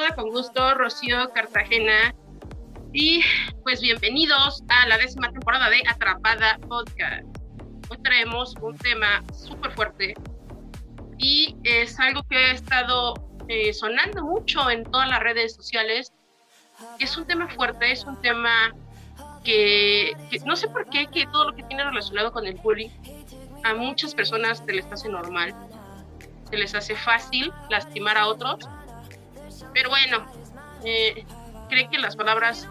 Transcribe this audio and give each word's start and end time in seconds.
saluda 0.00 0.14
con 0.14 0.30
gusto 0.30 0.74
Rocío 0.74 1.30
Cartagena 1.34 2.14
y 2.92 3.20
pues 3.62 3.82
bienvenidos 3.82 4.62
a 4.68 4.86
la 4.86 4.96
décima 4.96 5.30
temporada 5.30 5.68
de 5.68 5.82
Atrapada 5.86 6.58
Podcast. 6.68 7.26
Hoy 7.90 7.98
traemos 8.02 8.54
un 8.62 8.78
tema 8.78 9.22
súper 9.34 9.72
fuerte 9.72 10.14
y 11.18 11.54
es 11.64 12.00
algo 12.00 12.22
que 12.22 12.36
ha 12.36 12.52
estado 12.52 13.12
eh, 13.48 13.74
sonando 13.74 14.24
mucho 14.24 14.70
en 14.70 14.84
todas 14.84 15.06
las 15.06 15.20
redes 15.20 15.54
sociales. 15.54 16.14
Es 16.98 17.18
un 17.18 17.26
tema 17.26 17.48
fuerte, 17.48 17.92
es 17.92 18.04
un 18.04 18.18
tema 18.22 18.74
que, 19.44 20.12
no 20.46 20.56
sé 20.56 20.68
por 20.68 20.88
qué 20.88 21.08
que 21.08 21.26
todo 21.26 21.50
lo 21.50 21.56
que 21.56 21.62
tiene 21.64 21.84
relacionado 21.84 22.32
con 22.32 22.46
el 22.46 22.54
bullying 22.54 22.88
a 23.64 23.74
muchas 23.74 24.14
personas 24.14 24.62
se 24.64 24.72
les 24.72 24.86
hace 24.90 25.10
normal, 25.10 25.54
se 26.48 26.56
les 26.56 26.74
hace 26.74 26.96
fácil 26.96 27.52
lastimar 27.68 28.16
a 28.16 28.28
otros 28.28 28.66
pero 29.72 29.90
bueno, 29.90 30.26
eh, 30.84 31.24
creen 31.68 31.90
que 31.90 31.98
las 31.98 32.16
palabras 32.16 32.68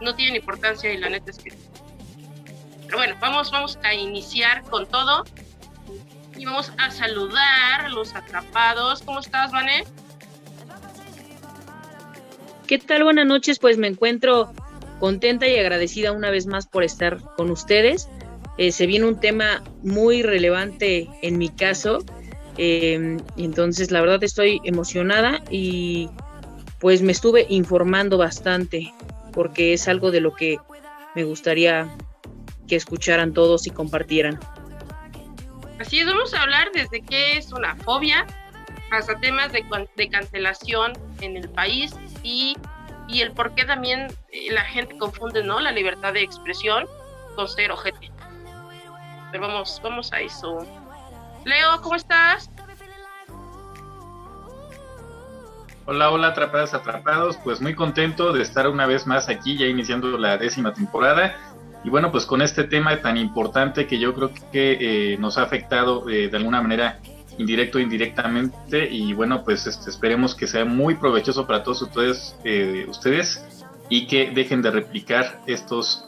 no 0.00 0.14
tienen 0.14 0.36
importancia 0.36 0.92
y 0.92 0.98
la 0.98 1.08
neta 1.08 1.30
es 1.30 1.38
que... 1.38 1.52
Pero 2.86 2.98
bueno, 2.98 3.16
vamos, 3.20 3.50
vamos 3.50 3.78
a 3.82 3.92
iniciar 3.94 4.62
con 4.62 4.86
todo 4.86 5.24
y 6.36 6.44
vamos 6.44 6.72
a 6.78 6.90
saludar 6.90 7.82
a 7.82 7.88
los 7.88 8.14
atrapados. 8.14 9.02
¿Cómo 9.02 9.20
estás, 9.20 9.50
Vané? 9.52 9.84
¿Qué 12.66 12.78
tal? 12.78 13.04
Buenas 13.04 13.26
noches, 13.26 13.58
pues 13.58 13.78
me 13.78 13.88
encuentro 13.88 14.52
contenta 15.00 15.46
y 15.46 15.58
agradecida 15.58 16.12
una 16.12 16.30
vez 16.30 16.46
más 16.46 16.66
por 16.66 16.84
estar 16.84 17.18
con 17.36 17.50
ustedes. 17.50 18.08
Eh, 18.56 18.72
se 18.72 18.86
viene 18.86 19.06
un 19.06 19.20
tema 19.20 19.62
muy 19.82 20.22
relevante 20.22 21.08
en 21.22 21.38
mi 21.38 21.48
caso 21.48 22.04
eh, 22.58 23.16
entonces, 23.36 23.90
la 23.90 24.00
verdad 24.00 24.22
estoy 24.22 24.60
emocionada 24.64 25.40
y 25.50 26.10
pues 26.80 27.02
me 27.02 27.12
estuve 27.12 27.46
informando 27.48 28.18
bastante 28.18 28.92
porque 29.32 29.72
es 29.72 29.88
algo 29.88 30.10
de 30.10 30.20
lo 30.20 30.34
que 30.34 30.58
me 31.14 31.24
gustaría 31.24 31.88
que 32.66 32.76
escucharan 32.76 33.32
todos 33.32 33.66
y 33.66 33.70
compartieran. 33.70 34.38
Así 35.80 36.00
es, 36.00 36.06
vamos 36.06 36.34
a 36.34 36.42
hablar 36.42 36.70
desde 36.72 37.00
qué 37.02 37.38
es 37.38 37.52
una 37.52 37.76
fobia 37.76 38.26
hasta 38.90 39.18
temas 39.20 39.52
de, 39.52 39.64
de 39.96 40.08
cancelación 40.08 40.92
en 41.20 41.36
el 41.36 41.48
país 41.50 41.94
y, 42.22 42.56
y, 43.06 43.20
el 43.20 43.32
por 43.32 43.54
qué 43.54 43.64
también 43.64 44.08
eh, 44.32 44.52
la 44.52 44.62
gente 44.62 44.96
confunde 44.98 45.44
¿no? 45.44 45.60
la 45.60 45.70
libertad 45.72 46.12
de 46.12 46.22
expresión 46.22 46.86
con 47.36 47.46
ser 47.48 47.70
ojete. 47.70 48.10
Pero 49.30 49.46
vamos, 49.46 49.80
vamos 49.82 50.12
a 50.12 50.20
eso. 50.20 50.66
Leo, 51.48 51.80
¿cómo 51.80 51.94
estás? 51.94 52.50
Hola, 55.86 56.10
hola, 56.10 56.28
atrapadas, 56.28 56.74
atrapados. 56.74 57.38
Pues 57.38 57.62
muy 57.62 57.74
contento 57.74 58.34
de 58.34 58.42
estar 58.42 58.68
una 58.68 58.84
vez 58.84 59.06
más 59.06 59.30
aquí, 59.30 59.56
ya 59.56 59.64
iniciando 59.64 60.18
la 60.18 60.36
décima 60.36 60.74
temporada. 60.74 61.34
Y 61.84 61.88
bueno, 61.88 62.12
pues 62.12 62.26
con 62.26 62.42
este 62.42 62.64
tema 62.64 63.00
tan 63.00 63.16
importante 63.16 63.86
que 63.86 63.98
yo 63.98 64.14
creo 64.14 64.30
que 64.52 65.12
eh, 65.12 65.16
nos 65.16 65.38
ha 65.38 65.42
afectado 65.42 66.06
eh, 66.10 66.28
de 66.28 66.36
alguna 66.36 66.60
manera 66.60 66.98
indirecto 67.38 67.78
o 67.78 67.80
indirectamente. 67.80 68.86
Y 68.90 69.14
bueno, 69.14 69.42
pues 69.42 69.66
este, 69.66 69.88
esperemos 69.88 70.34
que 70.34 70.46
sea 70.46 70.66
muy 70.66 70.96
provechoso 70.96 71.46
para 71.46 71.62
todos 71.62 71.80
ustedes, 71.80 72.36
eh, 72.44 72.84
ustedes 72.90 73.42
y 73.88 74.06
que 74.06 74.32
dejen 74.32 74.60
de 74.60 74.70
replicar 74.70 75.40
estos 75.46 76.04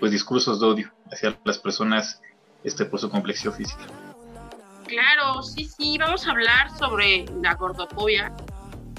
pues 0.00 0.10
discursos 0.10 0.58
de 0.58 0.66
odio 0.66 0.92
hacia 1.12 1.38
las 1.44 1.58
personas 1.58 2.20
este, 2.64 2.86
por 2.86 2.98
su 2.98 3.08
complexión 3.08 3.54
física. 3.54 3.84
Claro, 4.86 5.42
sí, 5.42 5.64
sí, 5.64 5.96
vamos 5.98 6.26
a 6.26 6.30
hablar 6.30 6.70
sobre 6.78 7.24
la 7.40 7.54
gordofobia, 7.54 8.32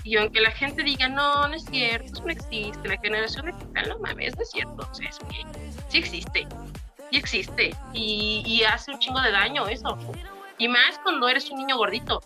y 0.05 0.17
aunque 0.17 0.39
la 0.39 0.51
gente 0.51 0.83
diga, 0.83 1.09
no, 1.09 1.47
no 1.47 1.53
es 1.55 1.65
cierto, 1.65 2.13
eso 2.13 2.23
no 2.23 2.29
existe, 2.31 2.87
la 2.87 2.97
generación 2.99 3.47
de 3.47 3.53
cristal, 3.53 3.89
no 3.89 3.99
mames, 3.99 4.35
no 4.35 4.43
es 4.43 4.51
cierto, 4.51 4.87
o 4.89 4.93
sea, 4.93 5.09
es 5.09 5.17
que 5.17 5.43
sí 5.89 5.97
existe, 5.97 6.47
sí 7.11 7.17
existe, 7.17 7.75
y, 7.91 8.61
hace 8.63 8.91
un 8.91 8.99
chingo 8.99 9.19
de 9.19 9.31
daño 9.31 9.67
eso. 9.67 9.97
Y 10.59 10.67
más 10.67 10.99
cuando 11.01 11.27
eres 11.27 11.49
un 11.49 11.57
niño 11.57 11.75
gordito. 11.77 12.21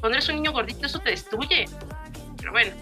Cuando 0.00 0.18
eres 0.18 0.28
un 0.28 0.36
niño 0.36 0.52
gordito, 0.52 0.86
eso 0.86 0.98
te 0.98 1.10
destruye. 1.10 1.66
Pero 2.36 2.52
bueno. 2.52 2.72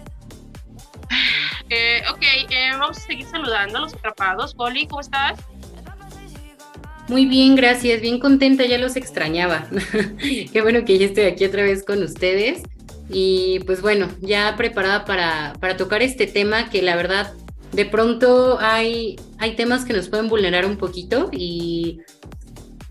Eh, 1.69 2.01
ok, 2.09 2.21
eh, 2.21 2.69
vamos 2.71 2.97
a 2.97 3.01
seguir 3.01 3.25
saludando 3.25 3.79
a 3.79 3.81
los 3.81 3.93
atrapados. 3.93 4.55
Poli, 4.55 4.87
¿cómo 4.87 5.01
estás? 5.01 5.37
Muy 7.07 7.25
bien, 7.25 7.55
gracias, 7.55 8.01
bien 8.01 8.19
contenta, 8.19 8.65
ya 8.65 8.77
los 8.77 8.95
extrañaba. 8.97 9.69
Qué 10.51 10.61
bueno 10.61 10.83
que 10.83 10.97
ya 10.97 11.05
estoy 11.05 11.23
aquí 11.23 11.45
otra 11.45 11.63
vez 11.63 11.83
con 11.83 12.03
ustedes. 12.03 12.63
Y 13.09 13.59
pues 13.65 13.81
bueno, 13.81 14.09
ya 14.19 14.55
preparada 14.57 15.05
para, 15.05 15.53
para 15.61 15.77
tocar 15.77 16.01
este 16.01 16.27
tema 16.27 16.69
que 16.69 16.81
la 16.81 16.97
verdad 16.97 17.33
de 17.71 17.85
pronto 17.85 18.57
hay, 18.59 19.15
hay 19.37 19.55
temas 19.55 19.85
que 19.85 19.93
nos 19.93 20.09
pueden 20.09 20.27
vulnerar 20.27 20.65
un 20.65 20.77
poquito 20.77 21.29
y 21.31 21.99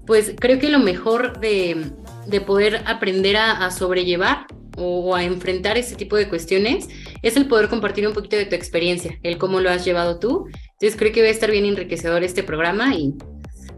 pues 0.06 0.34
creo 0.38 0.58
que 0.58 0.68
lo 0.68 0.78
mejor 0.78 1.40
de, 1.40 1.90
de 2.26 2.40
poder 2.40 2.82
aprender 2.86 3.36
a, 3.36 3.70
sobrellevar 3.70 4.46
o, 4.76 5.14
a 5.14 5.24
enfrentar 5.24 5.76
ese 5.76 5.96
tipo 5.96 6.16
de 6.16 6.28
cuestiones 6.28 6.88
es 7.22 7.36
el 7.36 7.48
poder 7.48 7.68
compartir 7.68 8.06
un 8.06 8.14
poquito 8.14 8.36
de 8.36 8.46
tu 8.46 8.54
experiencia, 8.54 9.18
el 9.22 9.38
cómo 9.38 9.60
lo 9.60 9.70
has 9.70 9.84
llevado 9.84 10.18
tú. 10.18 10.46
Entonces 10.72 10.96
creo 10.96 11.12
que 11.12 11.22
va 11.22 11.28
a 11.28 11.30
estar 11.30 11.50
bien 11.50 11.64
enriquecedor 11.64 12.22
este 12.22 12.42
programa 12.42 12.94
y 12.94 13.14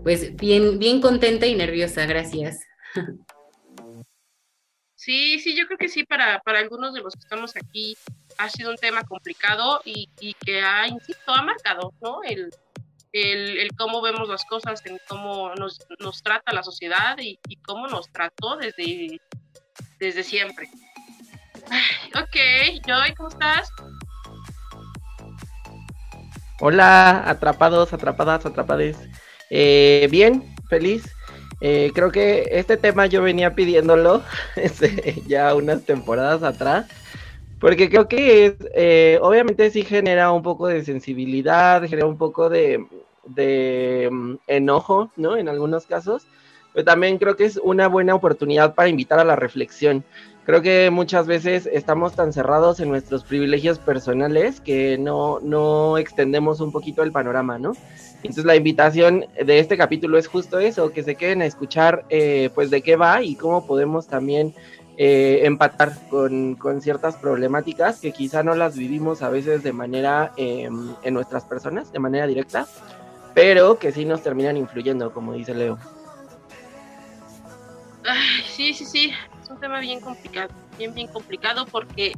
pues 0.09 0.35
bien, 0.37 0.79
bien 0.79 1.03
contenta 1.03 1.45
y 1.45 1.55
nerviosa. 1.55 2.07
Gracias. 2.07 2.61
Sí, 4.95 5.39
sí, 5.39 5.55
yo 5.55 5.67
creo 5.67 5.77
que 5.77 5.89
sí, 5.89 6.05
para, 6.05 6.41
para 6.41 6.61
algunos 6.61 6.95
de 6.95 7.03
los 7.03 7.13
que 7.13 7.21
estamos 7.21 7.55
aquí 7.57 7.95
ha 8.39 8.49
sido 8.49 8.71
un 8.71 8.79
tema 8.79 9.05
complicado 9.05 9.83
y, 9.85 10.09
y 10.19 10.33
que 10.33 10.63
ha, 10.63 10.89
insisto, 10.89 11.31
ha 11.31 11.43
marcado, 11.43 11.93
¿no? 12.01 12.23
El, 12.23 12.49
el, 13.13 13.59
el, 13.59 13.77
cómo 13.77 14.01
vemos 14.01 14.31
las 14.31 14.47
cosas, 14.47 14.81
en 14.87 14.99
cómo 15.09 15.55
nos, 15.57 15.79
nos 15.99 16.23
trata 16.23 16.55
la 16.55 16.63
sociedad 16.63 17.19
y, 17.19 17.39
y, 17.47 17.57
cómo 17.57 17.87
nos 17.87 18.11
trató 18.11 18.57
desde, 18.57 19.21
desde 20.01 20.25
siempre. 20.25 20.71
ok, 22.15 22.81
Joy, 22.87 23.15
¿cómo 23.15 23.29
estás? 23.29 23.71
Hola, 26.61 27.29
atrapados, 27.29 27.93
atrapadas, 27.93 28.47
atrapades. 28.47 28.97
Eh, 29.51 30.09
bien, 30.11 30.45
feliz. 30.69 31.05
Eh, 31.61 31.91
creo 31.95 32.13
que 32.13 32.49
este 32.53 32.77
tema 32.77 33.07
yo 33.07 33.23
venía 33.23 33.55
pidiéndolo 33.55 34.23
este, 34.57 35.23
ya 35.27 35.55
unas 35.55 35.85
temporadas 35.85 36.43
atrás, 36.43 36.87
porque 37.59 37.91
creo 37.91 38.09
que 38.09 38.47
es, 38.47 38.55
eh, 38.75 39.19
obviamente 39.21 39.71
sí 39.71 39.83
genera 39.83 40.31
un 40.31 40.43
poco 40.43 40.69
de 40.69 40.85
sensibilidad, 40.85 41.83
genera 41.83 42.07
un 42.07 42.19
poco 42.19 42.49
de, 42.49 42.79
mm, 44.11 44.35
enojo, 44.47 45.11
¿no? 45.17 45.37
En 45.37 45.49
algunos 45.49 45.87
casos, 45.87 46.27
pero 46.79 46.93
también 46.93 47.19
creo 47.19 47.35
que 47.35 47.45
es 47.45 47.57
una 47.57 47.89
buena 47.89 48.15
oportunidad 48.15 48.77
para 48.77 48.89
invitar 48.89 49.19
a 49.19 49.25
la 49.25 49.35
reflexión. 49.35 50.05
Creo 50.47 50.63
que 50.63 50.91
muchas 50.93 51.27
veces 51.27 51.69
estamos 51.73 52.13
tan 52.15 52.33
cerrados 52.33 52.79
en 52.79 52.89
nuestros 52.89 53.25
privilegios 53.25 53.81
personales 53.81 54.61
que 54.61 54.97
no, 54.97 55.41
no 55.41 55.99
extendemos 55.99 56.61
un 56.61 56.71
poquito 56.71 57.03
el 57.03 57.11
panorama, 57.11 57.59
¿no? 57.59 57.73
Entonces 58.19 58.45
la 58.45 58.55
invitación 58.55 59.27
de 59.45 59.59
este 59.59 59.77
capítulo 59.77 60.19
es 60.19 60.29
justo 60.29 60.61
eso, 60.61 60.93
que 60.93 61.03
se 61.03 61.17
queden 61.17 61.43
a 61.43 61.47
escuchar 61.47 62.05
eh, 62.11 62.51
pues 62.55 62.71
de 62.71 62.81
qué 62.81 62.95
va 62.95 63.25
y 63.25 63.35
cómo 63.35 63.67
podemos 63.67 64.07
también 64.07 64.55
eh, 64.99 65.41
empatar 65.47 65.95
con, 66.09 66.55
con, 66.55 66.81
ciertas 66.81 67.17
problemáticas 67.17 67.99
que 67.99 68.13
quizá 68.13 68.45
no 68.45 68.55
las 68.55 68.77
vivimos 68.77 69.23
a 69.23 69.31
veces 69.31 69.65
de 69.65 69.73
manera 69.73 70.31
em, 70.37 70.95
en 71.03 71.13
nuestras 71.13 71.45
personas, 71.45 71.91
de 71.91 71.99
manera 71.99 72.29
directa, 72.29 72.69
pero 73.35 73.81
que 73.81 73.91
sí 73.91 74.05
nos 74.05 74.23
terminan 74.23 74.57
influyendo, 74.57 75.13
como 75.13 75.33
dice 75.33 75.57
Leo. 75.57 75.77
Ay, 78.05 78.45
sí, 78.49 78.75
sí, 78.75 78.85
sí, 78.85 79.13
es 79.43 79.51
un 79.51 79.61
tema 79.61 79.81
bien 79.81 80.01
complicado, 80.01 80.51
bien, 80.79 80.95
bien 80.95 81.09
complicado 81.09 81.67
porque 81.67 82.13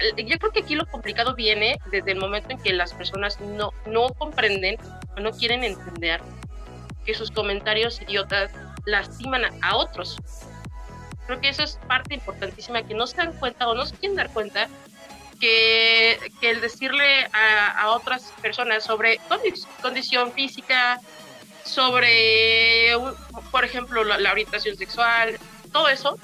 eh, 0.00 0.24
yo 0.24 0.38
creo 0.38 0.52
que 0.52 0.60
aquí 0.60 0.74
lo 0.74 0.86
complicado 0.86 1.34
viene 1.34 1.78
desde 1.90 2.12
el 2.12 2.18
momento 2.18 2.50
en 2.50 2.58
que 2.58 2.72
las 2.72 2.92
personas 2.92 3.40
no, 3.40 3.72
no 3.86 4.08
comprenden 4.08 4.76
o 5.16 5.20
no 5.20 5.30
quieren 5.32 5.64
entender 5.64 6.20
que 7.04 7.14
sus 7.14 7.30
comentarios 7.30 8.00
idiotas 8.02 8.50
lastiman 8.86 9.44
a, 9.62 9.76
otros. 9.76 10.16
Creo 11.26 11.40
que 11.40 11.48
eso 11.48 11.62
es 11.62 11.78
parte 11.88 12.14
importantísima, 12.14 12.82
que 12.82 12.94
no 12.94 13.06
se 13.06 13.16
dan 13.16 13.32
cuenta 13.34 13.68
o 13.68 13.74
no 13.74 13.86
se 13.86 13.96
quieren 13.96 14.16
dar 14.16 14.30
cuenta 14.30 14.68
que, 15.40 16.18
que 16.40 16.50
el 16.50 16.60
decirle 16.60 17.26
a, 17.32 17.68
a, 17.82 17.90
otras 17.92 18.32
personas 18.42 18.84
sobre 18.84 19.20
condición 19.80 20.32
física, 20.32 21.00
sobre, 21.64 22.92
por 23.50 23.64
ejemplo, 23.64 24.04
la 24.04 24.30
orientación 24.30 24.76
sexual, 24.76 25.38
todo 25.72 25.88
eso, 25.88 26.18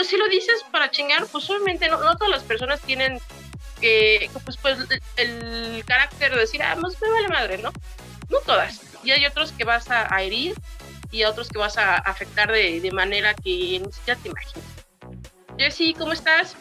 pues 0.00 0.08
si 0.08 0.16
lo 0.16 0.28
dices 0.28 0.64
para 0.72 0.90
chingar, 0.90 1.26
pues 1.26 1.50
obviamente 1.50 1.86
no, 1.90 1.98
todas 1.98 2.30
las 2.30 2.42
personas 2.42 2.80
tienen 2.80 3.20
que, 3.82 4.30
pues, 4.44 4.56
pues 4.56 4.78
el, 5.16 5.84
carácter 5.86 6.32
de 6.32 6.40
decir, 6.40 6.62
ah, 6.62 6.74
pues 6.80 6.96
me 7.02 7.10
vale 7.10 7.28
madre, 7.28 7.58
¿no? 7.58 7.70
No 8.30 8.38
todas. 8.46 8.80
Y 9.04 9.10
hay 9.10 9.26
otros 9.26 9.52
que 9.52 9.64
vas 9.64 9.90
a, 9.90 10.06
herir 10.22 10.54
y 11.10 11.24
otros 11.24 11.50
que 11.50 11.58
vas 11.58 11.76
a 11.76 11.96
afectar 11.96 12.50
de, 12.50 12.90
manera 12.94 13.34
que 13.34 13.82
ni 13.84 13.92
siquiera 13.92 14.18
te 14.22 14.30
imaginas. 14.30 14.64
Jessy, 15.58 15.92
¿cómo 15.92 16.14
estás? 16.14 16.56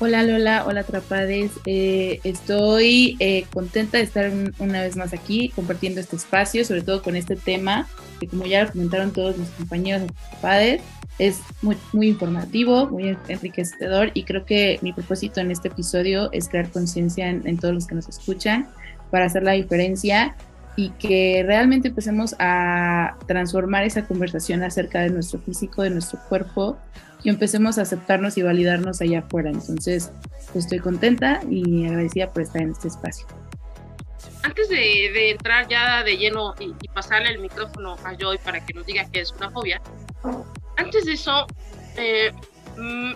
Hola 0.00 0.22
Lola, 0.22 0.64
hola 0.64 0.84
Trapades. 0.84 1.50
Eh, 1.66 2.20
estoy 2.22 3.16
eh, 3.18 3.46
contenta 3.52 3.98
de 3.98 4.04
estar 4.04 4.30
una 4.60 4.82
vez 4.82 4.96
más 4.96 5.12
aquí 5.12 5.48
compartiendo 5.48 6.00
este 6.00 6.14
espacio, 6.14 6.64
sobre 6.64 6.82
todo 6.82 7.02
con 7.02 7.16
este 7.16 7.34
tema 7.34 7.88
que 8.20 8.28
como 8.28 8.46
ya 8.46 8.62
lo 8.62 8.70
comentaron 8.70 9.12
todos 9.12 9.36
mis 9.36 9.48
compañeros 9.50 10.02
Trapades, 10.30 10.82
es 11.18 11.40
muy, 11.62 11.76
muy 11.92 12.10
informativo, 12.10 12.86
muy 12.86 13.16
enriquecedor 13.26 14.12
y 14.14 14.22
creo 14.22 14.44
que 14.44 14.78
mi 14.82 14.92
propósito 14.92 15.40
en 15.40 15.50
este 15.50 15.66
episodio 15.66 16.30
es 16.30 16.48
crear 16.48 16.70
conciencia 16.70 17.28
en, 17.28 17.44
en 17.44 17.58
todos 17.58 17.74
los 17.74 17.88
que 17.88 17.96
nos 17.96 18.08
escuchan 18.08 18.68
para 19.10 19.26
hacer 19.26 19.42
la 19.42 19.52
diferencia 19.52 20.36
y 20.76 20.90
que 20.90 21.42
realmente 21.44 21.88
empecemos 21.88 22.36
a 22.38 23.16
transformar 23.26 23.82
esa 23.82 24.06
conversación 24.06 24.62
acerca 24.62 25.00
de 25.00 25.10
nuestro 25.10 25.40
físico, 25.40 25.82
de 25.82 25.90
nuestro 25.90 26.20
cuerpo 26.28 26.78
y 27.22 27.28
empecemos 27.28 27.78
a 27.78 27.82
aceptarnos 27.82 28.38
y 28.38 28.42
validarnos 28.42 29.00
allá 29.00 29.20
afuera. 29.20 29.50
Entonces, 29.50 30.12
pues 30.52 30.64
estoy 30.64 30.78
contenta 30.78 31.40
y 31.50 31.86
agradecida 31.86 32.32
por 32.32 32.42
estar 32.42 32.62
en 32.62 32.70
este 32.70 32.88
espacio. 32.88 33.26
Antes 34.42 34.68
de, 34.68 35.30
entrar 35.30 35.68
ya 35.68 36.02
de 36.04 36.16
lleno 36.16 36.54
y, 36.58 36.72
pasarle 36.88 37.30
el 37.30 37.38
micrófono 37.40 37.96
a 38.04 38.14
Joy 38.16 38.38
para 38.38 38.64
que 38.64 38.72
nos 38.74 38.86
diga 38.86 39.04
qué 39.12 39.20
es 39.20 39.32
una 39.32 39.50
fobia, 39.50 39.80
antes 40.76 41.04
de 41.04 41.12
eso, 41.12 41.46
eh, 41.96 42.32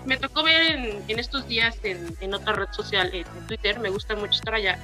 me 0.04 0.16
tocó 0.16 0.42
ver 0.42 1.02
en, 1.06 1.18
estos 1.18 1.46
días 1.46 1.76
en, 1.84 2.34
otra 2.34 2.52
red 2.54 2.68
social, 2.72 3.10
en, 3.12 3.24
Twitter, 3.46 3.78
me 3.78 3.90
gusta 3.90 4.16
mucho 4.16 4.32
estar 4.32 4.54
allá, 4.54 4.78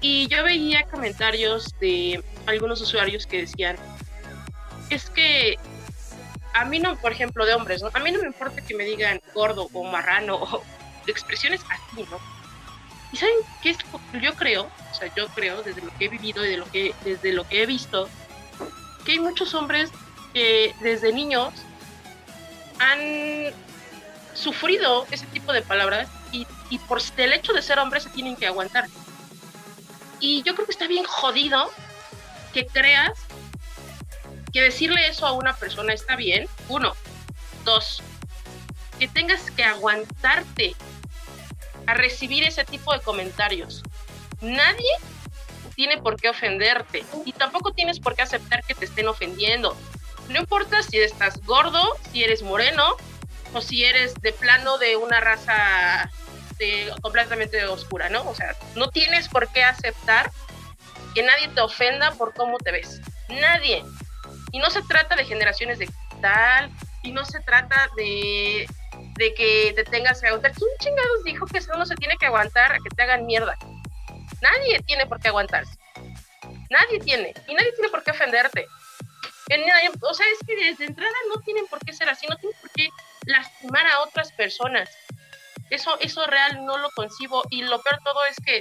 y 0.00 0.28
yo 0.28 0.44
veía 0.44 0.84
comentarios 0.84 1.74
de 1.80 2.22
algunos 2.46 2.80
usuarios 2.82 3.26
que 3.26 3.42
decían, 3.42 3.76
es 4.90 5.08
que 5.10 5.58
a 6.54 6.64
mí 6.64 6.78
no, 6.78 6.96
por 6.96 7.12
ejemplo, 7.12 7.44
de 7.44 7.54
hombres, 7.54 7.82
¿no? 7.82 7.90
A 7.92 7.98
mí 7.98 8.10
no 8.12 8.20
me 8.20 8.26
importa 8.26 8.64
que 8.64 8.74
me 8.74 8.84
digan 8.84 9.20
gordo 9.34 9.68
o 9.72 9.84
marrano 9.84 10.36
o 10.36 10.62
expresiones 11.06 11.60
así, 11.68 12.06
¿no? 12.10 12.18
¿Y 13.12 13.16
saben 13.16 13.34
qué 13.62 13.70
es 13.70 13.78
yo 14.20 14.34
creo? 14.34 14.70
O 14.90 14.94
sea, 14.94 15.12
yo 15.14 15.26
creo, 15.28 15.62
desde 15.62 15.82
lo 15.82 15.92
que 15.98 16.06
he 16.06 16.08
vivido 16.08 16.44
y 16.44 16.48
de 16.48 16.56
lo 16.56 16.70
que, 16.70 16.94
desde 17.04 17.32
lo 17.32 17.46
que 17.46 17.62
he 17.62 17.66
visto, 17.66 18.08
que 19.04 19.12
hay 19.12 19.18
muchos 19.18 19.54
hombres 19.54 19.90
que 20.32 20.74
desde 20.80 21.12
niños 21.12 21.52
han 22.78 23.52
sufrido 24.34 25.06
ese 25.10 25.26
tipo 25.26 25.52
de 25.52 25.62
palabras 25.62 26.08
y 26.70 26.78
por 26.88 27.00
el 27.18 27.32
hecho 27.32 27.52
de 27.52 27.62
ser 27.62 27.78
hombres 27.78 28.02
se 28.02 28.10
tienen 28.10 28.34
que 28.34 28.46
aguantar. 28.46 28.86
Y 30.18 30.42
yo 30.42 30.54
creo 30.54 30.66
que 30.66 30.72
está 30.72 30.86
bien 30.88 31.04
jodido 31.04 31.70
que 32.52 32.66
creas 32.66 33.12
que 34.54 34.62
decirle 34.62 35.08
eso 35.08 35.26
a 35.26 35.32
una 35.32 35.54
persona 35.56 35.92
está 35.92 36.14
bien. 36.14 36.48
Uno. 36.68 36.94
Dos. 37.64 38.02
Que 38.98 39.08
tengas 39.08 39.50
que 39.50 39.64
aguantarte 39.64 40.76
a 41.86 41.94
recibir 41.94 42.44
ese 42.44 42.64
tipo 42.64 42.92
de 42.92 43.00
comentarios. 43.00 43.82
Nadie 44.40 44.92
tiene 45.74 45.98
por 45.98 46.16
qué 46.16 46.28
ofenderte 46.28 47.04
y 47.24 47.32
tampoco 47.32 47.72
tienes 47.72 47.98
por 47.98 48.14
qué 48.14 48.22
aceptar 48.22 48.62
que 48.64 48.76
te 48.76 48.84
estén 48.84 49.08
ofendiendo. 49.08 49.76
No 50.28 50.38
importa 50.38 50.84
si 50.84 50.98
estás 50.98 51.42
gordo, 51.42 51.82
si 52.12 52.22
eres 52.22 52.42
moreno 52.42 52.96
o 53.52 53.60
si 53.60 53.84
eres 53.84 54.14
de 54.22 54.32
plano 54.32 54.78
de 54.78 54.96
una 54.96 55.20
raza 55.20 56.10
completamente 57.02 57.66
oscura, 57.66 58.08
¿no? 58.08 58.22
O 58.30 58.34
sea, 58.36 58.54
no 58.76 58.88
tienes 58.88 59.28
por 59.28 59.48
qué 59.48 59.64
aceptar 59.64 60.30
que 61.12 61.24
nadie 61.24 61.48
te 61.48 61.60
ofenda 61.60 62.12
por 62.12 62.32
cómo 62.34 62.58
te 62.58 62.70
ves. 62.70 63.00
Nadie. 63.28 63.84
Y 64.54 64.60
no 64.60 64.70
se 64.70 64.82
trata 64.82 65.16
de 65.16 65.24
generaciones 65.24 65.80
de 65.80 65.90
tal, 66.20 66.70
y 67.02 67.10
no 67.10 67.24
se 67.24 67.40
trata 67.40 67.90
de, 67.96 68.68
de 69.16 69.34
que 69.34 69.72
te 69.74 69.82
tengas 69.82 70.20
que 70.20 70.28
aguantar. 70.28 70.52
¿Quién 70.52 70.70
chingados 70.78 71.24
dijo 71.24 71.44
que 71.46 71.58
uno 71.74 71.84
se 71.84 71.96
tiene 71.96 72.16
que 72.18 72.26
aguantar 72.26 72.70
a 72.70 72.78
que 72.78 72.88
te 72.94 73.02
hagan 73.02 73.26
mierda? 73.26 73.58
Nadie 74.40 74.80
tiene 74.86 75.06
por 75.06 75.18
qué 75.18 75.26
aguantarse. 75.26 75.76
Nadie 76.70 77.00
tiene. 77.00 77.34
Y 77.48 77.54
nadie 77.54 77.72
tiene 77.72 77.88
por 77.90 78.04
qué 78.04 78.12
ofenderte. 78.12 78.68
O 80.02 80.14
sea, 80.14 80.26
es 80.32 80.46
que 80.46 80.54
desde 80.54 80.84
entrada 80.84 81.16
no 81.34 81.40
tienen 81.40 81.66
por 81.66 81.80
qué 81.80 81.92
ser 81.92 82.08
así, 82.08 82.28
no 82.28 82.36
tienen 82.36 82.56
por 82.60 82.70
qué 82.70 82.90
lastimar 83.26 83.84
a 83.88 84.02
otras 84.02 84.30
personas. 84.30 84.88
Eso, 85.68 85.98
eso 85.98 86.24
real 86.28 86.64
no 86.64 86.78
lo 86.78 86.90
concibo 86.90 87.42
y 87.50 87.62
lo 87.62 87.82
peor 87.82 87.98
todo 88.04 88.24
es 88.26 88.36
que 88.44 88.60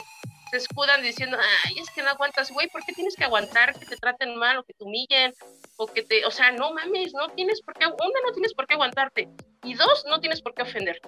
se 0.54 0.58
escudan 0.58 1.02
diciendo, 1.02 1.36
ay, 1.66 1.80
es 1.80 1.90
que 1.90 2.04
no 2.04 2.10
aguantas, 2.10 2.52
güey, 2.52 2.68
¿por 2.70 2.86
qué 2.86 2.94
tienes 2.94 3.16
que 3.16 3.24
aguantar 3.24 3.74
que 3.74 3.88
te 3.88 3.98
traten 3.98 4.36
mal 4.36 4.60
o 4.60 4.64
que 4.64 4.74
te 4.74 4.84
humillen 4.84 5.34
o 5.78 5.88
que 5.88 6.04
te, 6.04 6.24
o 6.28 6.32
sea, 6.32 6.52
no 6.52 6.72
mames, 6.72 7.12
no 7.16 7.28
tienes 7.30 7.60
por 7.64 7.74
qué, 7.74 7.88
una, 7.88 8.20
no 8.24 8.32
tienes 8.34 8.54
por 8.54 8.68
qué 8.68 8.76
aguantarte 8.76 9.30
y 9.64 9.74
dos, 9.74 10.06
no 10.08 10.20
tienes 10.20 10.44
por 10.44 10.54
qué 10.54 10.62
ofender. 10.62 11.00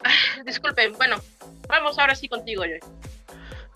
disculpen, 0.46 0.94
bueno, 0.94 1.16
vamos 1.68 1.98
ahora 1.98 2.14
sí 2.14 2.30
contigo, 2.30 2.64
yo. 2.64 2.76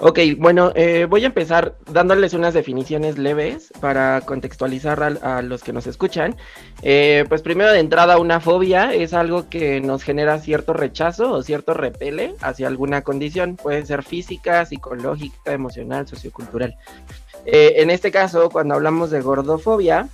Ok, 0.02 0.18
bueno, 0.38 0.72
eh, 0.76 1.04
voy 1.04 1.24
a 1.24 1.26
empezar 1.26 1.74
dándoles 1.92 2.32
unas 2.32 2.54
definiciones 2.54 3.18
leves 3.18 3.70
para 3.80 4.22
contextualizar 4.22 5.18
a, 5.22 5.42
los 5.42 5.62
que 5.62 5.74
nos 5.74 5.86
escuchan. 5.86 6.36
Eh, 6.80 7.26
pues 7.28 7.42
primero 7.42 7.70
de 7.70 7.80
entrada, 7.80 8.16
una 8.16 8.40
fobia 8.40 8.94
es 8.94 9.12
algo 9.12 9.50
que 9.50 9.82
nos 9.82 10.02
genera 10.02 10.38
cierto 10.38 10.72
rechazo 10.72 11.30
o 11.30 11.42
cierto 11.42 11.74
repele 11.74 12.34
hacia 12.40 12.66
alguna 12.66 13.02
condición. 13.02 13.56
Puede 13.56 13.84
ser 13.84 14.02
física, 14.02 14.64
psicológica, 14.64 15.52
emocional, 15.52 16.08
sociocultural. 16.08 16.76
Eh, 17.44 17.74
en 17.76 17.90
este 17.90 18.10
caso, 18.10 18.48
cuando 18.48 18.76
hablamos 18.76 19.10
de 19.10 19.20
gordofobia, 19.20 20.08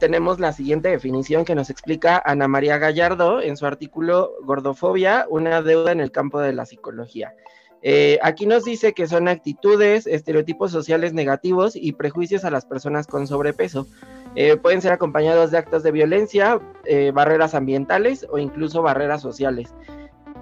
tenemos 0.00 0.40
la 0.40 0.54
siguiente 0.54 0.88
definición 0.88 1.44
que 1.44 1.54
nos 1.54 1.68
explica 1.68 2.22
Ana 2.24 2.48
María 2.48 2.78
Gallardo 2.78 3.42
en 3.42 3.58
su 3.58 3.66
artículo 3.66 4.32
Gordofobia, 4.42 5.26
una 5.28 5.60
deuda 5.60 5.92
en 5.92 6.00
el 6.00 6.12
campo 6.12 6.40
de 6.40 6.54
la 6.54 6.64
psicología. 6.64 7.34
Eh, 7.86 8.18
aquí 8.22 8.46
nos 8.46 8.64
dice 8.64 8.94
que 8.94 9.06
son 9.06 9.28
actitudes, 9.28 10.06
estereotipos 10.06 10.72
sociales 10.72 11.12
negativos 11.12 11.76
y 11.76 11.92
prejuicios 11.92 12.46
a 12.46 12.50
las 12.50 12.64
personas 12.64 13.06
con 13.06 13.26
sobrepeso. 13.26 13.86
Eh, 14.36 14.56
pueden 14.56 14.80
ser 14.80 14.92
acompañados 14.92 15.50
de 15.50 15.58
actos 15.58 15.82
de 15.82 15.92
violencia, 15.92 16.58
eh, 16.86 17.12
barreras 17.14 17.54
ambientales 17.54 18.26
o 18.30 18.38
incluso 18.38 18.80
barreras 18.80 19.20
sociales. 19.20 19.74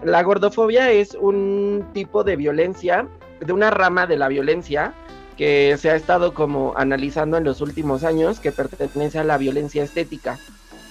La 0.05 0.23
gordofobia 0.23 0.93
es 0.93 1.17
un 1.17 1.85
tipo 1.93 2.23
de 2.23 2.37
violencia, 2.37 3.09
de 3.41 3.53
una 3.53 3.73
rama 3.73 4.07
de 4.07 4.19
la 4.19 4.29
violencia 4.29 4.95
que 5.37 5.77
se 5.79 5.91
ha 5.91 5.97
estado 5.97 6.35
como 6.35 6.75
analizando 6.77 7.39
en 7.39 7.45
los 7.45 7.61
últimos 7.61 8.05
años, 8.05 8.39
que 8.39 8.53
pertenece 8.53 9.19
a 9.19 9.25
la 9.25 9.37
violencia 9.37 9.83
estética. 9.83 10.39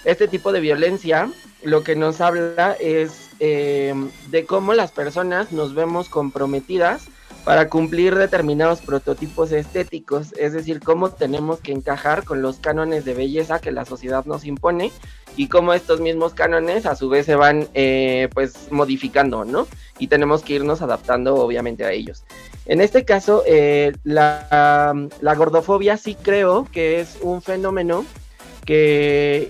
Este 0.04 0.28
tipo 0.28 0.52
de 0.52 0.60
violencia 0.60 1.30
lo 1.64 1.84
que 1.84 1.96
nos 1.96 2.20
habla 2.20 2.76
es 2.80 3.31
eh, 3.44 3.96
de 4.30 4.46
cómo 4.46 4.76
las 4.76 4.92
personas 4.92 5.52
nos 5.52 5.74
vemos 5.74 6.10
comprometidas 6.10 7.08
para 7.44 7.70
cumplir 7.70 8.14
determinados 8.16 8.82
prototipos 8.82 9.52
estéticos, 9.52 10.32
es 10.34 10.54
decir, 10.54 10.80
cómo 10.80 11.10
tenemos 11.10 11.60
que 11.60 11.72
encajar 11.72 12.24
con 12.24 12.44
los 12.44 12.58
cánones 12.58 13.04
de 13.04 13.16
belleza 13.16 13.60
que 13.60 13.72
la 13.72 13.84
sociedad 13.84 14.26
nos 14.26 14.46
impone 14.46 14.92
y 15.36 15.48
cómo 15.48 15.74
estos 15.74 16.02
mismos 16.02 16.36
cánones 16.36 16.86
a 16.86 16.96
su 16.96 17.10
vez 17.10 17.26
se 17.26 17.34
van 17.34 17.68
eh, 17.74 18.30
pues 18.36 18.72
modificando, 18.72 19.44
¿no? 19.44 19.68
Y 19.98 20.06
tenemos 20.06 20.44
que 20.44 20.54
irnos 20.54 20.84
adaptando 20.84 21.34
obviamente 21.34 21.84
a 21.84 21.92
ellos. 21.92 22.24
En 22.68 22.80
este 22.80 23.06
caso, 23.06 23.42
eh, 23.48 23.94
la, 24.04 24.96
la 25.20 25.36
gordofobia 25.36 25.98
sí 25.98 26.14
creo 26.14 26.68
que 26.72 27.00
es 27.00 27.18
un 27.24 27.42
fenómeno 27.42 28.06
que 28.66 29.50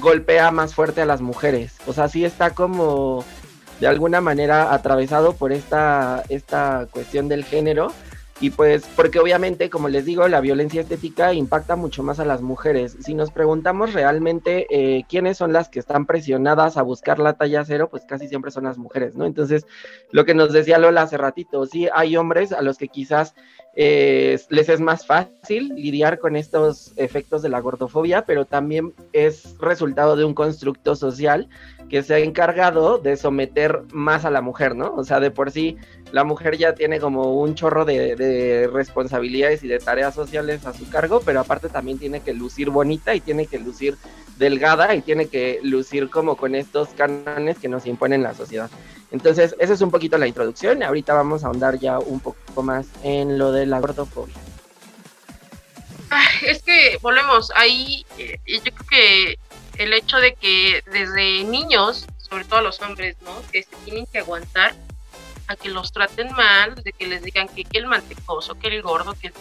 golpea 0.00 0.50
más 0.50 0.74
fuerte 0.74 1.02
a 1.02 1.06
las 1.06 1.20
mujeres. 1.20 1.76
O 1.86 1.92
sea, 1.92 2.08
sí 2.08 2.24
está 2.24 2.50
como 2.50 3.24
de 3.80 3.86
alguna 3.86 4.20
manera 4.20 4.72
atravesado 4.72 5.34
por 5.34 5.52
esta, 5.52 6.22
esta 6.28 6.88
cuestión 6.90 7.28
del 7.28 7.44
género. 7.44 7.92
Y 8.38 8.50
pues, 8.50 8.84
porque 8.94 9.18
obviamente, 9.18 9.70
como 9.70 9.88
les 9.88 10.04
digo, 10.04 10.28
la 10.28 10.42
violencia 10.42 10.82
estética 10.82 11.32
impacta 11.32 11.74
mucho 11.74 12.02
más 12.02 12.20
a 12.20 12.26
las 12.26 12.42
mujeres. 12.42 12.98
Si 13.00 13.14
nos 13.14 13.30
preguntamos 13.30 13.94
realmente 13.94 14.66
eh, 14.68 15.04
quiénes 15.08 15.38
son 15.38 15.54
las 15.54 15.70
que 15.70 15.78
están 15.78 16.04
presionadas 16.04 16.76
a 16.76 16.82
buscar 16.82 17.18
la 17.18 17.32
talla 17.32 17.64
cero, 17.64 17.88
pues 17.90 18.04
casi 18.04 18.28
siempre 18.28 18.50
son 18.50 18.64
las 18.64 18.76
mujeres, 18.76 19.14
¿no? 19.14 19.24
Entonces, 19.24 19.66
lo 20.10 20.26
que 20.26 20.34
nos 20.34 20.52
decía 20.52 20.76
Lola 20.76 21.02
hace 21.02 21.16
ratito, 21.16 21.64
sí, 21.64 21.88
hay 21.94 22.18
hombres 22.18 22.52
a 22.52 22.60
los 22.60 22.76
que 22.76 22.88
quizás 22.88 23.34
eh, 23.78 24.40
les 24.48 24.68
es 24.70 24.80
más 24.80 25.06
fácil 25.06 25.74
lidiar 25.74 26.18
con 26.18 26.34
estos 26.34 26.92
efectos 26.96 27.42
de 27.42 27.50
la 27.50 27.60
gordofobia, 27.60 28.24
pero 28.24 28.46
también 28.46 28.94
es 29.12 29.54
resultado 29.58 30.16
de 30.16 30.24
un 30.24 30.34
constructo 30.34 30.96
social 30.96 31.48
que 31.88 32.02
se 32.02 32.14
ha 32.14 32.18
encargado 32.18 32.98
de 32.98 33.16
someter 33.16 33.82
más 33.92 34.24
a 34.24 34.30
la 34.30 34.40
mujer, 34.40 34.74
¿no? 34.74 34.94
O 34.94 35.04
sea, 35.04 35.20
de 35.20 35.30
por 35.30 35.50
sí 35.50 35.76
la 36.12 36.24
mujer 36.24 36.56
ya 36.56 36.74
tiene 36.74 37.00
como 37.00 37.40
un 37.40 37.54
chorro 37.54 37.84
de, 37.84 38.16
de, 38.16 38.68
responsabilidades 38.72 39.62
y 39.62 39.68
de 39.68 39.78
tareas 39.78 40.14
sociales 40.14 40.66
a 40.66 40.72
su 40.72 40.88
cargo, 40.88 41.20
pero 41.24 41.40
aparte 41.40 41.68
también 41.68 41.98
tiene 41.98 42.20
que 42.20 42.32
lucir 42.32 42.70
bonita 42.70 43.14
y 43.14 43.20
tiene 43.20 43.46
que 43.46 43.58
lucir 43.58 43.96
delgada 44.38 44.94
y 44.94 45.02
tiene 45.02 45.26
que 45.28 45.60
lucir 45.62 46.10
como 46.10 46.36
con 46.36 46.54
estos 46.54 46.88
cánones 46.90 47.58
que 47.58 47.68
nos 47.68 47.86
imponen 47.86 48.22
la 48.22 48.34
sociedad. 48.34 48.70
Entonces, 49.10 49.54
esa 49.58 49.72
es 49.72 49.80
un 49.80 49.90
poquito 49.90 50.18
la 50.18 50.26
introducción. 50.26 50.82
Ahorita 50.82 51.14
vamos 51.14 51.44
a 51.44 51.48
ahondar 51.48 51.78
ya 51.78 51.98
un 51.98 52.20
poco 52.20 52.62
más 52.62 52.86
en 53.02 53.38
lo 53.38 53.52
de 53.52 53.66
la 53.66 53.80
gordofobia. 53.80 54.34
Es 56.42 56.62
que 56.62 56.98
volvemos 57.02 57.50
ahí, 57.56 58.04
eh, 58.18 58.38
yo 58.46 58.72
creo 58.72 58.86
que 58.90 59.38
el 59.78 59.92
hecho 59.92 60.18
de 60.18 60.34
que 60.34 60.82
desde 60.86 61.44
niños 61.44 62.06
sobre 62.28 62.44
todo 62.44 62.60
los 62.60 62.80
hombres, 62.80 63.16
¿no? 63.22 63.42
Que 63.52 63.62
se 63.62 63.76
tienen 63.84 64.06
que 64.06 64.18
aguantar 64.18 64.74
a 65.48 65.56
que 65.56 65.68
los 65.68 65.92
traten 65.92 66.32
mal, 66.32 66.74
de 66.74 66.92
que 66.92 67.06
les 67.06 67.22
digan 67.22 67.48
que, 67.48 67.64
que 67.64 67.78
el 67.78 67.86
mantecoso, 67.86 68.58
que 68.58 68.68
el 68.68 68.82
gordo, 68.82 69.14
que... 69.14 69.32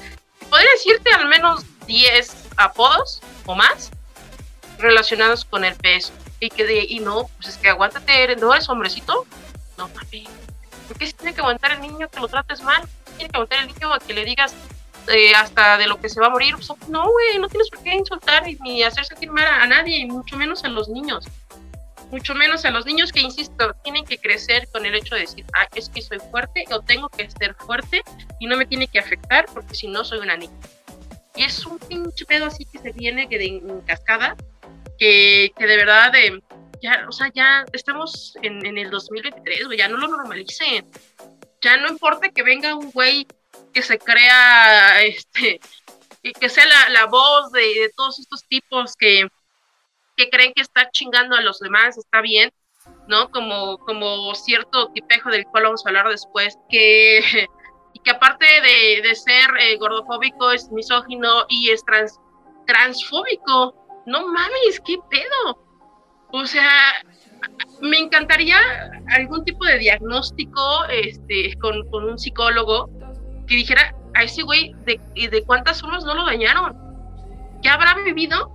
Podría 0.50 0.70
decirte 0.72 1.12
al 1.12 1.28
menos 1.28 1.66
10 1.88 2.50
apodos 2.58 3.22
o 3.46 3.56
más 3.56 3.90
relacionados 4.78 5.46
con 5.46 5.66
el 5.66 5.76
peso. 5.76 6.14
Y 6.40 6.50
que 6.50 6.66
de, 6.66 6.86
y 6.88 7.00
no, 7.00 7.28
pues 7.38 7.50
es 7.50 7.58
que 7.58 7.70
aguántate, 7.70 8.36
¿no 8.36 8.54
eres 8.54 8.70
hombrecito? 8.70 9.26
No, 9.78 9.88
papi. 9.88 10.28
¿Por 10.88 10.98
qué 10.98 11.08
se 11.08 11.14
tiene 11.14 11.34
que 11.34 11.42
aguantar 11.42 11.72
el 11.72 11.82
niño 11.82 12.08
que 12.10 12.20
lo 12.20 12.28
trates 12.28 12.62
mal? 12.62 12.84
Tiene 13.18 13.32
que 13.32 13.38
aguantar 13.38 13.60
el 13.60 13.68
niño 13.68 13.92
a 13.92 14.00
que 14.00 14.14
le 14.14 14.26
digas 14.26 14.54
eh, 15.08 15.34
hasta 15.36 15.78
de 15.78 15.88
lo 15.88 16.00
que 16.00 16.10
se 16.10 16.20
va 16.20 16.28
a 16.28 16.30
morir. 16.30 16.56
Pues, 16.56 16.70
no, 16.90 17.10
güey, 17.10 17.40
no 17.40 17.48
tienes 17.48 17.70
por 17.70 17.84
qué 17.84 17.94
insultar 17.96 18.44
ni 18.62 18.84
hacer 18.84 19.06
sentir 19.06 19.32
mal 19.32 19.46
a, 19.46 19.66
nadie, 19.68 19.98
y 20.00 20.06
mucho 20.06 20.38
menos 20.38 20.64
a 20.64 20.70
los 20.70 20.90
niños. 20.90 21.26
Mucho 22.12 22.36
menos 22.36 22.66
a 22.66 22.72
los 22.72 22.86
niños 22.86 23.12
que, 23.12 23.20
insisto, 23.20 23.74
tienen 23.84 24.06
que 24.06 24.18
crecer 24.18 24.68
con 24.72 24.86
el 24.86 24.96
hecho 24.96 25.16
de 25.16 25.22
decir, 25.22 25.46
ah, 25.56 25.68
es 25.76 25.90
que 25.90 26.02
soy 26.02 26.20
fuerte 26.32 26.66
o 26.72 26.80
tengo 26.82 27.10
que 27.10 27.30
ser 27.30 27.56
fuerte 27.56 28.02
y 28.40 28.48
no 28.48 28.58
me 28.58 28.66
tiene 28.66 28.88
que 28.88 29.00
afectar 29.00 29.46
porque 29.54 29.74
si 29.76 29.88
no 29.88 30.04
soy 30.04 30.20
una 30.20 30.38
niña. 30.38 30.54
Y 31.36 31.44
es 31.44 31.66
un 31.66 31.80
pinche 31.80 32.26
pedo 32.26 32.46
así 32.46 32.66
que 32.66 32.80
se 32.80 32.92
viene 32.92 33.28
que 33.28 33.38
de, 33.38 33.48
en 33.48 33.82
cascada, 33.82 34.36
que, 34.98 35.52
que 35.58 35.68
de 35.68 35.78
verdad, 35.78 36.12
de, 36.12 36.42
ya, 36.82 37.06
o 37.08 37.12
sea, 37.12 37.32
ya 37.34 37.66
estamos 37.74 38.38
en, 38.42 38.66
en 38.66 38.78
el 38.78 38.90
2023, 38.90 39.66
güey, 39.66 39.78
ya 39.78 39.88
no 39.88 39.98
lo 39.98 40.08
normalicen. 40.08 40.86
Ya 41.62 41.78
no 41.78 41.90
importa 41.90 42.30
que 42.30 42.44
venga 42.44 42.76
un 42.76 42.92
güey 42.92 43.28
que 43.76 43.82
se 43.82 44.00
crea, 44.00 45.02
este, 45.02 45.60
y 46.24 46.32
que 46.32 46.48
sea 46.48 46.66
la, 46.66 46.90
la 46.90 47.06
voz 47.08 47.52
de, 47.52 47.60
de, 47.60 47.92
todos 47.94 48.18
estos 48.20 48.46
tipos 48.48 48.96
que, 48.96 49.28
que 50.16 50.30
creen 50.30 50.54
que 50.56 50.62
está 50.62 50.90
chingando 50.92 51.36
a 51.36 51.42
los 51.42 51.60
demás, 51.60 51.98
está 51.98 52.22
bien, 52.22 52.52
¿no? 53.10 53.30
Como, 53.32 53.78
como 53.80 54.34
cierto 54.34 54.94
tipejo 54.94 55.30
del 55.30 55.44
cual 55.44 55.66
vamos 55.66 55.86
a 55.86 55.90
hablar 55.90 56.08
después, 56.08 56.58
que, 56.70 57.20
y 57.94 58.00
que 58.00 58.12
aparte 58.12 58.46
de, 58.46 59.02
de 59.02 59.14
ser 59.14 59.50
eh, 59.60 59.76
gordofóbico, 59.76 60.52
es 60.52 60.72
misógino 60.72 61.46
y 61.50 61.70
es 61.72 61.84
trans, 61.84 62.18
transfóbico. 62.66 63.76
No 64.06 64.26
mames, 64.26 64.80
qué 64.86 64.96
pedo. 65.10 65.60
O 66.32 66.46
sea, 66.46 67.04
me 67.82 68.00
encantaría 68.00 68.58
algún 69.10 69.44
tipo 69.44 69.66
de 69.66 69.80
diagnóstico 69.80 70.86
este, 70.86 71.58
con, 71.60 71.90
con 71.90 72.06
un 72.06 72.18
psicólogo 72.18 72.90
que 73.48 73.56
dijera 73.56 73.96
a 74.14 74.24
ese 74.24 74.44
güey 74.44 74.74
de, 74.86 75.00
de 75.30 75.44
cuántas 75.46 75.82
formas 75.82 76.04
no 76.04 76.14
lo 76.16 76.26
dañaron. 76.26 76.76
¿Qué 77.62 77.70
habrá 77.70 77.96
vivido 77.96 78.52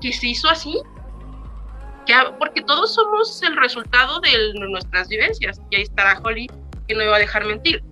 que 0.00 0.12
se 0.12 0.28
hizo 0.28 0.48
así? 0.48 0.80
¿Qué 2.06 2.14
porque 2.38 2.62
todos 2.62 2.94
somos 2.94 3.42
el 3.42 3.56
resultado 3.56 4.20
de 4.20 4.30
nuestras 4.54 5.08
vivencias. 5.08 5.60
Y 5.70 5.76
ahí 5.76 5.82
estará 5.82 6.20
Holly, 6.22 6.48
que 6.88 6.94
no 6.94 7.00
me 7.00 7.06
va 7.06 7.16
a 7.16 7.20
dejar 7.20 7.44
mentir. 7.44 7.82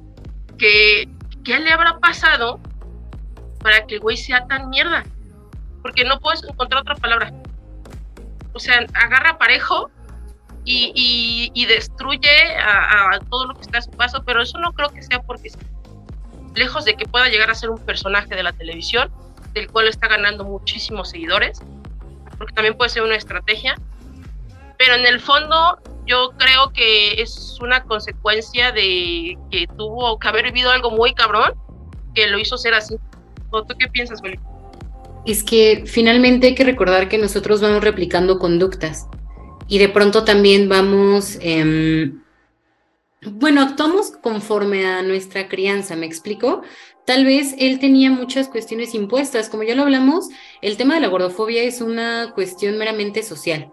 Que, 0.58 1.08
¿Qué 1.44 1.58
le 1.58 1.70
habrá 1.70 1.98
pasado 1.98 2.60
para 3.62 3.86
que 3.86 3.96
el 3.96 4.00
güey 4.00 4.16
sea 4.16 4.46
tan 4.46 4.68
mierda? 4.70 5.04
Porque 5.82 6.04
no 6.04 6.18
puedes 6.20 6.42
encontrar 6.44 6.82
otra 6.82 6.96
palabra. 6.96 7.32
O 8.52 8.58
sea, 8.58 8.84
agarra 8.94 9.38
parejo 9.38 9.90
y, 10.64 11.50
y, 11.54 11.66
destruye 11.66 12.28
a, 12.58 13.18
todo 13.30 13.46
lo 13.46 13.54
que 13.54 13.62
está 13.62 13.78
a 13.78 13.82
su 13.82 13.90
paso, 13.90 14.22
pero 14.24 14.42
eso 14.42 14.58
no 14.58 14.72
creo 14.72 14.88
que 14.90 15.02
sea 15.02 15.20
porque 15.22 15.50
lejos 16.60 16.84
de 16.84 16.94
que 16.94 17.06
pueda 17.06 17.28
llegar 17.28 17.50
a 17.50 17.54
ser 17.54 17.70
un 17.70 17.78
personaje 17.78 18.34
de 18.34 18.42
la 18.44 18.52
televisión, 18.52 19.10
del 19.54 19.68
cual 19.68 19.88
está 19.88 20.06
ganando 20.06 20.44
muchísimos 20.44 21.10
seguidores, 21.10 21.60
porque 22.38 22.54
también 22.54 22.76
puede 22.76 22.90
ser 22.90 23.02
una 23.02 23.16
estrategia, 23.16 23.74
pero 24.78 24.94
en 24.94 25.06
el 25.06 25.20
fondo 25.20 25.78
yo 26.06 26.30
creo 26.38 26.72
que 26.72 27.20
es 27.20 27.58
una 27.60 27.82
consecuencia 27.82 28.72
de 28.72 29.36
que 29.50 29.66
tuvo 29.76 30.18
que 30.18 30.28
haber 30.28 30.44
vivido 30.44 30.70
algo 30.70 30.90
muy 30.90 31.14
cabrón 31.14 31.54
que 32.14 32.26
lo 32.28 32.38
hizo 32.38 32.56
ser 32.56 32.74
así. 32.74 32.96
¿O 33.50 33.64
tú 33.64 33.74
qué 33.78 33.88
piensas, 33.88 34.20
Felipe? 34.20 34.42
Es 35.26 35.42
que 35.42 35.84
finalmente 35.86 36.48
hay 36.48 36.54
que 36.54 36.64
recordar 36.64 37.08
que 37.08 37.18
nosotros 37.18 37.60
vamos 37.60 37.82
replicando 37.82 38.38
conductas 38.38 39.06
y 39.68 39.78
de 39.78 39.88
pronto 39.88 40.24
también 40.24 40.68
vamos 40.68 41.38
eh, 41.40 42.10
bueno, 43.22 43.60
actuamos 43.60 44.12
conforme 44.12 44.86
a 44.86 45.02
nuestra 45.02 45.48
crianza, 45.48 45.94
¿me 45.94 46.06
explico? 46.06 46.62
Tal 47.04 47.24
vez 47.24 47.54
él 47.58 47.78
tenía 47.78 48.10
muchas 48.10 48.48
cuestiones 48.48 48.94
impuestas, 48.94 49.50
como 49.50 49.62
ya 49.62 49.74
lo 49.74 49.82
hablamos, 49.82 50.28
el 50.62 50.76
tema 50.78 50.94
de 50.94 51.00
la 51.00 51.08
gordofobia 51.08 51.62
es 51.62 51.80
una 51.82 52.32
cuestión 52.34 52.78
meramente 52.78 53.22
social. 53.22 53.70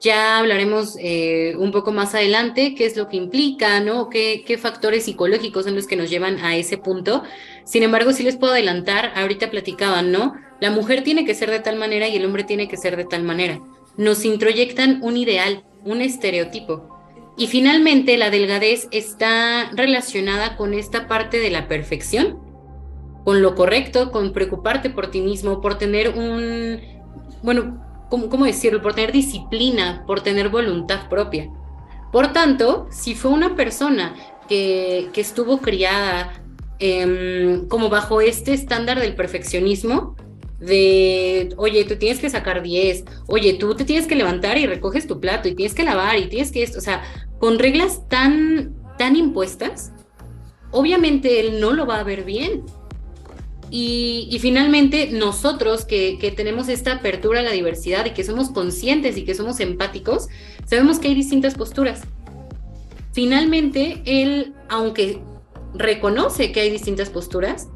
Ya 0.00 0.38
hablaremos 0.38 0.96
eh, 0.98 1.54
un 1.58 1.70
poco 1.70 1.92
más 1.92 2.16
adelante 2.16 2.74
qué 2.74 2.86
es 2.86 2.96
lo 2.96 3.08
que 3.08 3.16
implica, 3.16 3.78
¿no? 3.78 4.08
¿Qué, 4.08 4.42
¿Qué 4.44 4.58
factores 4.58 5.04
psicológicos 5.04 5.64
son 5.64 5.76
los 5.76 5.86
que 5.86 5.94
nos 5.94 6.10
llevan 6.10 6.38
a 6.38 6.56
ese 6.56 6.76
punto? 6.76 7.22
Sin 7.64 7.84
embargo, 7.84 8.12
sí 8.12 8.24
les 8.24 8.36
puedo 8.36 8.52
adelantar, 8.52 9.12
ahorita 9.14 9.48
platicaban, 9.50 10.10
¿no? 10.10 10.34
La 10.60 10.72
mujer 10.72 11.04
tiene 11.04 11.24
que 11.24 11.36
ser 11.36 11.52
de 11.52 11.60
tal 11.60 11.76
manera 11.76 12.08
y 12.08 12.16
el 12.16 12.24
hombre 12.24 12.42
tiene 12.42 12.66
que 12.66 12.76
ser 12.76 12.96
de 12.96 13.04
tal 13.04 13.22
manera. 13.22 13.60
Nos 13.96 14.24
introyectan 14.24 14.98
un 15.02 15.16
ideal, 15.16 15.62
un 15.84 16.00
estereotipo. 16.00 16.91
Y 17.36 17.46
finalmente 17.46 18.16
la 18.18 18.30
delgadez 18.30 18.88
está 18.90 19.70
relacionada 19.72 20.56
con 20.56 20.74
esta 20.74 21.08
parte 21.08 21.38
de 21.38 21.50
la 21.50 21.66
perfección, 21.66 22.38
con 23.24 23.40
lo 23.40 23.54
correcto, 23.54 24.10
con 24.10 24.32
preocuparte 24.32 24.90
por 24.90 25.10
ti 25.10 25.20
mismo, 25.20 25.60
por 25.60 25.78
tener 25.78 26.10
un, 26.10 26.78
bueno, 27.42 27.82
¿cómo, 28.10 28.44
decirlo? 28.44 28.82
Por 28.82 28.94
tener 28.94 29.12
disciplina, 29.12 30.04
por 30.06 30.20
tener 30.20 30.50
voluntad 30.50 31.08
propia. 31.08 31.50
Por 32.12 32.32
tanto, 32.32 32.86
si 32.90 33.14
fue 33.14 33.30
una 33.30 33.56
persona 33.56 34.14
que, 34.48 35.08
que 35.14 35.22
estuvo 35.22 35.58
criada 35.58 36.42
eh, 36.78 37.62
como 37.68 37.88
bajo 37.88 38.20
este 38.20 38.52
estándar 38.52 39.00
del 39.00 39.14
perfeccionismo, 39.14 40.16
de, 40.62 41.52
oye, 41.56 41.84
tú 41.84 41.96
tienes 41.96 42.20
que 42.20 42.30
sacar 42.30 42.62
10, 42.62 43.04
oye, 43.26 43.54
tú 43.54 43.74
te 43.74 43.84
tienes 43.84 44.06
que 44.06 44.14
levantar 44.14 44.58
y 44.58 44.66
recoges 44.66 45.08
tu 45.08 45.20
plato 45.20 45.48
y 45.48 45.54
tienes 45.54 45.74
que 45.74 45.82
lavar 45.82 46.18
y 46.18 46.28
tienes 46.28 46.52
que 46.52 46.62
esto, 46.62 46.78
o 46.78 46.80
sea, 46.80 47.02
con 47.40 47.58
reglas 47.58 48.08
tan, 48.08 48.76
tan 48.96 49.16
impuestas, 49.16 49.92
obviamente 50.70 51.40
él 51.40 51.60
no 51.60 51.72
lo 51.72 51.84
va 51.84 51.98
a 51.98 52.04
ver 52.04 52.24
bien. 52.24 52.62
Y, 53.70 54.28
y 54.30 54.38
finalmente 54.38 55.08
nosotros 55.10 55.86
que, 55.86 56.18
que, 56.20 56.30
tenemos 56.30 56.68
esta 56.68 56.92
apertura 56.92 57.40
a 57.40 57.42
la 57.42 57.52
diversidad 57.52 58.04
y 58.04 58.10
que 58.10 58.22
somos 58.22 58.50
conscientes 58.50 59.16
y 59.16 59.24
que 59.24 59.34
somos 59.34 59.60
empáticos, 59.60 60.28
sabemos 60.66 60.98
que 60.98 61.08
hay 61.08 61.14
distintas 61.14 61.54
posturas. 61.54 62.02
Finalmente, 63.12 64.02
él, 64.04 64.54
aunque 64.68 65.22
reconoce 65.74 66.52
que 66.52 66.60
hay 66.60 66.70
distintas 66.70 67.08
posturas, 67.08 67.68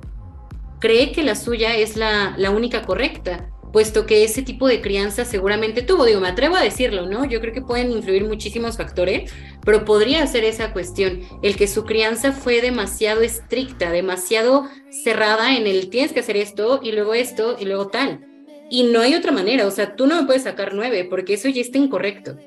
cree 0.87 1.11
que 1.11 1.25
la 1.25 1.35
suya 1.35 1.77
es 1.77 1.97
la, 1.97 2.37
la 2.39 2.53
única 2.53 2.83
correcta, 2.83 3.51
puesto 3.73 4.07
que 4.07 4.23
ese 4.23 4.43
tipo 4.43 4.69
de 4.69 4.81
crianza 4.81 5.25
seguramente 5.25 5.83
tuvo, 5.83 6.05
digo, 6.05 6.21
me 6.21 6.29
atrevo 6.29 6.55
a 6.55 6.63
decirlo, 6.63 7.07
¿no? 7.07 7.25
Yo 7.25 7.41
creo 7.41 7.53
que 7.53 7.61
pueden 7.61 7.91
influir 7.91 8.25
muchísimos 8.25 8.77
factores, 8.77 9.33
pero 9.65 9.85
podría 9.85 10.25
ser 10.29 10.45
esa 10.45 10.73
cuestión, 10.73 11.23
el 11.43 11.57
que 11.57 11.67
su 11.67 11.85
crianza 11.85 12.31
fue 12.31 12.61
demasiado 12.61 13.23
estricta, 13.23 13.91
demasiado 13.91 14.69
cerrada 15.03 15.57
en 15.57 15.67
el 15.67 15.91
tienes 15.91 16.13
que 16.13 16.21
hacer 16.21 16.37
esto 16.37 16.79
y 16.81 16.93
luego 16.93 17.15
esto 17.15 17.57
y 17.59 17.65
luego 17.65 17.89
tal. 17.89 18.25
Y 18.71 18.85
no 18.85 19.01
hay 19.01 19.17
otra 19.17 19.33
manera, 19.33 19.67
o 19.67 19.73
sea, 19.73 19.97
tú 19.97 20.07
no 20.07 20.21
me 20.21 20.27
puedes 20.27 20.45
sacar 20.45 20.73
nueve 20.73 21.05
porque 21.11 21.35
eso 21.35 21.49
ya 21.49 21.63
está 21.63 21.79
incorrecto. 21.79 22.39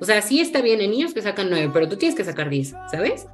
O 0.00 0.04
sea, 0.04 0.22
sí 0.22 0.40
está 0.40 0.62
bien 0.62 0.80
en 0.80 0.92
niños 0.92 1.12
que 1.12 1.22
sacan 1.22 1.50
nueve, 1.50 1.70
pero 1.72 1.88
tú 1.88 1.96
tienes 1.96 2.16
que 2.16 2.24
sacar 2.24 2.50
diez, 2.50 2.72
¿sabes? 2.92 3.26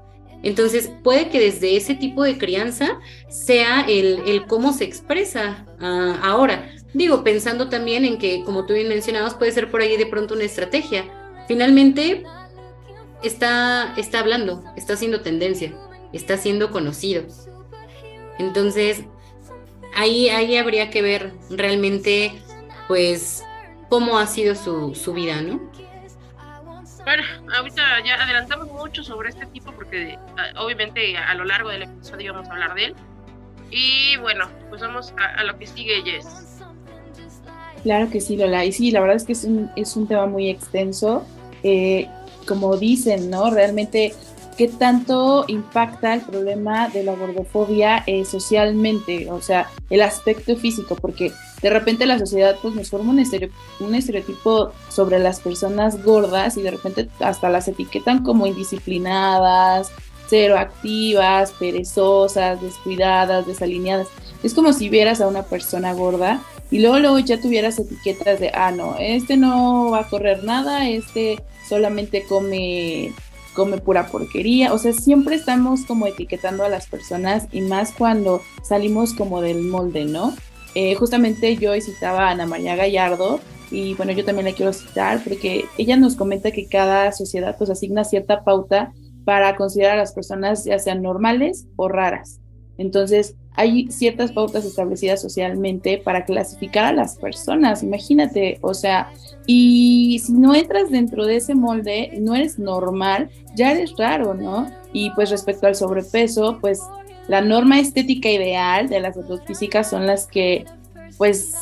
Entonces, 0.42 0.90
puede 1.02 1.28
que 1.28 1.40
desde 1.40 1.76
ese 1.76 1.94
tipo 1.94 2.22
de 2.22 2.38
crianza 2.38 3.00
sea 3.28 3.80
el, 3.82 4.44
cómo 4.46 4.72
se 4.72 4.84
expresa 4.84 5.66
uh, 5.80 6.24
ahora. 6.24 6.70
Digo, 6.94 7.24
pensando 7.24 7.68
también 7.68 8.04
en 8.04 8.18
que, 8.18 8.44
como 8.44 8.64
tú 8.64 8.74
bien 8.74 8.88
mencionabas, 8.88 9.34
puede 9.34 9.52
ser 9.52 9.70
por 9.70 9.80
ahí 9.80 9.96
de 9.96 10.06
pronto 10.06 10.34
una 10.34 10.44
estrategia. 10.44 11.04
Finalmente, 11.48 12.22
está, 13.22 13.94
está 13.96 14.20
hablando, 14.20 14.64
está 14.76 14.94
haciendo 14.94 15.20
tendencia, 15.20 15.74
está 16.12 16.36
siendo 16.36 16.70
conocido. 16.70 17.24
Entonces, 18.38 19.02
ahí, 19.94 20.28
ahí 20.28 20.56
habría 20.56 20.90
que 20.90 21.02
ver 21.02 21.32
realmente, 21.50 22.32
pues, 22.88 23.42
cómo 23.88 24.18
ha 24.18 24.26
sido 24.26 24.54
su, 24.54 24.94
su 24.94 25.12
vida, 25.12 25.42
¿no? 25.42 25.72
Bueno, 27.06 27.22
ahorita 27.56 27.82
ya 28.04 28.20
adelantamos 28.20 28.66
mucho 28.72 29.04
sobre 29.04 29.28
este 29.28 29.46
tipo 29.46 29.70
porque 29.70 30.18
ah, 30.36 30.60
obviamente 30.60 31.16
a 31.16 31.34
lo 31.34 31.44
largo 31.44 31.70
del 31.70 31.82
episodio 31.82 32.34
vamos 32.34 32.48
a 32.48 32.52
hablar 32.54 32.74
de 32.74 32.86
él. 32.86 32.94
Y 33.70 34.16
bueno, 34.16 34.50
pues 34.70 34.80
vamos 34.80 35.14
a, 35.16 35.44
lo 35.44 35.56
que 35.56 35.68
sigue, 35.68 36.02
Jess. 36.02 36.26
Claro 37.84 38.10
que 38.10 38.20
sí, 38.20 38.36
Lola. 38.36 38.64
Y 38.64 38.72
sí, 38.72 38.90
la 38.90 38.98
verdad 38.98 39.14
es 39.14 39.24
que 39.24 39.34
es 39.34 39.44
un, 39.44 39.70
es 39.76 39.94
un 39.94 40.08
tema 40.08 40.26
muy 40.26 40.50
extenso. 40.50 41.24
Eh, 41.62 42.08
como 42.44 42.76
dicen, 42.76 43.30
¿no? 43.30 43.50
Realmente 43.52 44.12
qué 44.56 44.68
tanto 44.68 45.44
impacta 45.48 46.14
el 46.14 46.22
problema 46.22 46.88
de 46.88 47.04
la 47.04 47.14
gordofobia 47.14 48.02
eh, 48.06 48.24
socialmente, 48.24 49.30
o 49.30 49.40
sea, 49.42 49.70
el 49.90 50.02
aspecto 50.02 50.56
físico, 50.56 50.96
porque 50.96 51.32
de 51.62 51.70
repente 51.70 52.06
la 52.06 52.18
sociedad 52.18 52.56
pues 52.62 52.74
nos 52.74 52.90
forma 52.90 53.10
un, 53.10 53.22
un 53.80 53.94
estereotipo 53.94 54.72
sobre 54.88 55.18
las 55.18 55.40
personas 55.40 56.02
gordas 56.02 56.56
y 56.56 56.62
de 56.62 56.70
repente 56.70 57.08
hasta 57.20 57.50
las 57.50 57.68
etiquetan 57.68 58.22
como 58.22 58.46
indisciplinadas, 58.46 59.90
cero 60.28 60.56
activas, 60.58 61.52
perezosas, 61.52 62.60
descuidadas, 62.60 63.46
desalineadas. 63.46 64.08
Es 64.42 64.54
como 64.54 64.72
si 64.72 64.88
vieras 64.88 65.20
a 65.20 65.28
una 65.28 65.44
persona 65.44 65.92
gorda 65.92 66.40
y 66.70 66.80
luego, 66.80 66.98
luego 66.98 67.18
ya 67.18 67.40
tuvieras 67.40 67.78
etiquetas 67.78 68.40
de, 68.40 68.50
ah, 68.54 68.70
no, 68.70 68.96
este 68.98 69.36
no 69.36 69.90
va 69.90 70.00
a 70.00 70.08
correr 70.08 70.44
nada, 70.44 70.88
este 70.88 71.42
solamente 71.68 72.24
come 72.24 73.12
come 73.56 73.78
pura 73.78 74.06
porquería, 74.06 74.72
o 74.72 74.78
sea, 74.78 74.92
siempre 74.92 75.34
estamos 75.34 75.84
como 75.86 76.06
etiquetando 76.06 76.62
a 76.62 76.68
las 76.68 76.86
personas 76.86 77.48
y 77.50 77.62
más 77.62 77.92
cuando 77.92 78.42
salimos 78.62 79.14
como 79.14 79.40
del 79.40 79.62
molde, 79.62 80.04
¿no? 80.04 80.34
Eh, 80.74 80.94
justamente 80.94 81.56
yo 81.56 81.72
citaba 81.80 82.28
a 82.28 82.30
Ana 82.32 82.46
María 82.46 82.76
Gallardo 82.76 83.40
y 83.70 83.94
bueno, 83.94 84.12
yo 84.12 84.24
también 84.24 84.46
la 84.46 84.52
quiero 84.52 84.72
citar 84.72 85.24
porque 85.24 85.64
ella 85.78 85.96
nos 85.96 86.14
comenta 86.14 86.50
que 86.50 86.68
cada 86.68 87.10
sociedad 87.12 87.56
pues 87.56 87.70
asigna 87.70 88.04
cierta 88.04 88.44
pauta 88.44 88.92
para 89.24 89.56
considerar 89.56 89.94
a 89.94 90.02
las 90.02 90.12
personas 90.12 90.64
ya 90.64 90.78
sean 90.78 91.02
normales 91.02 91.66
o 91.76 91.88
raras. 91.88 92.40
Entonces, 92.78 93.34
hay 93.56 93.90
ciertas 93.90 94.32
pautas 94.32 94.64
establecidas 94.64 95.20
socialmente 95.20 95.98
para 95.98 96.24
clasificar 96.24 96.84
a 96.84 96.92
las 96.92 97.16
personas, 97.16 97.82
imagínate, 97.82 98.58
o 98.60 98.74
sea, 98.74 99.10
y 99.46 100.20
si 100.24 100.32
no 100.32 100.54
entras 100.54 100.90
dentro 100.90 101.24
de 101.24 101.36
ese 101.36 101.54
molde, 101.54 102.12
no 102.20 102.34
eres 102.34 102.58
normal, 102.58 103.30
ya 103.54 103.72
eres 103.72 103.94
raro, 103.96 104.34
¿no? 104.34 104.70
Y 104.92 105.10
pues 105.10 105.30
respecto 105.30 105.66
al 105.66 105.74
sobrepeso, 105.74 106.58
pues 106.60 106.80
la 107.28 107.40
norma 107.40 107.80
estética 107.80 108.30
ideal 108.30 108.88
de 108.88 109.00
las 109.00 109.16
físicas 109.46 109.90
son 109.90 110.06
las 110.06 110.26
que 110.26 110.64
pues 111.16 111.54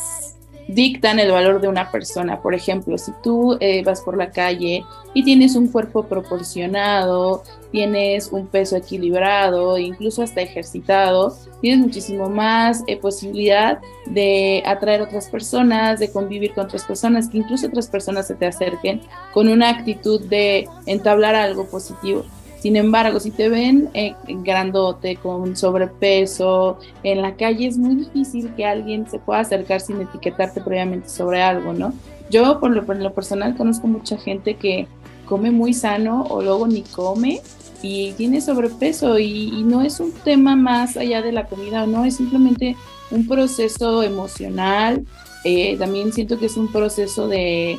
dictan 0.68 1.18
el 1.18 1.30
valor 1.30 1.60
de 1.60 1.68
una 1.68 1.90
persona. 1.90 2.40
Por 2.40 2.54
ejemplo, 2.54 2.96
si 2.98 3.12
tú 3.22 3.56
eh, 3.60 3.82
vas 3.84 4.00
por 4.00 4.16
la 4.16 4.30
calle 4.30 4.84
y 5.12 5.24
tienes 5.24 5.56
un 5.56 5.68
cuerpo 5.68 6.04
proporcionado, 6.04 7.42
tienes 7.70 8.28
un 8.32 8.46
peso 8.46 8.76
equilibrado, 8.76 9.78
incluso 9.78 10.22
hasta 10.22 10.40
ejercitado, 10.40 11.36
tienes 11.60 11.80
muchísimo 11.80 12.28
más 12.28 12.84
eh, 12.86 12.96
posibilidad 12.96 13.80
de 14.06 14.62
atraer 14.64 15.02
otras 15.02 15.28
personas, 15.28 15.98
de 15.98 16.10
convivir 16.10 16.54
con 16.54 16.66
otras 16.66 16.84
personas, 16.84 17.28
que 17.28 17.38
incluso 17.38 17.66
otras 17.66 17.88
personas 17.88 18.26
se 18.26 18.34
te 18.34 18.46
acerquen 18.46 19.00
con 19.32 19.48
una 19.48 19.70
actitud 19.70 20.20
de 20.26 20.68
entablar 20.86 21.34
algo 21.34 21.66
positivo. 21.66 22.24
Sin 22.64 22.76
embargo, 22.76 23.20
si 23.20 23.30
te 23.30 23.50
ven 23.50 23.90
eh, 23.92 24.14
grandote, 24.26 25.16
con 25.16 25.54
sobrepeso, 25.54 26.78
en 27.02 27.20
la 27.20 27.36
calle 27.36 27.66
es 27.66 27.76
muy 27.76 27.94
difícil 27.94 28.54
que 28.56 28.64
alguien 28.64 29.06
se 29.06 29.18
pueda 29.18 29.40
acercar 29.40 29.82
sin 29.82 30.00
etiquetarte 30.00 30.62
previamente 30.62 31.10
sobre 31.10 31.42
algo, 31.42 31.74
¿no? 31.74 31.92
Yo, 32.30 32.60
por 32.60 32.70
lo, 32.70 33.12
personal, 33.12 33.54
conozco 33.54 33.86
mucha 33.86 34.16
gente 34.16 34.54
que 34.54 34.86
come 35.26 35.50
muy 35.50 35.74
sano 35.74 36.22
o 36.22 36.40
luego 36.40 36.66
ni 36.66 36.80
come 36.80 37.42
y 37.82 38.12
tiene 38.12 38.40
sobrepeso 38.40 39.18
y, 39.18 39.62
no 39.66 39.82
es 39.82 40.00
un 40.00 40.12
tema 40.12 40.56
más 40.56 40.96
allá 40.96 41.20
de 41.20 41.32
la 41.32 41.44
comida, 41.44 41.86
no, 41.86 42.06
es 42.06 42.16
simplemente 42.16 42.76
un 43.10 43.28
proceso 43.28 44.02
emocional. 44.02 45.04
Eh, 45.44 45.76
también 45.78 46.14
siento 46.14 46.38
que 46.38 46.46
es 46.46 46.56
un 46.56 46.72
proceso 46.72 47.28
de, 47.28 47.78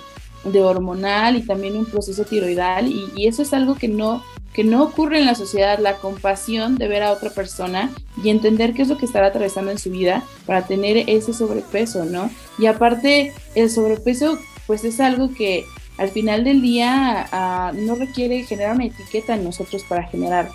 hormonal 0.53 1.37
y 1.37 1.41
también 1.41 1.75
un 1.75 1.87
proceso 1.87 2.23
tiroidal 2.23 2.87
y 2.87 3.25
eso 3.25 3.41
es 3.41 3.51
algo 3.51 3.73
que 3.73 3.87
no 3.87 4.21
que 4.55 4.63
no 4.63 4.83
ocurre 4.83 5.19
en 5.19 5.25
la 5.25 5.35
sociedad, 5.35 5.79
la 5.79 5.97
compasión 5.97 6.77
de 6.77 6.87
ver 6.87 7.03
a 7.03 7.11
otra 7.11 7.29
persona 7.29 7.91
y 8.23 8.29
entender 8.29 8.73
qué 8.73 8.83
es 8.83 8.87
lo 8.87 8.97
que 8.97 9.05
estará 9.05 9.27
atravesando 9.27 9.69
en 9.69 9.77
su 9.77 9.91
vida 9.91 10.23
para 10.45 10.65
tener 10.65 11.09
ese 11.09 11.33
sobrepeso, 11.33 12.05
¿no? 12.05 12.29
Y 12.57 12.67
aparte, 12.67 13.33
el 13.53 13.69
sobrepeso, 13.69 14.39
pues 14.65 14.85
es 14.85 15.01
algo 15.01 15.33
que 15.33 15.65
al 15.97 16.07
final 16.07 16.45
del 16.45 16.61
día 16.61 17.27
ah, 17.33 17.73
no 17.75 17.95
requiere 17.95 18.43
generar 18.43 18.75
una 18.75 18.85
etiqueta 18.85 19.35
en 19.35 19.43
nosotros 19.43 19.83
para 19.83 20.03
generar. 20.03 20.49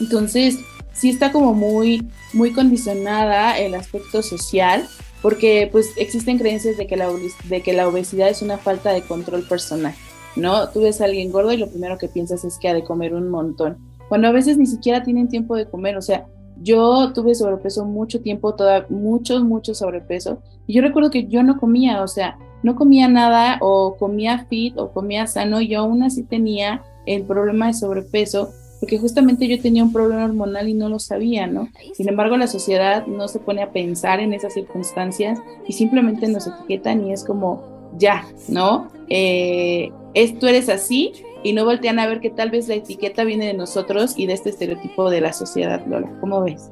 Entonces, 0.00 0.58
sí 0.92 1.10
está 1.10 1.30
como 1.30 1.54
muy, 1.54 2.04
muy 2.32 2.52
condicionada 2.52 3.56
el 3.58 3.76
aspecto 3.76 4.22
social, 4.22 4.88
porque 5.22 5.68
pues 5.70 5.90
existen 5.94 6.36
creencias 6.36 6.76
de 6.76 6.88
que 6.88 6.96
la, 6.96 7.08
de 7.44 7.62
que 7.62 7.72
la 7.74 7.86
obesidad 7.86 8.28
es 8.28 8.42
una 8.42 8.58
falta 8.58 8.92
de 8.92 9.02
control 9.02 9.46
personal. 9.46 9.94
¿No? 10.38 10.68
Tú 10.70 10.80
ves 10.80 11.00
a 11.00 11.04
alguien 11.04 11.30
gordo 11.32 11.52
y 11.52 11.56
lo 11.56 11.68
primero 11.68 11.98
que 11.98 12.08
piensas 12.08 12.44
es 12.44 12.58
que 12.58 12.68
ha 12.68 12.74
de 12.74 12.84
comer 12.84 13.14
un 13.14 13.28
montón, 13.28 13.76
cuando 14.08 14.28
a 14.28 14.32
veces 14.32 14.56
ni 14.56 14.66
siquiera 14.66 15.02
tienen 15.02 15.28
tiempo 15.28 15.54
de 15.56 15.66
comer, 15.66 15.96
o 15.96 16.02
sea, 16.02 16.26
yo 16.60 17.12
tuve 17.12 17.34
sobrepeso 17.34 17.84
mucho 17.84 18.20
tiempo, 18.20 18.54
toda, 18.54 18.86
mucho, 18.88 19.44
mucho 19.44 19.74
sobrepeso, 19.74 20.42
y 20.66 20.74
yo 20.74 20.82
recuerdo 20.82 21.10
que 21.10 21.26
yo 21.26 21.42
no 21.42 21.58
comía, 21.58 22.02
o 22.02 22.08
sea, 22.08 22.38
no 22.62 22.74
comía 22.74 23.08
nada 23.08 23.58
o 23.60 23.96
comía 23.96 24.46
fit 24.48 24.76
o 24.76 24.90
comía 24.90 25.26
sano, 25.26 25.60
yo 25.60 25.80
aún 25.80 26.02
así 26.02 26.24
tenía 26.24 26.82
el 27.06 27.22
problema 27.22 27.68
de 27.68 27.74
sobrepeso, 27.74 28.50
porque 28.80 28.98
justamente 28.98 29.46
yo 29.48 29.60
tenía 29.60 29.82
un 29.82 29.92
problema 29.92 30.24
hormonal 30.24 30.68
y 30.68 30.74
no 30.74 30.88
lo 30.88 30.98
sabía, 30.98 31.46
¿no? 31.46 31.68
Sin 31.94 32.08
embargo, 32.08 32.36
la 32.36 32.46
sociedad 32.46 33.06
no 33.06 33.28
se 33.28 33.40
pone 33.40 33.62
a 33.62 33.72
pensar 33.72 34.20
en 34.20 34.32
esas 34.32 34.54
circunstancias 34.54 35.40
y 35.66 35.72
simplemente 35.72 36.28
nos 36.28 36.46
etiquetan 36.46 37.04
y 37.06 37.12
es 37.12 37.24
como, 37.24 37.77
ya, 37.92 38.26
¿no? 38.48 38.90
Eh, 39.08 39.90
es, 40.14 40.38
tú 40.38 40.46
eres 40.46 40.68
así 40.68 41.12
y 41.42 41.52
no 41.52 41.64
voltean 41.64 41.98
a 41.98 42.06
ver 42.06 42.20
que 42.20 42.30
tal 42.30 42.50
vez 42.50 42.68
la 42.68 42.74
etiqueta 42.74 43.24
viene 43.24 43.46
de 43.46 43.54
nosotros 43.54 44.14
y 44.16 44.26
de 44.26 44.34
este 44.34 44.50
estereotipo 44.50 45.10
de 45.10 45.20
la 45.20 45.32
sociedad, 45.32 45.80
Lola. 45.86 46.08
¿Cómo 46.20 46.42
ves? 46.42 46.70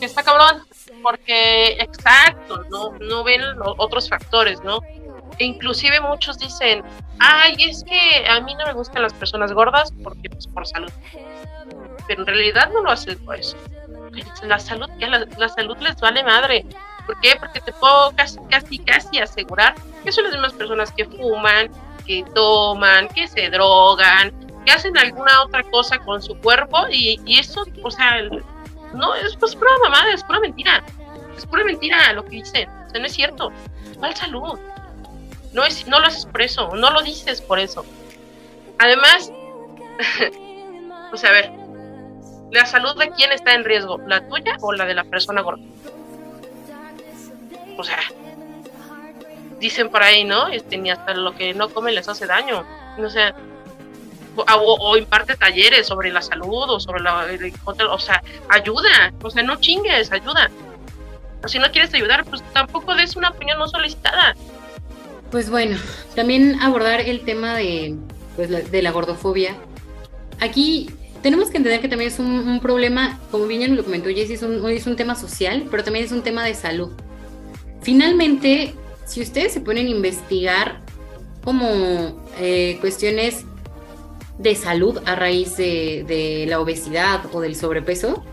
está 0.00 0.22
cabrón, 0.22 0.62
porque 1.02 1.72
exacto, 1.72 2.64
no, 2.70 2.92
no 3.00 3.22
ven 3.22 3.42
otros 3.78 4.08
factores, 4.08 4.62
¿no? 4.64 4.80
E 5.38 5.44
inclusive 5.44 6.00
muchos 6.00 6.38
dicen, 6.38 6.82
ay, 7.18 7.54
es 7.58 7.84
que 7.84 8.26
a 8.26 8.40
mí 8.40 8.54
no 8.54 8.64
me 8.64 8.72
gustan 8.72 9.02
las 9.02 9.12
personas 9.12 9.52
gordas 9.52 9.92
porque 10.02 10.30
pues 10.30 10.46
por 10.46 10.66
salud. 10.66 10.90
Pero 12.08 12.22
en 12.22 12.26
realidad 12.26 12.70
no 12.72 12.82
lo 12.82 12.90
hacen 12.90 13.18
por 13.24 13.36
eso. 13.36 13.56
La 14.42 14.58
salud, 14.58 14.88
la, 14.98 15.26
la 15.36 15.48
salud 15.48 15.76
les 15.78 15.96
vale 15.96 16.24
madre. 16.24 16.64
¿Por 17.06 17.18
qué? 17.20 17.36
Porque 17.38 17.60
te 17.60 17.72
puedo 17.72 18.12
casi, 18.16 18.38
casi, 18.50 18.78
casi 18.78 19.18
asegurar 19.18 19.74
que 20.04 20.12
son 20.12 20.24
las 20.24 20.32
mismas 20.32 20.52
personas 20.52 20.92
que 20.92 21.04
fuman, 21.04 21.70
que 22.06 22.24
toman, 22.34 23.08
que 23.08 23.26
se 23.28 23.48
drogan, 23.50 24.32
que 24.64 24.72
hacen 24.72 24.96
alguna 24.98 25.42
otra 25.42 25.62
cosa 25.64 25.98
con 25.98 26.22
su 26.22 26.36
cuerpo 26.38 26.86
y, 26.90 27.20
eso, 27.38 27.64
o 27.82 27.90
sea, 27.90 28.22
no, 28.94 29.14
es 29.14 29.36
pues 29.36 29.54
pura 29.54 29.70
mamada, 29.82 30.12
es 30.12 30.24
pura 30.24 30.40
mentira. 30.40 30.84
Es 31.36 31.46
pura 31.46 31.64
mentira 31.64 32.12
lo 32.12 32.24
que 32.24 32.30
dicen. 32.30 32.68
O 32.86 32.90
sea, 32.90 33.00
no 33.00 33.06
es 33.06 33.12
cierto. 33.12 33.52
¿Cuál 33.98 34.14
salud? 34.16 34.58
No, 35.52 35.64
es, 35.64 35.86
no 35.86 36.00
lo 36.00 36.06
haces 36.06 36.26
por 36.26 36.42
eso, 36.42 36.74
no 36.74 36.90
lo 36.90 37.02
dices 37.02 37.40
por 37.40 37.58
eso. 37.58 37.84
Además, 38.78 39.32
sea, 41.14 41.30
a 41.30 41.32
ver, 41.32 41.50
¿la 42.50 42.66
salud 42.66 42.96
de 42.98 43.10
quién 43.10 43.32
está 43.32 43.54
en 43.54 43.64
riesgo? 43.64 43.98
¿La 44.06 44.26
tuya 44.28 44.56
o 44.60 44.72
la 44.72 44.84
de 44.84 44.94
la 44.94 45.04
persona 45.04 45.42
gorda? 45.42 45.64
O 47.76 47.84
sea, 47.84 47.98
dicen 49.58 49.90
por 49.90 50.02
ahí, 50.02 50.24
¿no? 50.24 50.48
Este, 50.48 50.76
ni 50.76 50.90
hasta 50.90 51.14
lo 51.14 51.34
que 51.34 51.54
no 51.54 51.68
comen 51.68 51.94
les 51.94 52.08
hace 52.08 52.26
daño. 52.26 52.64
O 52.98 53.08
o, 54.36 54.96
imparte 54.96 55.36
talleres 55.36 55.86
sobre 55.86 56.12
la 56.12 56.20
salud 56.20 56.68
o 56.68 56.80
sobre 56.80 57.02
la, 57.02 57.26
o 57.90 57.98
sea, 57.98 58.22
ayuda, 58.50 59.12
o 59.22 59.30
sea, 59.30 59.42
no 59.42 59.56
chingues, 59.56 60.12
ayuda. 60.12 60.50
O 61.42 61.48
si 61.48 61.58
no 61.58 61.70
quieres 61.70 61.92
ayudar, 61.94 62.24
pues 62.24 62.42
tampoco 62.52 62.94
des 62.94 63.16
una 63.16 63.30
opinión 63.30 63.58
no 63.58 63.68
solicitada. 63.68 64.34
Pues 65.30 65.50
bueno, 65.50 65.78
también 66.14 66.60
abordar 66.60 67.00
el 67.00 67.24
tema 67.24 67.54
de, 67.56 67.96
pues, 68.36 68.70
de 68.70 68.82
la 68.82 68.90
gordofobia. 68.90 69.54
Aquí 70.40 70.90
tenemos 71.22 71.50
que 71.50 71.56
entender 71.56 71.80
que 71.80 71.88
también 71.88 72.10
es 72.10 72.18
un, 72.18 72.60
problema, 72.60 73.18
como 73.30 73.46
bien 73.46 73.60
ya 73.60 73.68
lo 73.68 73.84
comentó 73.84 74.08
Jessy, 74.08 74.34
es 74.34 74.42
un, 74.42 74.68
es 74.70 74.86
un 74.86 74.96
tema 74.96 75.14
social, 75.14 75.66
pero 75.70 75.82
también 75.82 76.04
es 76.04 76.12
un 76.12 76.22
tema 76.22 76.44
de 76.44 76.54
salud. 76.54 76.92
Finalmente, 77.86 78.74
si 79.04 79.20
ustedes 79.20 79.52
se 79.52 79.60
ponen 79.60 79.86
a 79.86 79.90
investigar 79.90 80.80
como 81.44 82.20
eh, 82.36 82.78
cuestiones 82.80 83.44
de 84.38 84.56
salud 84.56 84.98
a 85.06 85.14
raíz 85.14 85.56
de, 85.56 86.46
la 86.48 86.58
obesidad 86.58 87.20
o 87.32 87.40
del 87.40 87.54
sobrepeso, 87.54 88.24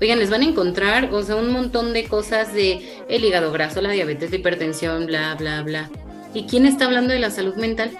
oigan, 0.00 0.18
les 0.18 0.30
van 0.30 0.40
a 0.40 0.46
encontrar, 0.46 1.14
o 1.14 1.22
sea, 1.22 1.36
un 1.36 1.52
montón 1.52 1.92
de 1.92 2.08
cosas 2.08 2.52
de 2.52 3.04
el 3.08 3.24
hígado 3.24 3.52
graso, 3.52 3.80
la 3.80 3.92
diabetes, 3.92 4.32
la 4.32 4.36
hipertensión, 4.38 5.06
bla, 5.06 5.36
bla, 5.36 5.62
bla. 5.62 5.90
¿Y 6.34 6.46
quién 6.46 6.66
está 6.66 6.86
hablando 6.86 7.12
de 7.12 7.20
la 7.20 7.30
salud 7.30 7.54
mental? 7.54 7.92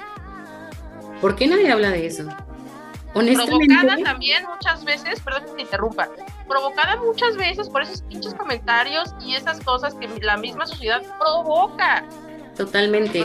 ¿Por 1.20 1.36
qué 1.36 1.46
nadie 1.46 1.70
habla 1.70 1.92
de 1.92 2.06
eso? 2.06 2.26
Provocada 3.12 3.96
también 4.04 4.44
muchas 4.46 4.84
veces, 4.84 5.20
perdón 5.20 5.44
que 5.46 5.52
te 5.52 5.62
interrumpa, 5.62 6.08
provocada 6.46 6.96
muchas 6.96 7.36
veces 7.36 7.68
por 7.68 7.82
esos 7.82 8.02
pinches 8.02 8.34
comentarios 8.34 9.14
y 9.24 9.34
esas 9.34 9.60
cosas 9.60 9.94
que 9.94 10.08
la 10.20 10.36
misma 10.36 10.66
sociedad 10.66 11.02
provoca. 11.18 12.04
Totalmente. 12.56 13.24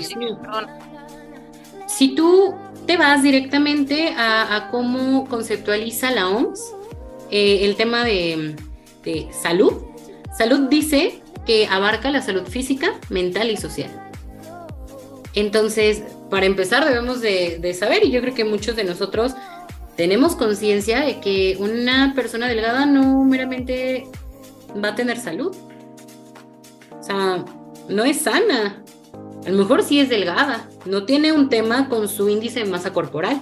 Si 1.87 2.15
tú 2.15 2.55
te 2.85 2.97
vas 2.97 3.23
directamente 3.23 4.13
a, 4.17 4.69
cómo 4.71 5.27
conceptualiza 5.27 6.11
la 6.11 6.29
OMS 6.29 6.73
eh, 7.31 7.65
el 7.65 7.75
tema 7.75 8.03
de, 8.03 8.55
salud. 9.31 9.73
Salud 10.37 10.69
dice 10.69 11.21
que 11.45 11.67
abarca 11.67 12.09
la 12.09 12.21
salud 12.21 12.47
física, 12.47 12.99
mental 13.09 13.51
y 13.51 13.57
social. 13.57 13.91
Entonces, 15.35 16.03
para 16.29 16.45
empezar, 16.45 16.85
debemos 16.85 17.21
de, 17.21 17.57
de 17.59 17.73
saber, 17.73 18.05
y 18.05 18.11
yo 18.11 18.21
creo 18.21 18.33
que 18.33 18.45
muchos 18.45 18.75
de 18.75 18.83
nosotros 18.83 19.33
tenemos 19.95 20.35
conciencia 20.35 21.01
de 21.01 21.19
que 21.19 21.57
una 21.59 22.13
persona 22.15 22.47
delgada 22.47 22.85
no 22.85 23.23
meramente 23.23 24.07
va 24.83 24.89
a 24.89 24.95
tener 24.95 25.17
salud. 25.19 25.55
O 26.99 27.03
sea, 27.03 27.43
no 27.89 28.03
es 28.03 28.21
sana. 28.21 28.83
A 29.45 29.49
lo 29.49 29.57
mejor 29.57 29.83
sí 29.83 29.99
es 29.99 30.07
delgada, 30.07 30.69
no 30.85 31.03
tiene 31.03 31.33
un 31.33 31.49
tema 31.49 31.89
con 31.89 32.07
su 32.07 32.29
índice 32.29 32.61
de 32.61 32.71
masa 32.71 32.93
corporal, 32.93 33.41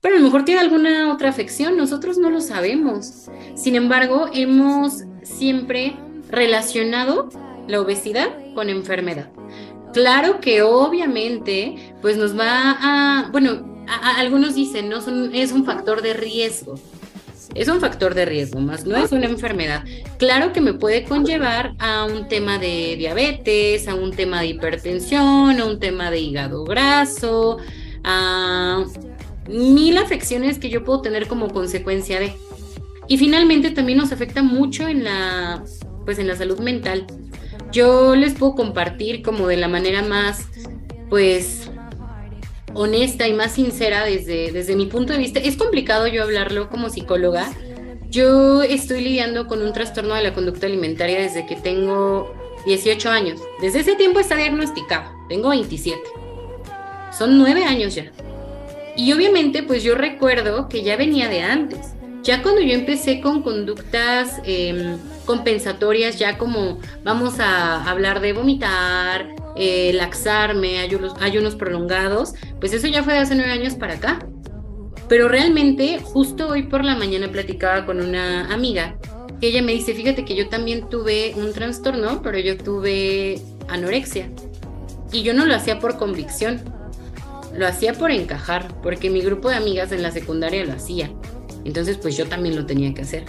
pero 0.00 0.14
a 0.14 0.18
lo 0.18 0.24
mejor 0.24 0.44
tiene 0.44 0.60
alguna 0.60 1.12
otra 1.12 1.30
afección, 1.30 1.76
nosotros 1.76 2.16
no 2.16 2.30
lo 2.30 2.40
sabemos. 2.40 3.26
Sin 3.56 3.74
embargo, 3.74 4.30
hemos 4.32 5.02
siempre 5.24 5.96
relacionado 6.28 7.28
la 7.66 7.80
obesidad 7.80 8.28
con 8.54 8.68
enfermedad. 8.68 9.32
Claro 9.92 10.40
que 10.40 10.62
obviamente, 10.62 11.94
pues 12.02 12.16
nos 12.16 12.38
va 12.38 12.76
a, 12.78 13.28
bueno, 13.32 13.75
algunos 13.86 14.54
dicen, 14.54 14.88
no 14.88 14.98
es 15.32 15.52
un 15.52 15.64
factor 15.64 16.02
de 16.02 16.14
riesgo. 16.14 16.74
Es 17.54 17.68
un 17.68 17.80
factor 17.80 18.14
de 18.14 18.26
riesgo, 18.26 18.60
más 18.60 18.84
no 18.84 18.96
es 18.96 19.12
una 19.12 19.26
enfermedad. 19.26 19.82
Claro 20.18 20.52
que 20.52 20.60
me 20.60 20.74
puede 20.74 21.04
conllevar 21.04 21.74
a 21.78 22.04
un 22.04 22.28
tema 22.28 22.58
de 22.58 22.96
diabetes, 22.96 23.88
a 23.88 23.94
un 23.94 24.12
tema 24.12 24.40
de 24.40 24.48
hipertensión, 24.48 25.58
a 25.58 25.64
un 25.64 25.78
tema 25.80 26.10
de 26.10 26.18
hígado 26.20 26.64
graso, 26.64 27.56
a 28.04 28.84
mil 29.48 29.96
afecciones 29.96 30.58
que 30.58 30.68
yo 30.68 30.84
puedo 30.84 31.00
tener 31.00 31.28
como 31.28 31.48
consecuencia 31.48 32.20
de. 32.20 32.34
Y 33.08 33.16
finalmente 33.16 33.70
también 33.70 33.98
nos 33.98 34.12
afecta 34.12 34.42
mucho 34.42 34.86
en 34.86 35.04
la, 35.04 35.64
pues 36.04 36.18
en 36.18 36.26
la 36.26 36.36
salud 36.36 36.58
mental. 36.58 37.06
Yo 37.72 38.16
les 38.16 38.34
puedo 38.34 38.54
compartir 38.54 39.22
como 39.22 39.46
de 39.46 39.56
la 39.56 39.68
manera 39.68 40.02
más, 40.02 40.46
pues, 41.08 41.70
honesta 42.76 43.26
y 43.26 43.32
más 43.32 43.52
sincera 43.52 44.04
desde, 44.04 44.52
desde 44.52 44.76
mi 44.76 44.86
punto 44.86 45.12
de 45.12 45.18
vista. 45.18 45.40
Es 45.40 45.56
complicado 45.56 46.06
yo 46.06 46.22
hablarlo 46.22 46.68
como 46.68 46.90
psicóloga. 46.90 47.50
Yo 48.10 48.62
estoy 48.62 49.02
lidiando 49.02 49.46
con 49.46 49.62
un 49.62 49.72
trastorno 49.72 50.14
de 50.14 50.22
la 50.22 50.34
conducta 50.34 50.66
alimentaria 50.66 51.20
desde 51.20 51.46
que 51.46 51.56
tengo 51.56 52.32
18 52.66 53.10
años. 53.10 53.40
Desde 53.60 53.80
ese 53.80 53.96
tiempo 53.96 54.20
está 54.20 54.36
diagnosticado. 54.36 55.10
Tengo 55.28 55.48
27. 55.48 56.00
Son 57.16 57.38
nueve 57.38 57.64
años 57.64 57.94
ya. 57.94 58.12
Y 58.96 59.12
obviamente 59.12 59.62
pues 59.62 59.82
yo 59.82 59.94
recuerdo 59.94 60.68
que 60.68 60.82
ya 60.82 60.96
venía 60.96 61.28
de 61.28 61.42
antes. 61.42 61.94
Ya 62.22 62.42
cuando 62.42 62.60
yo 62.60 62.72
empecé 62.74 63.20
con 63.20 63.42
conductas 63.42 64.40
em, 64.44 64.98
compensatorias, 65.24 66.18
ya 66.18 66.38
como 66.38 66.80
vamos 67.04 67.38
a 67.38 67.88
hablar 67.88 68.20
de 68.20 68.32
vomitar, 68.32 69.28
eh, 69.56 69.92
laxarme, 69.94 70.78
ayunos, 70.78 71.14
ayunos 71.20 71.56
prolongados, 71.56 72.34
pues 72.60 72.72
eso 72.72 72.86
ya 72.86 73.02
fue 73.02 73.14
de 73.14 73.20
hace 73.20 73.34
nueve 73.34 73.52
años 73.52 73.74
para 73.74 73.94
acá. 73.94 74.26
Pero 75.08 75.28
realmente, 75.28 76.00
justo 76.02 76.48
hoy 76.48 76.64
por 76.64 76.84
la 76.84 76.96
mañana 76.96 77.30
platicaba 77.30 77.86
con 77.86 78.00
una 78.00 78.52
amiga 78.52 78.96
que 79.40 79.48
ella 79.48 79.62
me 79.62 79.72
dice, 79.72 79.94
fíjate 79.94 80.24
que 80.24 80.34
yo 80.34 80.48
también 80.48 80.88
tuve 80.88 81.34
un 81.36 81.52
trastorno, 81.52 82.22
pero 82.22 82.38
yo 82.38 82.56
tuve 82.56 83.40
anorexia. 83.68 84.30
Y 85.12 85.22
yo 85.22 85.34
no 85.34 85.46
lo 85.46 85.54
hacía 85.54 85.78
por 85.78 85.98
convicción, 85.98 86.60
lo 87.54 87.66
hacía 87.66 87.92
por 87.92 88.10
encajar, 88.10 88.68
porque 88.82 89.10
mi 89.10 89.20
grupo 89.20 89.48
de 89.48 89.56
amigas 89.56 89.92
en 89.92 90.02
la 90.02 90.10
secundaria 90.10 90.64
lo 90.64 90.72
hacía. 90.72 91.10
Entonces, 91.64 91.98
pues 91.98 92.16
yo 92.16 92.26
también 92.26 92.56
lo 92.56 92.66
tenía 92.66 92.92
que 92.92 93.02
hacer. 93.02 93.24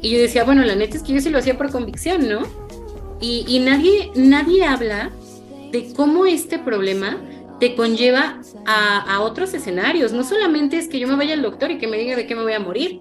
Y 0.00 0.10
yo 0.10 0.18
decía, 0.18 0.44
bueno, 0.44 0.64
la 0.64 0.76
neta 0.76 0.96
es 0.96 1.02
que 1.02 1.14
yo 1.14 1.20
sí 1.20 1.30
lo 1.30 1.38
hacía 1.38 1.58
por 1.58 1.70
convicción, 1.70 2.28
¿no? 2.28 2.42
Y, 3.20 3.44
y 3.48 3.58
nadie, 3.58 4.12
nadie 4.14 4.64
habla 4.64 5.10
de 5.70 5.92
cómo 5.94 6.26
este 6.26 6.58
problema 6.58 7.18
te 7.60 7.74
conlleva 7.74 8.40
a, 8.66 9.20
otros 9.20 9.52
escenarios. 9.54 10.12
No 10.12 10.24
solamente 10.24 10.78
es 10.78 10.88
que 10.88 10.98
yo 10.98 11.08
me 11.08 11.16
vaya 11.16 11.34
al 11.34 11.42
doctor 11.42 11.70
y 11.70 11.78
que 11.78 11.88
me 11.88 11.98
diga 11.98 12.16
de 12.16 12.26
qué 12.26 12.34
me 12.34 12.42
voy 12.42 12.52
a 12.52 12.60
morir, 12.60 13.00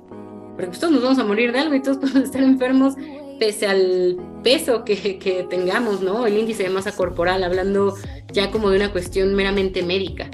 porque 0.56 0.68
pues 0.68 0.80
todos 0.80 0.94
nos 0.94 1.04
vamos 1.04 1.20
a 1.20 1.24
morir 1.24 1.52
de 1.52 1.60
algo 1.60 1.76
y 1.76 1.82
todos 1.82 1.98
podemos 2.02 2.24
estar 2.24 2.42
enfermos 2.42 2.96
pese 3.40 3.68
al 3.68 4.18
peso 4.44 4.84
que, 4.84 5.20
que 5.20 5.46
tengamos, 5.48 6.02
¿no? 6.02 6.26
El 6.26 6.38
índice 6.38 6.64
de 6.64 6.70
masa 6.70 6.92
corporal, 6.92 7.44
hablando 7.44 7.96
ya 8.32 8.50
como 8.50 8.72
de 8.72 8.78
una 8.78 8.92
cuestión 8.92 9.36
meramente 9.36 9.84
médica. 9.84 10.30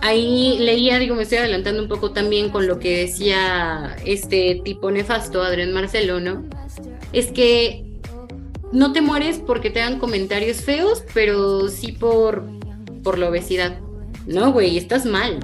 Ahí 0.00 0.58
leía, 0.58 0.98
digo, 0.98 1.14
me 1.14 1.24
estoy 1.24 1.38
adelantando 1.38 1.82
un 1.82 1.88
poco 1.88 2.12
también 2.12 2.50
con 2.50 2.66
lo 2.66 2.78
que 2.78 2.98
decía 2.98 3.96
este 4.06 4.60
tipo 4.64 4.90
nefasto, 4.90 5.42
Adrián 5.42 5.72
Marcelo, 5.72 6.20
¿no? 6.20 6.44
Es 7.12 7.32
que 7.32 7.87
no 8.72 8.92
te 8.92 9.00
mueres 9.00 9.38
porque 9.38 9.70
te 9.70 9.80
hagan 9.80 9.98
comentarios 9.98 10.58
feos, 10.60 11.02
pero 11.14 11.68
sí 11.68 11.92
por, 11.92 12.44
por 13.02 13.18
la 13.18 13.28
obesidad. 13.28 13.78
No, 14.26 14.52
güey, 14.52 14.76
estás 14.76 15.06
mal. 15.06 15.38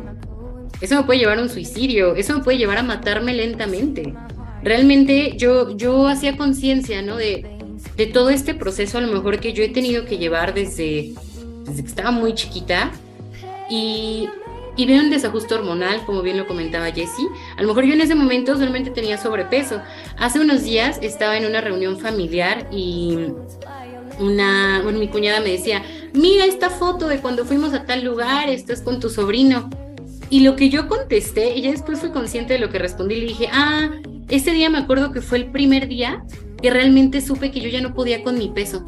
Eso 0.80 0.96
me 0.96 1.04
puede 1.04 1.20
llevar 1.20 1.38
a 1.38 1.42
un 1.42 1.48
suicidio, 1.48 2.14
eso 2.16 2.36
me 2.36 2.44
puede 2.44 2.58
llevar 2.58 2.78
a 2.78 2.82
matarme 2.82 3.32
lentamente. 3.32 4.14
Realmente 4.62 5.36
yo, 5.36 5.76
yo 5.76 6.08
hacía 6.08 6.36
conciencia, 6.36 7.00
¿no? 7.02 7.16
De, 7.16 7.46
de 7.96 8.06
todo 8.06 8.30
este 8.30 8.54
proceso 8.54 8.98
a 8.98 9.00
lo 9.00 9.12
mejor 9.12 9.38
que 9.40 9.52
yo 9.52 9.62
he 9.62 9.68
tenido 9.68 10.04
que 10.04 10.18
llevar 10.18 10.52
desde, 10.54 11.12
desde 11.64 11.82
que 11.82 11.88
estaba 11.88 12.10
muy 12.10 12.34
chiquita. 12.34 12.90
Y 13.70 14.28
y 14.76 14.86
veo 14.86 15.00
un 15.00 15.10
desajuste 15.10 15.54
hormonal, 15.54 16.04
como 16.04 16.22
bien 16.22 16.36
lo 16.36 16.46
comentaba 16.46 16.86
Jessie. 16.86 17.28
A 17.56 17.62
lo 17.62 17.68
mejor 17.68 17.84
yo 17.84 17.94
en 17.94 18.00
ese 18.00 18.14
momento 18.14 18.54
solamente 18.54 18.90
tenía 18.90 19.18
sobrepeso. 19.18 19.80
Hace 20.18 20.40
unos 20.40 20.64
días 20.64 20.98
estaba 21.02 21.36
en 21.36 21.46
una 21.46 21.60
reunión 21.60 21.98
familiar 21.98 22.68
y 22.72 23.28
una, 24.18 24.80
bueno, 24.82 24.98
mi 24.98 25.08
cuñada 25.08 25.40
me 25.40 25.50
decía, 25.50 25.82
mira 26.12 26.44
esta 26.44 26.70
foto 26.70 27.08
de 27.08 27.18
cuando 27.18 27.44
fuimos 27.44 27.72
a 27.74 27.84
tal 27.84 28.04
lugar, 28.04 28.48
estás 28.48 28.80
con 28.80 29.00
tu 29.00 29.10
sobrino. 29.10 29.70
Y 30.30 30.40
lo 30.40 30.56
que 30.56 30.70
yo 30.70 30.88
contesté, 30.88 31.60
ya 31.60 31.70
después 31.70 32.00
fui 32.00 32.10
consciente 32.10 32.54
de 32.54 32.58
lo 32.58 32.70
que 32.70 32.78
respondí, 32.78 33.16
le 33.16 33.26
dije, 33.26 33.48
ah, 33.52 33.90
ese 34.28 34.52
día 34.52 34.70
me 34.70 34.78
acuerdo 34.78 35.12
que 35.12 35.20
fue 35.20 35.38
el 35.38 35.46
primer 35.46 35.86
día 35.86 36.24
que 36.60 36.70
realmente 36.70 37.20
supe 37.20 37.50
que 37.50 37.60
yo 37.60 37.68
ya 37.68 37.80
no 37.80 37.94
podía 37.94 38.22
con 38.22 38.38
mi 38.38 38.48
peso. 38.48 38.84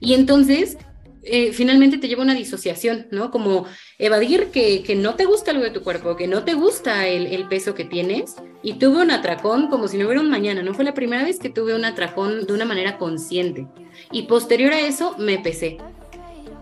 Y 0.00 0.14
entonces 0.14 0.78
eh, 1.26 1.52
finalmente 1.52 1.98
te 1.98 2.08
lleva 2.08 2.22
una 2.22 2.34
disociación, 2.34 3.06
¿no? 3.10 3.30
Como 3.30 3.66
evadir 3.98 4.48
que, 4.48 4.82
que, 4.82 4.94
no 4.94 5.14
te 5.14 5.24
gusta 5.24 5.50
algo 5.50 5.64
de 5.64 5.70
tu 5.70 5.82
cuerpo, 5.82 6.16
que 6.16 6.26
no 6.26 6.44
te 6.44 6.54
gusta 6.54 7.06
el, 7.06 7.26
el, 7.26 7.48
peso 7.48 7.74
que 7.74 7.84
tienes. 7.84 8.36
Y 8.62 8.74
tuve 8.74 9.02
un 9.02 9.10
atracón 9.10 9.68
como 9.68 9.88
si 9.88 9.96
no 9.96 10.06
hubiera 10.06 10.20
un 10.20 10.30
mañana, 10.30 10.62
no 10.62 10.74
fue 10.74 10.84
la 10.84 10.94
primera 10.94 11.24
vez 11.24 11.38
que 11.38 11.50
tuve 11.50 11.74
un 11.74 11.84
atracón 11.84 12.46
de 12.46 12.52
una 12.52 12.64
manera 12.64 12.98
consciente. 12.98 13.66
Y 14.10 14.22
posterior 14.22 14.72
a 14.72 14.80
eso 14.80 15.16
me 15.18 15.38
pesé. 15.38 15.78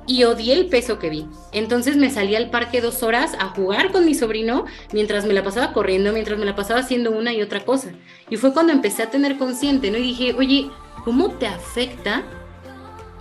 Y 0.07 0.25
odié 0.25 0.55
el 0.55 0.67
peso 0.67 0.99
que 0.99 1.11
vi. 1.11 1.27
Entonces 1.53 1.97
me 1.97 2.11
salí 2.11 2.35
al 2.35 2.51
parque 2.51 2.81
dos 2.81 3.03
horas 3.03 3.35
a 3.39 3.49
jugar 3.49 3.93
con 3.93 4.05
mi 4.05 4.15
sobrino 4.15 4.67
mientras 4.93 5.27
me 5.27 5.35
la 5.35 5.45
pasaba 5.45 5.73
corriendo, 5.73 6.13
mientras 6.13 6.39
me 6.39 6.45
la 6.45 6.57
pasaba 6.57 6.81
haciendo 6.81 7.13
una 7.13 7.33
y 7.33 7.41
otra 7.41 7.65
cosa. 7.65 7.93
Y 8.29 8.37
fue 8.37 8.53
cuando 8.53 8.73
empecé 8.73 9.05
a 9.05 9.11
tener 9.11 9.39
consciente, 9.39 9.91
¿no? 9.91 9.99
Y 9.99 10.03
dije, 10.03 10.35
oye, 10.37 10.71
¿cómo 11.05 11.31
te 11.31 11.47
afecta 11.47 12.25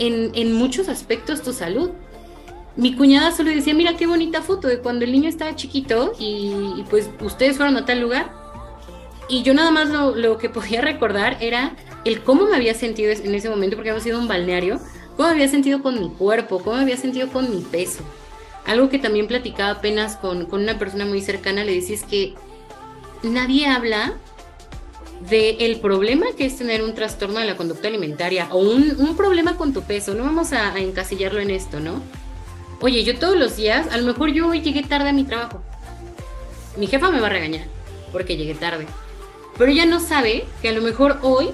en, 0.02 0.54
muchos 0.54 0.90
aspectos 0.90 1.42
tu 1.42 1.54
salud. 1.54 1.92
Mi 2.76 2.96
cuñada 2.96 3.32
solo 3.32 3.52
decía, 3.52 3.74
mira 3.74 3.98
qué 3.98 4.08
bonita 4.08 4.42
foto 4.42 4.68
de 4.68 4.80
cuando 4.80 5.06
el 5.06 5.12
niño 5.12 5.30
estaba 5.30 5.56
chiquito 5.56 6.14
y, 6.20 6.84
pues 6.90 7.10
ustedes 7.22 7.58
fueron 7.58 7.78
a 7.78 7.86
tal 7.86 8.02
lugar. 8.02 8.32
Y 9.30 9.44
yo 9.44 9.54
nada 9.54 9.72
más 9.72 9.90
lo, 9.90 10.38
que 10.38 10.50
podía 10.50 10.82
recordar 10.82 11.38
era 11.40 11.76
el 12.04 12.22
cómo 12.22 12.46
me 12.46 12.56
había 12.56 12.74
sentido 12.74 13.12
en 13.12 13.36
ese 13.36 13.50
momento, 13.50 13.76
porque 13.76 13.92
había 13.92 14.02
sido 14.02 14.20
un 14.20 14.28
balneario, 14.28 14.80
cómo 15.16 15.30
me 15.30 15.36
había 15.36 15.48
sentido 15.48 15.82
con 15.84 16.00
mi 16.00 16.10
cuerpo, 16.10 16.60
cómo 16.60 16.78
me 16.78 16.84
había 16.84 16.98
sentido 16.98 17.28
con 17.30 17.50
mi 17.50 17.62
peso. 17.62 18.04
Algo 18.66 18.90
que 18.90 19.00
también 19.00 19.28
platicaba 19.28 19.72
apenas 19.72 20.18
con, 20.18 20.46
con 20.46 20.62
una 20.62 20.78
persona 20.80 21.06
muy 21.06 21.22
cercana, 21.22 21.64
le 21.64 21.76
decía 21.76 21.96
es 21.96 22.04
que 22.04 22.34
nadie 23.24 23.68
habla 23.68 24.16
del 25.30 25.62
el 25.62 25.80
problema 25.80 26.28
que 26.38 26.46
es 26.46 26.58
tener 26.58 26.84
un 26.84 26.94
trastorno 26.94 27.40
de 27.40 27.46
la 27.46 27.58
conducta 27.58 27.88
alimentaria 27.88 28.48
o 28.52 28.60
un, 28.60 29.16
problema 29.16 29.58
con 29.58 29.74
tu 29.74 29.84
peso. 29.84 30.14
No 30.14 30.24
vamos 30.24 30.54
a, 30.54 30.78
encasillarlo 30.80 31.40
en 31.40 31.52
esto, 31.52 31.80
¿no? 31.80 32.02
Oye, 32.80 33.04
yo 33.04 33.18
todos 33.20 33.38
los 33.38 33.58
días, 33.58 33.88
a 33.92 33.98
lo 33.98 34.06
mejor 34.06 34.32
yo 34.32 34.48
hoy 34.48 34.62
llegué 34.62 34.84
tarde 34.84 35.10
a 35.10 35.14
mi 35.14 35.24
trabajo. 35.24 35.62
Mi 36.78 36.88
jefa 36.88 37.12
me 37.12 37.20
va 37.20 37.28
a 37.28 37.32
regañar 37.32 37.68
porque 38.12 38.38
llegué 38.38 38.56
tarde. 38.56 38.88
Pero 39.58 39.72
ella 39.72 39.86
no 39.86 40.00
sabe 40.00 40.46
que 40.62 40.70
a 40.70 40.72
lo 40.72 40.82
mejor 40.82 41.20
hoy 41.22 41.50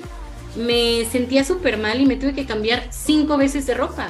me 0.56 1.06
sentía 1.06 1.43
súper 1.43 1.77
mal 1.77 1.99
y 1.99 2.06
me 2.06 2.15
tuve 2.15 2.34
que 2.34 2.45
cambiar 2.45 2.88
cinco 2.91 3.38
veces 3.38 3.65
de 3.65 3.73
ropa. 3.73 4.10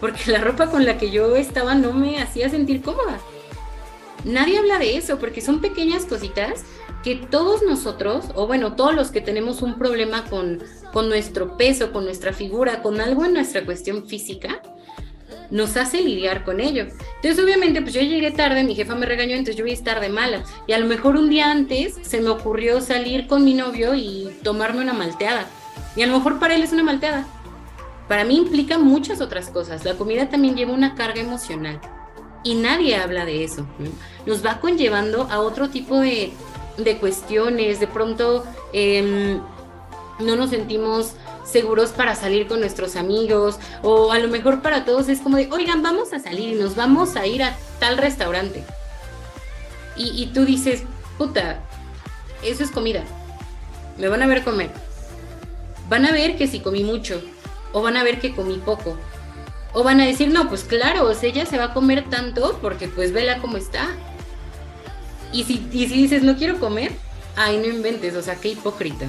Porque 0.00 0.30
la 0.30 0.40
ropa 0.40 0.70
con 0.70 0.84
la 0.84 0.98
que 0.98 1.10
yo 1.10 1.36
estaba 1.36 1.74
no 1.74 1.92
me 1.92 2.20
hacía 2.20 2.48
sentir 2.48 2.82
cómoda. 2.82 3.18
Nadie 4.24 4.58
habla 4.58 4.78
de 4.78 4.96
eso 4.96 5.18
porque 5.18 5.40
son 5.40 5.60
pequeñas 5.60 6.04
cositas 6.04 6.64
que 7.06 7.14
todos 7.14 7.62
nosotros, 7.62 8.24
o 8.34 8.48
bueno, 8.48 8.74
todos 8.74 8.92
los 8.92 9.12
que 9.12 9.20
tenemos 9.20 9.62
un 9.62 9.78
problema 9.78 10.24
con, 10.24 10.60
con 10.92 11.08
nuestro 11.08 11.56
peso, 11.56 11.92
con 11.92 12.04
nuestra 12.04 12.32
figura, 12.32 12.82
con 12.82 13.00
algo 13.00 13.24
en 13.24 13.32
nuestra 13.32 13.64
cuestión 13.64 14.08
física, 14.08 14.60
nos 15.52 15.76
hace 15.76 16.00
lidiar 16.00 16.42
con 16.42 16.58
ello. 16.58 16.88
Entonces, 17.22 17.38
obviamente, 17.38 17.80
pues 17.80 17.94
yo 17.94 18.00
llegué 18.00 18.32
tarde, 18.32 18.64
mi 18.64 18.74
jefa 18.74 18.96
me 18.96 19.06
regañó, 19.06 19.36
entonces 19.36 19.54
yo 19.54 19.62
voy 19.62 19.70
a 19.70 19.74
estar 19.74 20.00
de 20.00 20.08
mala. 20.08 20.42
Y 20.66 20.72
a 20.72 20.78
lo 20.78 20.86
mejor 20.86 21.14
un 21.14 21.30
día 21.30 21.48
antes 21.48 21.94
se 22.02 22.20
me 22.20 22.28
ocurrió 22.28 22.80
salir 22.80 23.28
con 23.28 23.44
mi 23.44 23.54
novio 23.54 23.94
y 23.94 24.36
tomarme 24.42 24.80
una 24.80 24.92
malteada. 24.92 25.46
Y 25.94 26.02
a 26.02 26.08
lo 26.08 26.16
mejor 26.16 26.40
para 26.40 26.56
él 26.56 26.64
es 26.64 26.72
una 26.72 26.82
malteada. 26.82 27.24
Para 28.08 28.24
mí 28.24 28.36
implica 28.36 28.78
muchas 28.78 29.20
otras 29.20 29.48
cosas. 29.50 29.84
La 29.84 29.94
comida 29.94 30.28
también 30.28 30.56
lleva 30.56 30.72
una 30.72 30.96
carga 30.96 31.20
emocional. 31.20 31.80
Y 32.42 32.56
nadie 32.56 32.96
habla 32.96 33.24
de 33.24 33.44
eso. 33.44 33.64
Nos 34.26 34.44
va 34.44 34.58
conllevando 34.58 35.28
a 35.30 35.38
otro 35.38 35.68
tipo 35.70 36.00
de, 36.00 36.32
de 36.76 36.98
cuestiones. 36.98 37.80
De 37.80 37.86
pronto 37.86 38.44
em, 38.72 39.40
no 40.18 40.36
nos 40.36 40.50
sentimos 40.50 41.12
seguros 41.44 41.90
para 41.90 42.14
salir 42.14 42.48
con 42.48 42.60
nuestros 42.60 42.96
amigos 42.96 43.58
o 43.82 44.12
a 44.12 44.18
lo 44.18 44.28
mejor 44.28 44.62
para 44.62 44.84
todos 44.84 45.08
es 45.08 45.20
como 45.20 45.36
de, 45.36 45.48
oigan, 45.52 45.82
vamos 45.82 46.12
a 46.12 46.18
salir 46.18 46.54
y 46.54 46.60
nos 46.60 46.74
vamos 46.74 47.16
a 47.16 47.26
ir 47.26 47.42
a 47.42 47.56
tal 47.78 47.98
restaurante. 47.98 48.64
Y, 49.98 50.26
tú 50.26 50.44
dices, 50.44 50.82
puta, 51.16 51.58
eso 52.42 52.62
es 52.62 52.70
comida. 52.70 53.02
Me 53.96 54.08
van 54.08 54.22
a 54.22 54.26
ver 54.26 54.44
comer. 54.44 54.70
Van 55.88 56.04
a 56.04 56.12
ver 56.12 56.36
que 56.36 56.46
si 56.46 56.60
comí 56.60 56.84
mucho 56.84 57.22
o 57.72 57.80
van 57.80 57.96
a 57.96 58.04
ver 58.04 58.20
que 58.20 58.34
comí 58.34 58.58
poco. 58.58 58.98
O 59.72 59.84
van 59.84 60.00
a 60.00 60.04
decir, 60.04 60.28
no, 60.28 60.50
pues 60.50 60.64
claro, 60.64 61.10
ella 61.22 61.46
se 61.46 61.56
va 61.56 61.64
a 61.64 61.74
comer 61.74 62.04
tanto 62.10 62.58
porque 62.60 62.88
pues 62.88 63.12
vela 63.12 63.38
cómo 63.38 63.56
está. 63.56 63.88
Y 65.32 65.44
si, 65.44 65.66
y 65.72 65.88
si 65.88 66.02
dices, 66.02 66.22
no 66.22 66.36
quiero 66.36 66.58
comer, 66.58 66.92
ay, 67.36 67.58
no 67.58 67.66
inventes, 67.66 68.14
o 68.14 68.22
sea, 68.22 68.36
qué 68.36 68.50
hipócrita 68.50 69.06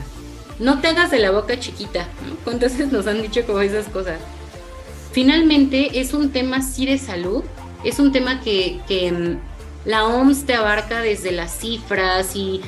no 0.60 0.80
te 0.82 0.88
hagas 0.88 1.12
de 1.12 1.20
la 1.20 1.32
boca 1.32 1.60
chiquita. 1.60 2.08
¿Cuántas 2.44 2.74
veces 2.74 2.92
nos 2.92 3.08
han 3.08 3.22
dicho 3.22 3.46
como 3.46 3.62
esas 3.62 3.88
cosas? 3.88 4.20
Finalmente 5.12 6.00
es 6.00 6.14
un 6.14 6.32
tema 6.32 6.62
sí 6.62 6.86
de 6.86 6.98
salud, 6.98 7.44
es 7.84 8.00
un 8.00 8.12
tema 8.12 8.42
que, 8.42 8.80
mm, 9.12 9.58
la 9.88 10.06
OMS 10.06 10.46
te 10.46 10.54
abarca 10.54 11.02
desde 11.02 11.32
las 11.32 11.60
cifras 11.60 12.36
y, 12.36 12.62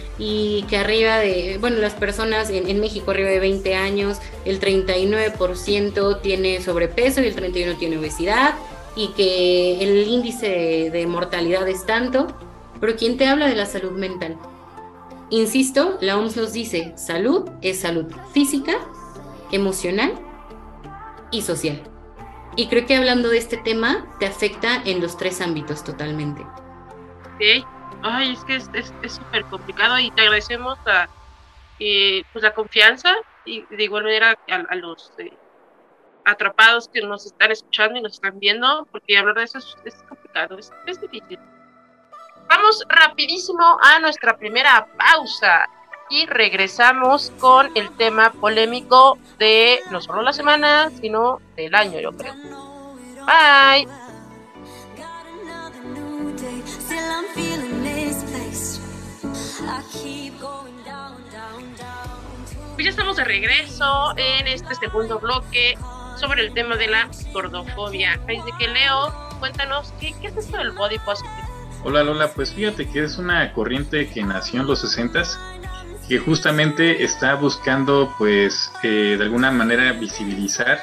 que 0.69 0.77
arriba 0.77 1.17
de, 1.17 1.57
bueno, 1.59 1.77
las 1.77 1.93
personas 1.93 2.49
en, 2.49 2.79
México 2.79 3.12
arriba 3.12 3.29
de 3.29 3.39
20 3.39 3.75
años, 3.75 4.19
el 4.45 4.59
39% 4.62 6.21
tiene 6.21 6.62
sobrepeso 6.62 7.21
y 7.21 7.25
el 7.25 7.35
31% 7.35 7.77
tiene 7.77 7.97
obesidad 7.97 8.55
y 8.95 9.09
que 9.09 9.83
el 9.83 10.07
índice 10.07 10.91
de 10.91 11.07
mortalidad 11.07 11.67
es 11.67 11.85
tanto, 11.85 12.27
pero 12.79 12.95
¿quién 12.95 13.17
te 13.17 13.27
habla 13.27 13.47
de 13.47 13.55
la 13.55 13.65
salud 13.65 13.91
mental? 13.91 14.37
Insisto, 15.29 15.97
la 16.01 16.17
OMS 16.17 16.37
nos 16.37 16.53
dice, 16.53 16.93
salud 16.97 17.49
es 17.61 17.81
salud 17.81 18.11
física, 18.33 18.73
emocional 19.51 20.13
y 21.31 21.41
social. 21.41 21.81
Y 22.55 22.67
creo 22.67 22.85
que 22.85 22.95
hablando 22.95 23.29
de 23.29 23.37
este 23.37 23.57
tema 23.57 24.07
te 24.19 24.25
afecta 24.25 24.81
en 24.85 25.01
los 25.01 25.17
tres 25.17 25.39
ámbitos 25.39 25.83
totalmente. 25.83 26.41
Ok, 26.41 27.65
ay, 28.01 28.33
es 28.33 28.43
que 28.43 28.55
es 28.55 29.13
súper 29.13 29.45
complicado 29.45 29.99
y 29.99 30.09
te 30.11 30.21
agradecemos 30.21 30.77
la, 30.85 31.09
eh, 31.79 32.23
pues 32.33 32.43
la 32.43 32.53
confianza 32.53 33.13
y 33.45 33.65
de 33.67 33.83
igual 33.83 34.03
manera 34.03 34.37
a, 34.49 34.75
los 34.75 35.13
eh, 35.17 35.31
atrapados 36.25 36.89
que 36.89 37.01
nos 37.01 37.25
están 37.25 37.51
escuchando 37.51 37.99
y 37.99 38.01
nos 38.01 38.13
están 38.13 38.39
viendo, 38.39 38.87
porque 38.91 39.17
hablar 39.17 39.35
de 39.35 39.43
eso 39.43 39.59
es, 39.59 39.95
complicado, 40.07 40.57
es 40.57 41.01
difícil. 41.01 41.39
Vamos 42.49 42.83
rapidísimo 42.89 43.77
a 43.79 43.99
nuestra 43.99 44.35
primera 44.35 44.88
pausa 44.97 45.69
y 46.09 46.25
regresamos 46.25 47.31
con 47.39 47.69
el 47.75 47.95
tema 47.95 48.31
polémico 48.31 49.19
de 49.38 49.79
no 49.91 50.01
solo 50.01 50.23
la 50.23 50.33
semana, 50.33 50.89
sino 50.99 51.39
del 51.55 51.75
año, 51.75 51.99
yo 51.99 52.12
creo. 52.12 52.33
Bye. 53.27 53.88
Pues 62.73 62.85
ya 62.85 62.89
estamos 62.89 63.17
de 63.17 63.25
regreso 63.25 64.13
en 64.17 64.47
este 64.47 64.73
segundo 64.73 65.19
bloque 65.19 65.77
sobre 66.15 66.41
el 66.41 66.53
tema 66.53 66.77
de 66.77 66.88
la 66.88 67.09
gordofobia. 67.31 68.19
Así 68.23 68.51
que 68.57 68.67
Leo, 68.67 69.13
cuéntanos, 69.39 69.93
¿qué, 69.99 70.15
qué 70.19 70.27
es 70.27 70.38
esto 70.38 70.57
del 70.57 70.71
body 70.71 70.97
positive? 70.99 71.48
Hola 71.81 72.03
Lola, 72.03 72.33
pues 72.33 72.53
fíjate 72.53 72.89
que 72.89 73.03
es 73.03 73.17
una 73.17 73.53
corriente 73.53 74.09
que 74.09 74.21
nació 74.21 74.61
en 74.61 74.67
los 74.67 74.81
60 74.81 75.23
que 76.09 76.19
justamente 76.19 77.03
está 77.03 77.35
buscando 77.35 78.13
pues 78.17 78.71
eh, 78.83 79.15
de 79.17 79.23
alguna 79.23 79.49
manera 79.49 79.93
visibilizar 79.93 80.79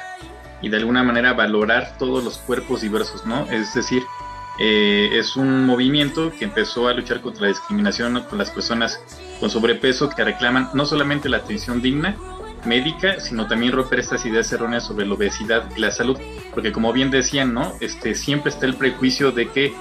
y 0.61 0.69
de 0.69 0.77
alguna 0.77 1.03
manera 1.03 1.33
valorar 1.33 1.97
todos 1.99 2.23
los 2.23 2.39
cuerpos 2.39 2.81
diversos, 2.81 3.27
¿no? 3.27 3.45
Es 3.51 3.75
decir, 3.75 4.03
eh, 4.59 5.09
es 5.11 5.35
un 5.35 5.65
movimiento 5.65 6.31
que 6.31 6.45
empezó 6.45 6.87
a 6.87 6.93
luchar 6.93 7.21
contra 7.21 7.43
la 7.43 7.47
discriminación 7.49 8.19
con 8.27 8.39
las 8.39 8.49
personas 8.49 8.99
con 9.39 9.51
sobrepeso 9.51 10.09
que 10.09 10.23
reclaman 10.23 10.71
no 10.73 10.85
solamente 10.87 11.29
la 11.29 11.37
atención 11.37 11.79
digna 11.79 12.15
médica, 12.65 13.19
sino 13.19 13.45
también 13.45 13.71
romper 13.71 13.99
estas 13.99 14.25
ideas 14.25 14.51
erróneas 14.51 14.87
sobre 14.87 15.05
la 15.05 15.13
obesidad 15.13 15.69
y 15.75 15.79
la 15.79 15.91
salud, 15.91 16.17
porque 16.55 16.71
como 16.71 16.91
bien 16.91 17.11
decían, 17.11 17.53
¿no? 17.53 17.73
Este 17.81 18.15
siempre 18.15 18.49
está 18.49 18.65
el 18.65 18.75
prejuicio 18.75 19.31
de 19.31 19.47
que 19.49 19.75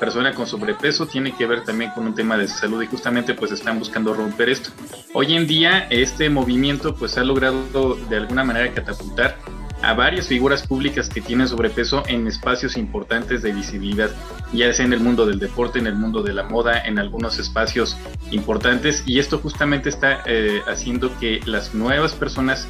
persona 0.00 0.34
con 0.34 0.46
sobrepeso 0.46 1.06
tiene 1.06 1.32
que 1.32 1.46
ver 1.46 1.62
también 1.62 1.92
con 1.92 2.06
un 2.06 2.14
tema 2.14 2.36
de 2.36 2.48
salud 2.48 2.82
y 2.82 2.86
justamente 2.86 3.34
pues 3.34 3.52
están 3.52 3.78
buscando 3.78 4.14
romper 4.14 4.48
esto. 4.48 4.70
Hoy 5.12 5.36
en 5.36 5.46
día 5.46 5.86
este 5.90 6.30
movimiento 6.30 6.96
pues 6.96 7.16
ha 7.18 7.22
logrado 7.22 7.94
de 8.08 8.16
alguna 8.16 8.42
manera 8.42 8.72
catapultar 8.72 9.36
a 9.82 9.94
varias 9.94 10.26
figuras 10.26 10.66
públicas 10.66 11.08
que 11.08 11.20
tienen 11.20 11.48
sobrepeso 11.48 12.02
en 12.06 12.26
espacios 12.26 12.76
importantes 12.76 13.42
de 13.42 13.52
visibilidad, 13.52 14.10
ya 14.52 14.72
sea 14.72 14.84
en 14.84 14.92
el 14.92 15.00
mundo 15.00 15.26
del 15.26 15.38
deporte, 15.38 15.78
en 15.78 15.86
el 15.86 15.94
mundo 15.94 16.22
de 16.22 16.34
la 16.34 16.42
moda, 16.42 16.82
en 16.84 16.98
algunos 16.98 17.38
espacios 17.38 17.96
importantes 18.30 19.02
y 19.06 19.18
esto 19.18 19.38
justamente 19.38 19.88
está 19.88 20.22
eh, 20.26 20.62
haciendo 20.66 21.16
que 21.18 21.40
las 21.46 21.74
nuevas 21.74 22.14
personas 22.14 22.68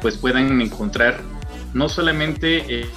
pues 0.00 0.16
puedan 0.16 0.60
encontrar 0.60 1.20
no 1.74 1.88
solamente 1.88 2.80
eh, 2.80 2.90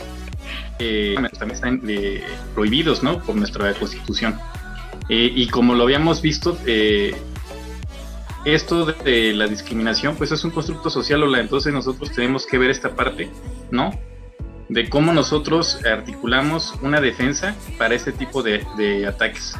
también 0.78 1.52
están 1.52 1.82
eh, 1.88 2.24
prohibidos 2.54 3.04
¿no? 3.04 3.20
por 3.20 3.36
nuestra 3.36 3.74
constitución. 3.74 4.38
Eh, 5.10 5.32
y 5.36 5.48
como 5.48 5.76
lo 5.76 5.84
habíamos 5.84 6.22
visto, 6.22 6.58
eh, 6.66 7.16
esto 8.44 8.86
de, 8.86 9.34
la 9.34 9.48
discriminación 9.48 10.16
pues 10.16 10.32
es 10.32 10.44
un 10.44 10.52
constructo 10.52 10.90
social, 10.90 11.24
Ola, 11.24 11.40
entonces 11.40 11.74
nosotros 11.74 12.12
tenemos 12.12 12.46
que 12.46 12.58
ver 12.58 12.70
esta 12.70 12.96
parte, 12.96 13.30
¿no? 13.72 13.92
De 14.70 14.90
cómo 14.90 15.14
nosotros 15.14 15.80
articulamos 15.86 16.74
una 16.82 17.00
defensa 17.02 17.56
para 17.78 17.94
este 17.94 18.12
tipo 18.12 18.42
de, 18.42 18.66
de 18.78 19.06
ataques. 19.06 19.56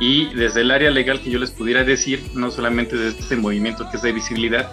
Y 0.00 0.32
desde 0.34 0.62
el 0.62 0.70
área 0.70 0.90
legal 0.90 1.20
que 1.20 1.30
yo 1.30 1.38
les 1.38 1.50
pudiera 1.50 1.84
decir, 1.84 2.30
no 2.34 2.50
solamente 2.50 2.96
desde 2.96 3.20
este 3.20 3.36
movimiento 3.36 3.88
que 3.90 3.96
es 3.96 4.02
de 4.02 4.12
visibilidad, 4.12 4.70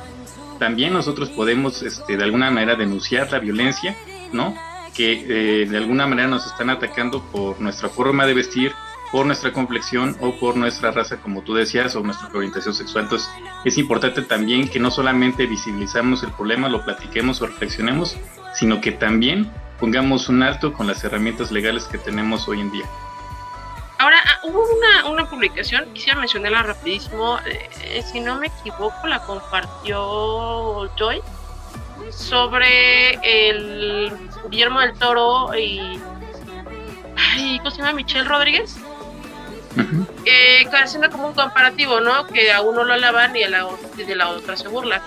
también 0.61 0.93
nosotros 0.93 1.29
podemos 1.29 1.81
este, 1.81 2.17
de 2.17 2.23
alguna 2.23 2.51
manera 2.51 2.75
denunciar 2.75 3.31
la 3.31 3.39
violencia, 3.39 3.95
¿no? 4.31 4.55
Que 4.95 5.61
eh, 5.61 5.65
de 5.65 5.77
alguna 5.77 6.07
manera 6.07 6.27
nos 6.27 6.45
están 6.45 6.69
atacando 6.69 7.21
por 7.31 7.59
nuestra 7.59 7.89
forma 7.89 8.25
de 8.25 8.33
vestir, 8.33 8.73
por 9.11 9.25
nuestra 9.25 9.51
complexión 9.51 10.15
o 10.21 10.33
por 10.39 10.55
nuestra 10.55 10.91
raza, 10.91 11.17
como 11.17 11.41
tú 11.41 11.53
decías, 11.53 11.95
o 11.95 12.01
nuestra 12.01 12.29
orientación 12.33 12.73
sexual. 12.73 13.05
Entonces, 13.05 13.29
es 13.65 13.77
importante 13.77 14.21
también 14.21 14.69
que 14.69 14.79
no 14.79 14.89
solamente 14.89 15.45
visibilizamos 15.45 16.23
el 16.23 16.31
problema, 16.31 16.69
lo 16.69 16.83
platiquemos 16.83 17.41
o 17.41 17.47
reflexionemos, 17.47 18.17
sino 18.53 18.79
que 18.79 18.91
también 18.91 19.51
pongamos 19.79 20.29
un 20.29 20.43
alto 20.43 20.73
con 20.73 20.87
las 20.87 21.03
herramientas 21.03 21.51
legales 21.51 21.85
que 21.85 21.97
tenemos 21.97 22.47
hoy 22.47 22.61
en 22.61 22.71
día. 22.71 22.85
Ahora, 23.97 24.17
ah, 24.25 24.39
hubo 24.45 24.63
una, 24.77 25.09
una 25.11 25.29
publicación, 25.29 25.93
quisiera 25.93 26.19
mencionarla 26.19 26.63
rapidísimo, 26.63 27.37
eh, 27.45 28.01
si 28.01 28.19
no 28.19 28.39
me 28.39 28.47
equivoco, 28.47 29.05
la 29.05 29.21
compartió 29.23 30.89
Joy, 30.95 31.21
sobre 32.09 33.13
el 33.23 34.11
Guillermo 34.49 34.79
del 34.81 34.93
Toro 34.97 35.53
y. 35.55 35.99
¿Cómo 37.59 37.71
se 37.71 37.77
llama? 37.77 37.93
Michelle 37.93 38.25
Rodríguez. 38.27 38.75
eh, 40.25 40.67
haciendo 40.73 41.09
como 41.09 41.27
un 41.27 41.33
comparativo, 41.33 41.99
¿no? 42.01 42.27
Que 42.27 42.51
a 42.51 42.61
uno 42.61 42.83
lo 42.83 42.93
alaban 42.93 43.35
y, 43.35 43.43
a 43.43 43.49
la, 43.49 43.67
de 43.95 44.15
la 44.15 44.29
otra 44.29 44.57
se 44.57 44.67
burla. 44.67 45.01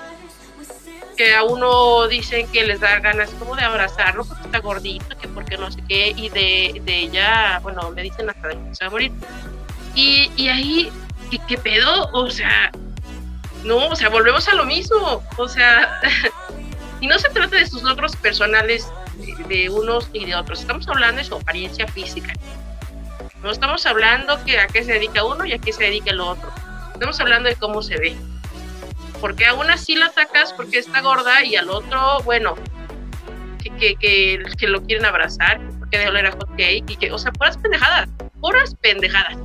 Que 1.16 1.34
a 1.34 1.44
uno 1.44 2.08
dicen 2.08 2.50
que 2.50 2.64
les 2.64 2.80
da 2.80 2.98
ganas 3.00 3.30
como 3.38 3.54
de 3.54 3.62
abrazarlo 3.62 4.24
porque 4.24 4.44
está 4.44 4.58
gordito, 4.58 5.16
que 5.16 5.28
porque 5.28 5.56
no 5.56 5.70
sé 5.70 5.80
qué, 5.88 6.12
y 6.16 6.28
de, 6.30 6.80
de 6.82 6.96
ella, 6.96 7.60
bueno, 7.62 7.92
le 7.92 8.02
dicen 8.02 8.30
hasta 8.30 8.48
de 8.48 8.54
que 8.54 8.74
se 8.74 8.84
va 8.84 8.88
a 8.88 8.90
morir. 8.90 9.12
Y, 9.94 10.30
y 10.36 10.48
ahí, 10.48 10.92
¿qué, 11.30 11.38
¿qué 11.46 11.58
pedo? 11.58 12.08
O 12.12 12.30
sea, 12.30 12.72
no, 13.64 13.88
o 13.88 13.96
sea, 13.96 14.08
volvemos 14.08 14.48
a 14.48 14.54
lo 14.54 14.64
mismo. 14.64 15.22
O 15.36 15.48
sea, 15.48 16.00
y 17.04 17.06
no 17.06 17.18
se 17.18 17.28
trata 17.28 17.56
de 17.56 17.66
sus 17.66 17.82
logros 17.82 18.16
personales 18.16 18.90
de, 19.46 19.68
unos 19.68 20.08
y 20.14 20.24
de 20.24 20.34
otros, 20.34 20.60
estamos 20.60 20.88
hablando 20.88 21.18
de 21.18 21.24
su 21.24 21.34
apariencia 21.34 21.86
física. 21.86 22.32
No 23.42 23.50
estamos 23.50 23.84
hablando 23.84 24.42
que 24.46 24.58
a 24.58 24.68
qué 24.68 24.82
se 24.82 24.94
dedica 24.94 25.22
uno 25.22 25.44
y 25.44 25.52
a 25.52 25.58
qué 25.58 25.70
se 25.74 25.84
dedica 25.84 26.12
el 26.12 26.20
otro. 26.20 26.50
Estamos 26.94 27.20
hablando 27.20 27.50
de 27.50 27.56
cómo 27.56 27.82
se 27.82 27.98
ve. 27.98 28.16
Porque 29.20 29.44
a 29.44 29.52
una 29.52 29.76
sí 29.76 29.96
la 29.96 30.06
atacas 30.06 30.54
porque 30.54 30.78
está 30.78 31.02
gorda 31.02 31.44
y 31.44 31.56
al 31.56 31.68
otro, 31.68 32.22
bueno, 32.22 32.54
que, 33.62 33.96
que, 33.96 34.42
que, 34.58 34.66
lo 34.66 34.82
quieren 34.82 35.04
abrazar, 35.04 35.60
que 35.90 35.98
de 35.98 36.08
oler 36.08 36.24
a 36.24 36.32
hot 36.32 36.48
cake 36.56 36.88
y 36.88 36.96
que, 36.96 37.12
o 37.12 37.18
sea, 37.18 37.32
puras 37.32 37.58
pendejadas, 37.58 38.08
puras 38.40 38.74
pendejadas. 38.76 39.36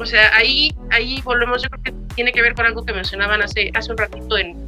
O 0.00 0.06
sea, 0.06 0.34
ahí, 0.34 0.74
ahí 0.90 1.20
volvemos, 1.20 1.62
yo 1.62 1.68
creo 1.68 1.82
que 1.82 2.14
tiene 2.14 2.32
que 2.32 2.40
ver 2.40 2.54
con 2.54 2.64
algo 2.64 2.86
que 2.86 2.94
mencionaban 2.94 3.42
hace, 3.42 3.70
hace 3.74 3.92
un 3.92 3.98
ratito 3.98 4.38
en, 4.38 4.63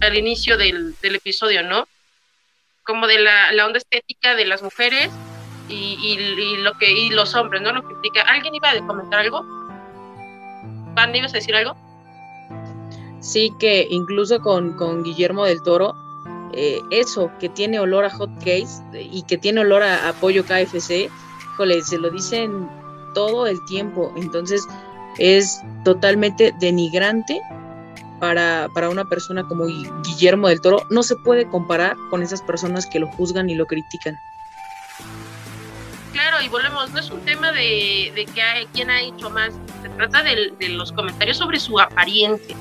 al 0.00 0.16
inicio 0.16 0.56
del, 0.56 0.94
del 1.02 1.16
episodio, 1.16 1.62
¿no? 1.62 1.86
Como 2.82 3.06
de 3.06 3.20
la, 3.20 3.52
la 3.52 3.66
onda 3.66 3.78
estética 3.78 4.34
de 4.34 4.46
las 4.46 4.62
mujeres 4.62 5.10
y, 5.68 5.96
y, 6.02 6.56
lo 6.58 6.76
que 6.78 6.90
y 6.90 7.10
los 7.10 7.34
hombres, 7.34 7.62
¿no? 7.62 7.72
Lo 7.72 7.82
que. 7.82 7.94
¿Alguien 8.26 8.54
iba 8.54 8.70
a 8.70 8.86
comentar 8.86 9.20
algo? 9.20 9.42
¿Van, 10.94 11.10
a 11.10 11.28
decir 11.28 11.54
algo? 11.54 11.76
Sí, 13.20 13.52
que 13.60 13.86
incluso 13.90 14.40
con, 14.40 14.76
con 14.76 15.04
Guillermo 15.04 15.44
del 15.44 15.62
Toro, 15.62 15.94
eh, 16.52 16.80
eso 16.90 17.30
que 17.38 17.48
tiene 17.48 17.78
olor 17.78 18.04
a 18.04 18.10
hot 18.10 18.30
case 18.38 18.82
y 18.92 19.22
que 19.22 19.38
tiene 19.38 19.60
olor 19.60 19.82
a, 19.82 20.08
apoyo 20.08 20.44
KFC, 20.44 21.10
híjole, 21.52 21.82
se 21.82 21.98
lo 21.98 22.10
dicen 22.10 22.68
todo 23.14 23.46
el 23.46 23.64
tiempo. 23.66 24.12
Entonces 24.16 24.66
es 25.18 25.60
totalmente 25.84 26.52
denigrante 26.58 27.40
para, 28.20 28.68
para, 28.74 28.90
una 28.90 29.04
persona 29.06 29.42
como 29.44 29.66
Guillermo 29.66 30.48
del 30.48 30.60
Toro. 30.60 30.86
No 30.90 31.02
se 31.02 31.16
puede 31.16 31.48
comparar 31.48 31.96
con 32.10 32.22
esas 32.22 32.42
personas 32.42 32.86
que 32.86 33.00
lo 33.00 33.08
juzgan 33.08 33.50
y 33.50 33.54
lo 33.54 33.66
critican. 33.66 34.18
Claro, 36.12 36.42
y 36.42 36.48
volvemos, 36.48 36.90
no 36.90 37.00
es 37.00 37.10
un 37.10 37.20
tema 37.20 37.50
de, 37.52 38.12
de 38.14 38.26
que 38.32 38.42
hay, 38.42 38.66
quién 38.72 38.90
ha 38.90 39.00
hecho 39.00 39.30
más, 39.30 39.54
se 39.82 39.88
trata 39.88 40.22
de, 40.22 40.52
los 40.68 40.92
comentarios 40.92 41.38
sobre 41.38 41.58
su 41.58 41.78
apariencia 41.80 42.56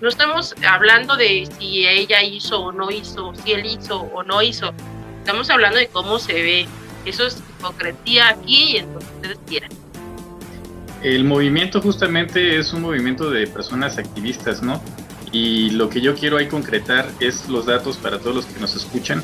no 0.00 0.08
estamos 0.08 0.54
hablando 0.66 1.16
de 1.16 1.46
si 1.58 1.86
ella 1.86 2.22
hizo 2.22 2.58
o 2.58 2.72
no 2.72 2.90
hizo, 2.90 3.34
si 3.34 3.52
él 3.52 3.66
hizo 3.66 4.00
o 4.00 4.22
no 4.22 4.40
hizo. 4.40 4.72
Estamos 5.18 5.50
hablando 5.50 5.78
de 5.78 5.88
cómo 5.88 6.18
se 6.18 6.32
ve. 6.32 6.68
Eso 7.04 7.26
es 7.26 7.42
hipocresía 7.58 8.30
aquí 8.30 8.72
y 8.72 8.76
en 8.78 8.94
donde 8.94 9.06
ustedes 9.06 9.38
quieran. 9.46 9.70
El 11.02 11.24
movimiento 11.24 11.80
justamente 11.80 12.58
es 12.58 12.74
un 12.74 12.82
movimiento 12.82 13.30
de 13.30 13.46
personas 13.46 13.96
activistas, 13.96 14.62
¿no? 14.62 14.82
Y 15.32 15.70
lo 15.70 15.88
que 15.88 16.02
yo 16.02 16.14
quiero 16.14 16.36
ahí 16.36 16.46
concretar 16.46 17.08
es 17.20 17.48
los 17.48 17.66
datos 17.66 17.96
para 17.96 18.18
todos 18.18 18.36
los 18.36 18.46
que 18.46 18.60
nos 18.60 18.76
escuchan, 18.76 19.22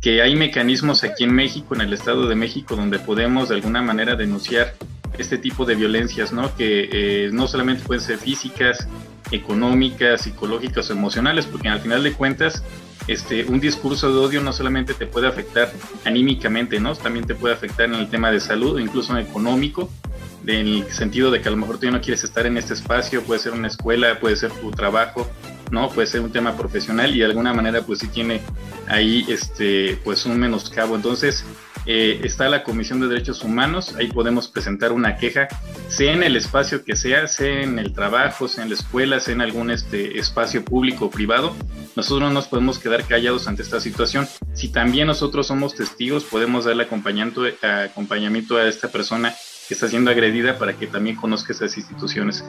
que 0.00 0.22
hay 0.22 0.36
mecanismos 0.36 1.02
aquí 1.02 1.24
en 1.24 1.34
México, 1.34 1.74
en 1.74 1.80
el 1.80 1.92
Estado 1.92 2.28
de 2.28 2.36
México, 2.36 2.76
donde 2.76 3.00
podemos 3.00 3.48
de 3.48 3.56
alguna 3.56 3.82
manera 3.82 4.14
denunciar 4.14 4.74
este 5.18 5.36
tipo 5.36 5.64
de 5.64 5.74
violencias, 5.74 6.32
¿no? 6.32 6.54
Que 6.56 6.88
eh, 6.92 7.30
no 7.32 7.48
solamente 7.48 7.84
pueden 7.84 8.02
ser 8.02 8.18
físicas, 8.18 8.86
económicas, 9.32 10.22
psicológicas 10.22 10.90
o 10.90 10.92
emocionales, 10.92 11.46
porque 11.46 11.68
al 11.68 11.80
final 11.80 12.04
de 12.04 12.12
cuentas, 12.12 12.62
este, 13.08 13.44
un 13.46 13.58
discurso 13.58 14.12
de 14.12 14.18
odio 14.18 14.40
no 14.42 14.52
solamente 14.52 14.94
te 14.94 15.06
puede 15.06 15.26
afectar 15.26 15.72
anímicamente, 16.04 16.78
¿no? 16.78 16.94
También 16.94 17.26
te 17.26 17.34
puede 17.34 17.54
afectar 17.54 17.86
en 17.86 17.94
el 17.94 18.08
tema 18.08 18.30
de 18.30 18.38
salud, 18.38 18.78
incluso 18.78 19.16
en 19.16 19.26
económico, 19.26 19.90
en 20.46 20.66
el 20.66 20.92
sentido 20.92 21.30
de 21.30 21.40
que 21.40 21.48
a 21.48 21.50
lo 21.50 21.56
mejor 21.56 21.78
tú 21.78 21.86
ya 21.86 21.92
no 21.92 22.00
quieres 22.00 22.24
estar 22.24 22.46
en 22.46 22.56
este 22.56 22.74
espacio, 22.74 23.22
puede 23.22 23.40
ser 23.40 23.52
una 23.52 23.68
escuela, 23.68 24.18
puede 24.20 24.36
ser 24.36 24.50
tu 24.52 24.70
trabajo, 24.70 25.30
¿no? 25.70 25.88
Puede 25.90 26.06
ser 26.06 26.20
un 26.20 26.32
tema 26.32 26.56
profesional 26.56 27.14
y 27.14 27.20
de 27.20 27.26
alguna 27.26 27.52
manera 27.52 27.82
pues 27.82 28.00
sí 28.00 28.08
tiene 28.08 28.40
ahí 28.88 29.24
este 29.28 29.98
pues 30.02 30.26
un 30.26 30.38
menoscabo. 30.38 30.96
Entonces, 30.96 31.44
eh, 31.86 32.20
está 32.24 32.48
la 32.48 32.62
Comisión 32.62 33.00
de 33.00 33.08
Derechos 33.08 33.42
Humanos, 33.42 33.94
ahí 33.96 34.08
podemos 34.08 34.48
presentar 34.48 34.92
una 34.92 35.16
queja, 35.16 35.48
sea 35.88 36.12
en 36.12 36.22
el 36.22 36.36
espacio 36.36 36.84
que 36.84 36.94
sea, 36.94 37.26
sea 37.26 37.62
en 37.62 37.78
el 37.78 37.94
trabajo, 37.94 38.48
sea 38.48 38.64
en 38.64 38.70
la 38.70 38.76
escuela, 38.76 39.18
sea 39.18 39.34
en 39.34 39.40
algún 39.40 39.70
este, 39.70 40.18
espacio 40.18 40.64
público 40.64 41.06
o 41.06 41.10
privado. 41.10 41.54
Nosotros 41.96 42.28
no 42.28 42.34
nos 42.34 42.48
podemos 42.48 42.78
quedar 42.78 43.04
callados 43.04 43.48
ante 43.48 43.62
esta 43.62 43.80
situación. 43.80 44.28
Si 44.52 44.68
también 44.68 45.06
nosotros 45.06 45.46
somos 45.46 45.74
testigos, 45.74 46.24
podemos 46.24 46.66
darle 46.66 46.84
acompañamiento, 46.84 47.42
acompañamiento 47.62 48.56
a 48.56 48.68
esta 48.68 48.88
persona 48.88 49.34
está 49.74 49.88
siendo 49.88 50.10
agredida 50.10 50.58
para 50.58 50.74
que 50.74 50.86
también 50.86 51.16
conozca 51.16 51.52
esas 51.52 51.76
instituciones. 51.76 52.44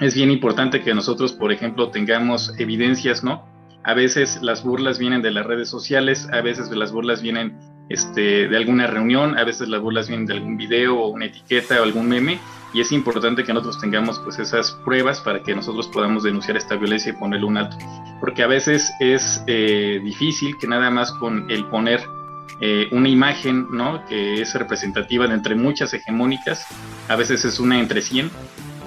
Es 0.00 0.14
bien 0.14 0.30
importante 0.30 0.82
que 0.82 0.94
nosotros, 0.94 1.32
por 1.32 1.52
ejemplo, 1.52 1.90
tengamos 1.90 2.52
evidencias, 2.58 3.24
¿no? 3.24 3.44
A 3.82 3.94
veces 3.94 4.40
las 4.42 4.62
burlas 4.62 4.98
vienen 4.98 5.22
de 5.22 5.30
las 5.30 5.46
redes 5.46 5.68
sociales, 5.68 6.28
a 6.32 6.40
veces 6.40 6.70
las 6.70 6.92
burlas 6.92 7.22
vienen 7.22 7.58
este, 7.88 8.48
de 8.48 8.56
alguna 8.56 8.86
reunión, 8.86 9.38
a 9.38 9.44
veces 9.44 9.68
las 9.68 9.80
burlas 9.80 10.08
vienen 10.08 10.26
de 10.26 10.34
algún 10.34 10.56
video 10.56 10.98
o 10.98 11.08
una 11.08 11.26
etiqueta 11.26 11.80
o 11.80 11.84
algún 11.84 12.08
meme, 12.08 12.40
y 12.74 12.80
es 12.80 12.92
importante 12.92 13.44
que 13.44 13.54
nosotros 13.54 13.80
tengamos 13.80 14.18
pues 14.18 14.38
esas 14.38 14.72
pruebas 14.84 15.20
para 15.20 15.42
que 15.42 15.54
nosotros 15.54 15.88
podamos 15.88 16.24
denunciar 16.24 16.56
esta 16.56 16.74
violencia 16.76 17.10
y 17.10 17.14
ponerle 17.14 17.46
un 17.46 17.56
alto, 17.56 17.78
porque 18.20 18.42
a 18.42 18.46
veces 18.48 18.92
es 19.00 19.42
eh, 19.46 20.00
difícil 20.02 20.58
que 20.58 20.66
nada 20.66 20.90
más 20.90 21.12
con 21.12 21.50
el 21.50 21.64
poner 21.66 22.00
eh, 22.60 22.88
una 22.92 23.08
imagen, 23.08 23.66
¿no? 23.70 24.04
Que 24.06 24.40
es 24.40 24.54
representativa 24.54 25.26
de 25.26 25.34
entre 25.34 25.54
muchas 25.54 25.92
hegemónicas, 25.94 26.66
a 27.08 27.16
veces 27.16 27.44
es 27.44 27.60
una 27.60 27.78
entre 27.78 28.00
100, 28.00 28.30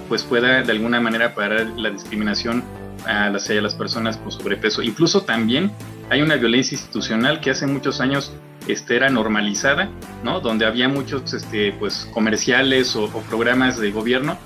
pues 0.08 0.24
pueda 0.24 0.64
de 0.64 0.72
alguna 0.72 1.00
manera 1.00 1.36
parar 1.36 1.68
la 1.78 1.92
discriminación 1.92 2.64
hacia 3.06 3.62
las 3.62 3.76
personas 3.76 4.18
con 4.18 4.32
sobrepeso. 4.32 4.82
Incluso 4.82 5.22
también 5.22 5.72
hay 6.10 6.22
una 6.22 6.36
violencia 6.36 6.76
institucional 6.76 7.40
que 7.40 7.52
hace 7.52 7.68
muchos 7.68 8.02
años 8.02 8.34
este, 8.68 8.96
era 8.96 9.10
normalizada, 9.10 9.90
¿no? 10.24 10.40
Donde 10.42 10.66
había 10.66 10.90
muchos 10.90 11.34
este, 11.34 11.72
pues, 11.74 12.08
comerciales 12.14 12.96
o, 12.96 13.08
programas 13.30 13.80
de 13.80 13.92
gobierno 13.92 14.38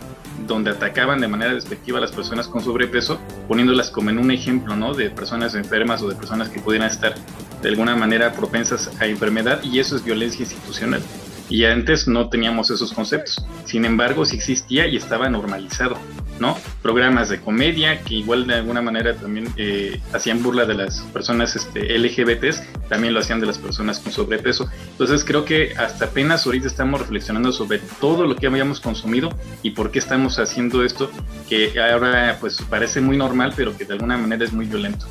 donde 0.48 0.72
atacaban 0.72 1.22
de 1.22 1.28
manera 1.28 1.54
despectiva 1.54 2.00
a 2.00 2.02
las 2.02 2.12
personas 2.12 2.48
con 2.48 2.62
sobrepeso, 2.62 3.20
poniéndolas 3.48 3.90
como 3.90 4.10
en 4.10 4.18
un 4.18 4.32
ejemplo, 4.32 4.76
¿no? 4.76 4.94
De 4.94 5.10
personas 5.10 5.56
enfermas 5.56 6.02
o 6.02 6.10
de 6.10 6.16
personas 6.16 6.50
que 6.50 6.60
pudieran 6.60 6.90
estar 6.90 7.16
de 7.64 7.70
alguna 7.70 7.96
manera 7.96 8.34
propensas 8.34 8.92
a 9.00 9.08
enfermedad 9.08 9.64
y 9.64 9.80
eso 9.80 9.96
es 9.96 10.04
violencia 10.04 10.44
institucional. 10.44 11.02
Y 11.50 11.66
antes 11.66 12.08
no 12.08 12.30
teníamos 12.30 12.70
esos 12.70 12.94
conceptos. 12.94 13.46
Sin 13.66 13.86
embargo, 13.86 14.26
sí 14.26 14.36
existía 14.36 14.88
y 14.88 14.98
estaba 14.98 15.30
normalizado. 15.30 15.98
¿no? 16.40 16.58
Programas 16.82 17.30
de 17.30 17.40
comedia 17.40 18.02
que 18.02 18.16
igual 18.16 18.48
de 18.48 18.56
alguna 18.56 18.82
manera 18.82 19.16
también 19.16 19.48
eh, 19.56 20.02
hacían 20.14 20.42
burla 20.42 20.66
de 20.66 20.74
las 20.74 21.02
personas 21.14 21.56
este, 21.56 21.98
LGBTs, 21.98 22.64
también 22.90 23.14
lo 23.14 23.20
hacían 23.20 23.40
de 23.40 23.46
las 23.46 23.58
personas 23.58 24.00
con 24.00 24.12
sobrepeso. 24.12 24.68
Entonces 24.92 25.24
creo 25.24 25.46
que 25.46 25.74
hasta 25.78 26.06
apenas 26.06 26.46
ahorita 26.46 26.68
estamos 26.68 27.00
reflexionando 27.00 27.52
sobre 27.52 27.80
todo 28.02 28.26
lo 28.26 28.36
que 28.36 28.48
habíamos 28.48 28.80
consumido 28.80 29.30
y 29.62 29.72
por 29.72 29.92
qué 29.92 30.00
estamos 30.00 30.40
haciendo 30.40 30.84
esto, 30.84 31.12
que 31.48 31.80
ahora 31.80 32.38
pues 32.42 32.62
parece 32.70 33.00
muy 33.00 33.16
normal, 33.16 33.54
pero 33.56 33.78
que 33.78 33.86
de 33.86 33.94
alguna 33.94 34.18
manera 34.18 34.44
es 34.44 34.54
muy 34.54 34.66
violento. 34.66 35.06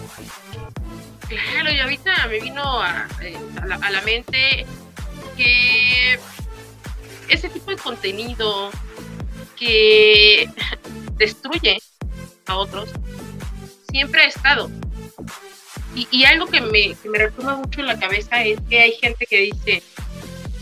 Claro, 1.32 1.72
y 1.72 1.80
ahorita 1.80 2.26
me 2.28 2.40
vino 2.40 2.82
a, 2.82 3.08
eh, 3.22 3.36
a 3.60 3.90
la 3.90 4.00
mente 4.02 4.66
que 5.36 6.18
ese 7.28 7.48
tipo 7.48 7.70
de 7.70 7.76
contenido 7.76 8.70
que 9.56 10.48
destruye 11.16 11.78
a 12.46 12.56
otros, 12.56 12.90
siempre 13.90 14.22
ha 14.22 14.26
estado. 14.26 14.70
Y, 15.94 16.24
algo 16.24 16.46
que 16.46 16.60
me, 16.62 16.94
que 16.94 17.08
me 17.10 17.28
mucho 17.28 17.80
en 17.80 17.86
la 17.86 17.98
cabeza 17.98 18.42
es 18.42 18.58
que 18.68 18.80
hay 18.80 18.92
gente 18.92 19.26
que 19.26 19.36
dice, 19.36 19.82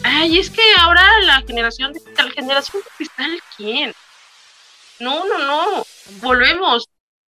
ay, 0.03 0.41
es 0.41 0.51
que 0.51 0.63
ahora 0.77 1.05
la 1.25 1.41
generación 1.43 1.93
de 1.93 2.01
cristal, 2.01 2.33
generación 2.33 2.83
de 2.83 2.91
cristal, 2.97 3.43
¿quién? 3.57 3.95
No, 4.99 5.25
no, 5.25 5.39
no, 5.39 5.87
volvemos. 6.21 6.89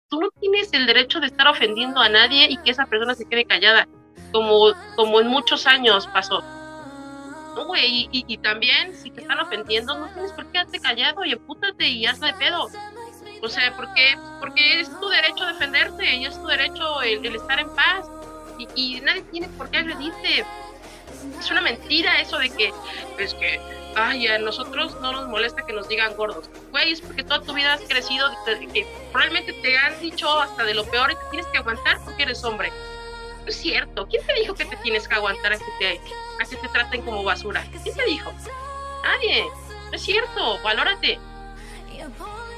Tú 0.10 0.22
no 0.22 0.30
tienes 0.40 0.72
el 0.72 0.86
derecho 0.86 1.20
de 1.20 1.28
estar 1.28 1.48
ofendiendo 1.48 2.00
a 2.00 2.08
nadie 2.08 2.48
y 2.50 2.58
que 2.58 2.72
esa 2.72 2.86
persona 2.86 3.14
se 3.14 3.26
quede 3.26 3.46
callada, 3.46 3.88
como, 4.32 4.74
como 4.96 5.20
en 5.20 5.28
muchos 5.28 5.68
años 5.68 6.08
pasó. 6.08 6.42
No, 7.56 7.66
güey, 7.66 8.08
y, 8.12 8.24
y, 8.28 8.38
también 8.38 8.96
si 8.96 9.10
te 9.10 9.22
están 9.22 9.40
ofendiendo, 9.40 9.98
no 9.98 10.08
tienes 10.14 10.32
por 10.32 10.46
qué 10.46 10.52
quedarte 10.54 10.80
callado 10.80 11.26
y 11.26 11.34
empútate 11.34 11.88
y 11.88 12.06
hazle 12.06 12.34
pedo. 12.36 12.70
O 13.42 13.50
sea, 13.50 13.76
porque, 13.76 14.18
porque 14.40 14.80
es 14.80 15.00
tu 15.00 15.10
derecho 15.10 15.46
defenderte 15.46 16.16
y 16.16 16.26
es 16.26 16.40
tu 16.40 16.48
derecho 16.48 17.02
el, 17.02 17.26
estar 17.36 17.60
en 17.60 17.70
paz. 17.76 18.10
Y, 18.76 19.02
nadie 19.02 19.24
tiene 19.24 19.50
por 19.50 19.70
qué 19.70 19.78
agredirte. 19.78 20.46
Es 21.40 21.52
una 21.52 21.62
mentira 21.62 22.22
eso 22.22 22.38
de 22.38 22.50
que, 22.50 22.74
es 23.20 23.34
que, 23.34 23.60
ay, 23.98 24.28
a 24.28 24.40
nosotros 24.40 25.00
no 25.02 25.12
nos 25.12 25.28
molesta 25.28 25.66
que 25.66 25.74
nos 25.74 25.88
digan 25.88 26.16
gordos. 26.16 26.50
Güey, 26.72 26.92
es 26.92 27.02
porque 27.02 27.24
toda 27.24 27.42
tu 27.42 27.54
vida 27.54 27.74
has 27.74 27.82
crecido, 27.82 28.30
que 28.46 28.88
probablemente 29.12 29.54
te 29.54 29.78
han 29.78 30.00
dicho 30.00 30.30
hasta 30.40 30.64
de 30.64 30.74
lo 30.74 30.86
peor 30.86 31.12
y 31.12 31.16
te 31.16 31.22
tienes 31.32 31.48
que 31.48 31.58
aguantar 31.58 32.00
porque 32.06 32.24
eres 32.24 32.44
hombre. 32.44 32.72
No 33.42 33.48
es 33.48 33.56
cierto. 33.56 34.08
¿Quién 34.08 34.26
te 34.26 34.34
dijo 34.34 34.54
que 34.54 34.66
te 34.66 34.76
tienes 34.78 35.08
que 35.08 35.16
aguantar 35.16 35.54
a 35.54 35.58
que 35.58 35.66
te, 35.80 36.02
a 36.42 36.46
que 36.48 36.56
te 36.56 36.68
traten 36.70 37.02
como 37.02 37.24
basura? 37.24 37.66
¿Quién 37.84 37.96
te 37.96 38.06
dijo? 38.06 38.32
Nadie. 39.04 39.46
No 39.90 39.94
es 39.94 40.02
cierto. 40.02 40.60
Valórate 40.64 41.20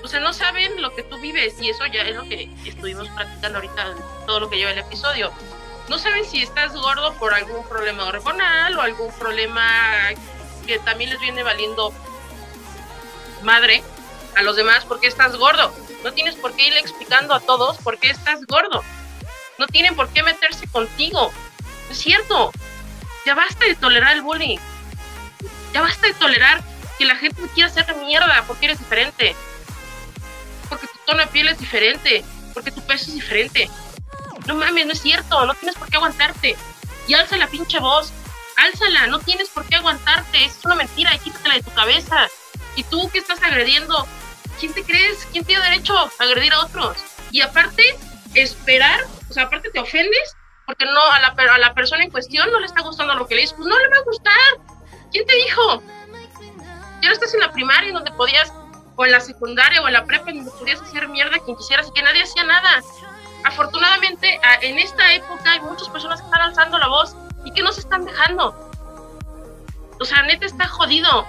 o 0.04 0.08
sea, 0.08 0.20
no 0.20 0.34
saben 0.34 0.82
lo 0.82 0.96
que 0.96 1.04
tú 1.04 1.20
vives 1.20 1.62
y 1.62 1.70
eso 1.70 1.86
ya 1.88 2.04
es 2.04 2.16
lo 2.16 2.24
que 2.24 2.50
estuvimos 2.66 3.08
practicando 3.10 3.58
ahorita, 3.58 3.96
todo 4.26 4.40
lo 4.40 4.50
que 4.50 4.58
lleva 4.58 4.72
el 4.72 4.80
episodio. 4.80 5.32
No 5.90 5.98
saben 5.98 6.24
si 6.24 6.42
estás 6.42 6.74
gordo 6.74 7.14
por 7.16 7.34
algún 7.34 7.64
problema 7.68 8.06
hormonal 8.06 8.78
o 8.78 8.82
algún 8.82 9.12
problema 9.14 10.12
que 10.70 10.80
también 10.80 11.10
les 11.10 11.20
viene 11.20 11.42
valiendo 11.42 11.92
madre 13.42 13.84
a 14.36 14.44
los 14.44 14.56
demás 14.56 14.86
porque 14.86 15.08
estás 15.08 15.36
gordo. 15.36 15.74
No 16.04 16.14
tienes 16.14 16.36
por 16.36 16.54
qué 16.54 16.68
irle 16.68 16.80
explicando 16.80 17.34
a 17.34 17.40
todos 17.40 17.78
por 17.78 17.98
qué 17.98 18.12
estás 18.12 18.46
gordo. 18.46 18.84
No 19.58 19.66
tienen 19.66 19.96
por 19.96 20.10
qué 20.10 20.22
meterse 20.22 20.68
contigo. 20.68 21.32
Es 21.90 21.98
cierto. 21.98 22.52
Ya 23.26 23.34
basta 23.34 23.66
de 23.66 23.76
tolerar 23.76 24.16
el 24.16 24.22
bullying. 24.22 24.60
Ya 25.74 25.82
basta 25.82 26.06
de 26.06 26.14
tolerar 26.14 26.62
que 27.00 27.06
la 27.06 27.16
gente 27.16 27.42
quiera 27.56 27.70
hacer 27.70 27.96
mierda 27.96 28.44
porque 28.46 28.68
eres 28.68 28.78
diferente. 28.78 29.36
Porque 30.70 30.86
tu 30.86 31.00
tono 31.04 31.22
de 31.22 31.28
piel 31.28 31.48
es 31.48 31.58
diferente. 31.58 32.24
Porque 32.54 32.72
tu 32.72 32.82
peso 32.86 33.06
es 33.06 33.16
diferente. 33.16 33.70
No 34.46 34.54
mames, 34.54 34.86
no 34.86 34.94
es 34.94 35.02
cierto. 35.02 35.48
No 35.48 35.56
tienes 35.56 35.76
por 35.76 35.90
qué 35.90 35.98
aguantarte. 35.98 36.56
Y 37.08 37.16
alza 37.16 37.38
la 37.38 37.48
pinche 37.48 37.80
voz. 37.80 38.14
Álzala. 38.60 39.08
No 39.08 39.20
tienes 39.20 39.50
por 39.50 39.66
qué 39.66 39.76
aguantarte. 39.76 40.46
Es 40.46 40.64
una 40.66 40.76
mentira. 40.76 41.18
Quítatela 41.18 41.56
de 41.56 41.64
tu 41.64 41.72
cabeza. 41.74 42.28
Y 42.76 42.84
tú 42.84 43.10
que 43.10 43.20
estás 43.20 43.42
agrediendo, 43.42 44.08
¿quién 44.60 44.74
te 44.74 44.84
crees? 44.84 45.28
¿Quién 45.32 45.46
tiene 45.46 45.64
derecho 45.64 45.98
a 45.98 46.10
agredir 46.20 46.54
a 46.54 46.62
otros? 46.62 46.98
Y 47.32 47.42
aparte, 47.42 47.84
esperar, 48.34 49.02
o 49.30 49.34
sea, 49.34 49.44
aparte 49.44 49.70
te 49.70 49.80
ofendes 49.80 50.36
porque 50.70 50.86
no 50.86 51.02
a 51.02 51.20
la, 51.20 51.28
a 51.30 51.58
la 51.58 51.74
persona 51.74 52.04
en 52.04 52.12
cuestión 52.12 52.52
no 52.52 52.60
le 52.60 52.68
está 52.68 52.82
gustando 52.82 53.16
lo 53.16 53.26
que 53.26 53.34
le 53.34 53.42
dices, 53.42 53.56
pues 53.58 53.68
no 53.68 53.76
le 53.80 53.90
va 53.90 53.98
a 53.98 54.04
gustar. 54.04 54.80
¿Quién 55.12 55.26
te 55.26 55.34
dijo? 55.34 55.82
Ya 57.02 57.08
no 57.08 57.14
estás 57.14 57.34
en 57.34 57.40
la 57.40 57.52
primaria 57.52 57.88
en 57.88 57.96
donde 57.96 58.12
podías, 58.12 58.54
o 58.96 59.04
en 59.04 59.12
la 59.12 59.20
secundaria 59.20 59.82
o 59.82 59.88
en 59.88 59.94
la 59.94 60.06
prepa 60.06 60.30
en 60.30 60.46
donde 60.46 60.52
podías 60.52 60.80
hacer 60.80 61.08
mierda 61.08 61.40
quien 61.44 61.58
quisieras 61.58 61.88
y 61.88 61.92
que 61.94 62.04
nadie 62.04 62.22
hacía 62.22 62.44
nada. 62.44 62.84
Afortunadamente, 63.46 64.40
en 64.62 64.78
esta 64.78 65.12
época 65.12 65.54
hay 65.54 65.60
muchas 65.62 65.90
personas 65.90 66.22
que 66.22 66.26
están 66.26 66.42
alzando 66.42 66.78
la 66.78 66.88
voz 66.88 67.16
y 67.50 67.52
que 67.52 67.64
no 67.64 67.74
se 67.74 67.82
están 67.82 68.06
dejando. 68.06 68.56
O 70.00 70.06
sea, 70.06 70.22
neta 70.22 70.46
está 70.46 70.68
jodido. 70.68 71.26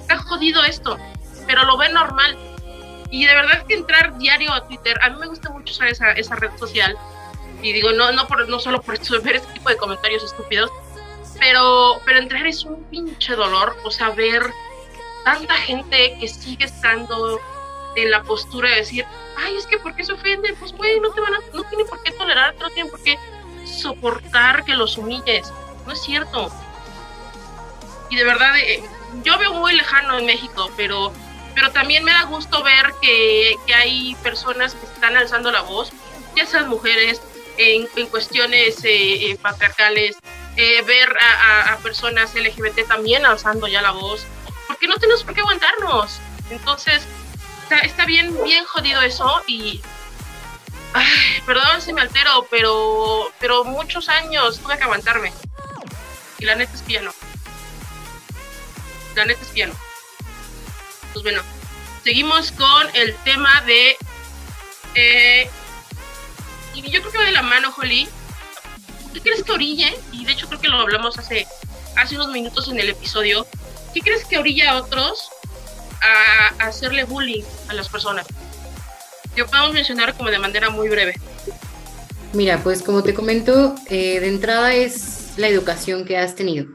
Está 0.00 0.18
jodido 0.18 0.64
esto. 0.64 0.98
Pero 1.46 1.64
lo 1.64 1.76
ve 1.76 1.88
normal. 1.88 2.36
Y 3.10 3.26
de 3.26 3.34
verdad 3.34 3.64
que 3.66 3.74
entrar 3.74 4.18
diario 4.18 4.52
a 4.52 4.66
Twitter, 4.66 4.98
a 5.02 5.10
mí 5.10 5.16
me 5.20 5.28
gusta 5.28 5.50
mucho 5.50 5.72
usar 5.72 5.88
esa, 5.88 6.12
esa 6.12 6.34
red 6.34 6.50
social. 6.58 6.96
Y 7.62 7.72
digo, 7.72 7.92
no, 7.92 8.10
no, 8.10 8.26
por, 8.26 8.48
no 8.48 8.58
solo 8.58 8.82
por 8.82 8.98
ver 9.22 9.36
este 9.36 9.52
tipo 9.52 9.68
de 9.68 9.76
comentarios 9.76 10.24
estúpidos, 10.24 10.70
pero, 11.38 12.00
pero 12.04 12.18
entrar 12.18 12.44
es 12.46 12.64
un 12.64 12.82
pinche 12.84 13.36
dolor. 13.36 13.76
O 13.84 13.90
sea, 13.90 14.10
ver 14.10 14.42
tanta 15.24 15.54
gente 15.54 16.16
que 16.18 16.26
sigue 16.26 16.64
estando 16.64 17.38
en 17.94 18.10
la 18.10 18.24
postura 18.24 18.70
de 18.70 18.76
decir, 18.76 19.06
ay, 19.38 19.56
es 19.56 19.66
que 19.66 19.78
¿por 19.78 19.94
qué 19.94 20.02
se 20.02 20.12
ofende? 20.12 20.54
Pues, 20.58 20.72
güey, 20.72 20.98
no 20.98 21.12
te 21.12 21.20
van 21.20 21.34
a, 21.34 21.40
no 21.54 21.62
tienen 21.64 21.86
por 21.86 22.02
qué 22.02 22.10
tolerar, 22.12 22.56
no 22.58 22.68
tienen 22.70 22.90
por 22.90 23.00
qué 23.02 23.16
soportar 23.72 24.64
que 24.64 24.74
los 24.74 24.98
humilles. 24.98 25.52
No 25.86 25.92
es 25.92 26.02
cierto. 26.02 26.50
Y 28.10 28.16
de 28.16 28.24
verdad, 28.24 28.56
eh, 28.58 28.82
yo 29.24 29.38
veo 29.38 29.54
muy 29.54 29.74
lejano 29.74 30.18
en 30.18 30.26
México, 30.26 30.70
pero, 30.76 31.12
pero 31.54 31.70
también 31.72 32.04
me 32.04 32.12
da 32.12 32.24
gusto 32.24 32.62
ver 32.62 32.92
que, 33.00 33.56
que 33.66 33.74
hay 33.74 34.14
personas 34.22 34.74
que 34.74 34.86
están 34.86 35.16
alzando 35.16 35.50
la 35.50 35.62
voz, 35.62 35.92
ya 36.36 36.46
sean 36.46 36.68
mujeres, 36.68 37.20
en, 37.58 37.88
en 37.96 38.06
cuestiones 38.06 38.82
eh, 38.84 39.30
eh 39.30 39.38
patriarcales, 39.40 40.16
eh, 40.56 40.82
ver 40.82 41.14
a, 41.18 41.72
a, 41.72 41.78
personas 41.78 42.34
LGBT 42.34 42.86
también 42.86 43.24
alzando 43.24 43.66
ya 43.66 43.82
la 43.82 43.90
voz, 43.90 44.24
porque 44.66 44.86
no 44.86 44.96
tenemos 44.96 45.24
por 45.24 45.34
qué 45.34 45.40
aguantarnos. 45.40 46.20
Entonces, 46.50 47.02
está, 47.62 47.78
está 47.78 48.04
bien, 48.04 48.34
bien 48.44 48.64
jodido 48.64 49.00
eso 49.02 49.42
y... 49.46 49.80
Ay, 50.94 51.40
perdón 51.46 51.80
si 51.80 51.92
me 51.92 52.02
altero, 52.02 52.46
pero, 52.50 53.32
pero 53.38 53.64
muchos 53.64 54.08
años 54.08 54.60
tuve 54.60 54.76
que 54.76 54.84
aguantarme. 54.84 55.32
Y 56.38 56.44
la 56.44 56.54
neta 56.54 56.72
es 56.74 56.82
que 56.82 56.94
ya 56.94 57.02
no. 57.02 57.14
La 59.14 59.24
neta 59.24 59.42
es 59.42 59.48
que 59.48 59.60
ya 59.60 59.66
no. 59.66 59.74
Pues 61.12 61.22
bueno, 61.22 61.42
seguimos 62.02 62.52
con 62.52 62.88
el 62.94 63.14
tema 63.24 63.60
de... 63.62 63.96
Eh, 64.94 65.50
y 66.74 66.82
yo 66.90 67.00
creo 67.00 67.12
que 67.12 67.18
va 67.18 67.24
de 67.24 67.32
la 67.32 67.42
mano, 67.42 67.72
Holly. 67.76 68.08
¿Qué 69.12 69.20
crees 69.20 69.42
que 69.42 69.52
orille? 69.52 69.98
Y 70.10 70.24
de 70.24 70.32
hecho 70.32 70.48
creo 70.48 70.60
que 70.60 70.68
lo 70.68 70.78
hablamos 70.78 71.18
hace, 71.18 71.46
hace 71.96 72.14
unos 72.16 72.28
minutos 72.28 72.68
en 72.68 72.80
el 72.80 72.88
episodio. 72.88 73.46
¿Qué 73.92 74.00
crees 74.00 74.24
que 74.24 74.38
orilla 74.38 74.72
a 74.72 74.76
otros 74.78 75.28
a, 76.00 76.66
hacerle 76.66 77.04
bullying 77.04 77.44
a 77.68 77.74
las 77.74 77.88
personas? 77.88 78.26
Yo 79.36 79.46
podemos 79.46 79.72
mencionar 79.72 80.14
como 80.16 80.30
de 80.30 80.38
manera 80.38 80.70
muy 80.70 80.88
breve. 80.88 81.14
Mira, 82.34 82.62
pues 82.62 82.82
como 82.82 83.02
te 83.02 83.14
comento, 83.14 83.74
eh, 83.88 84.20
de 84.20 84.28
entrada 84.28 84.74
es 84.74 85.32
la 85.36 85.48
educación 85.48 86.04
que 86.04 86.16
has 86.16 86.34
tenido. 86.34 86.66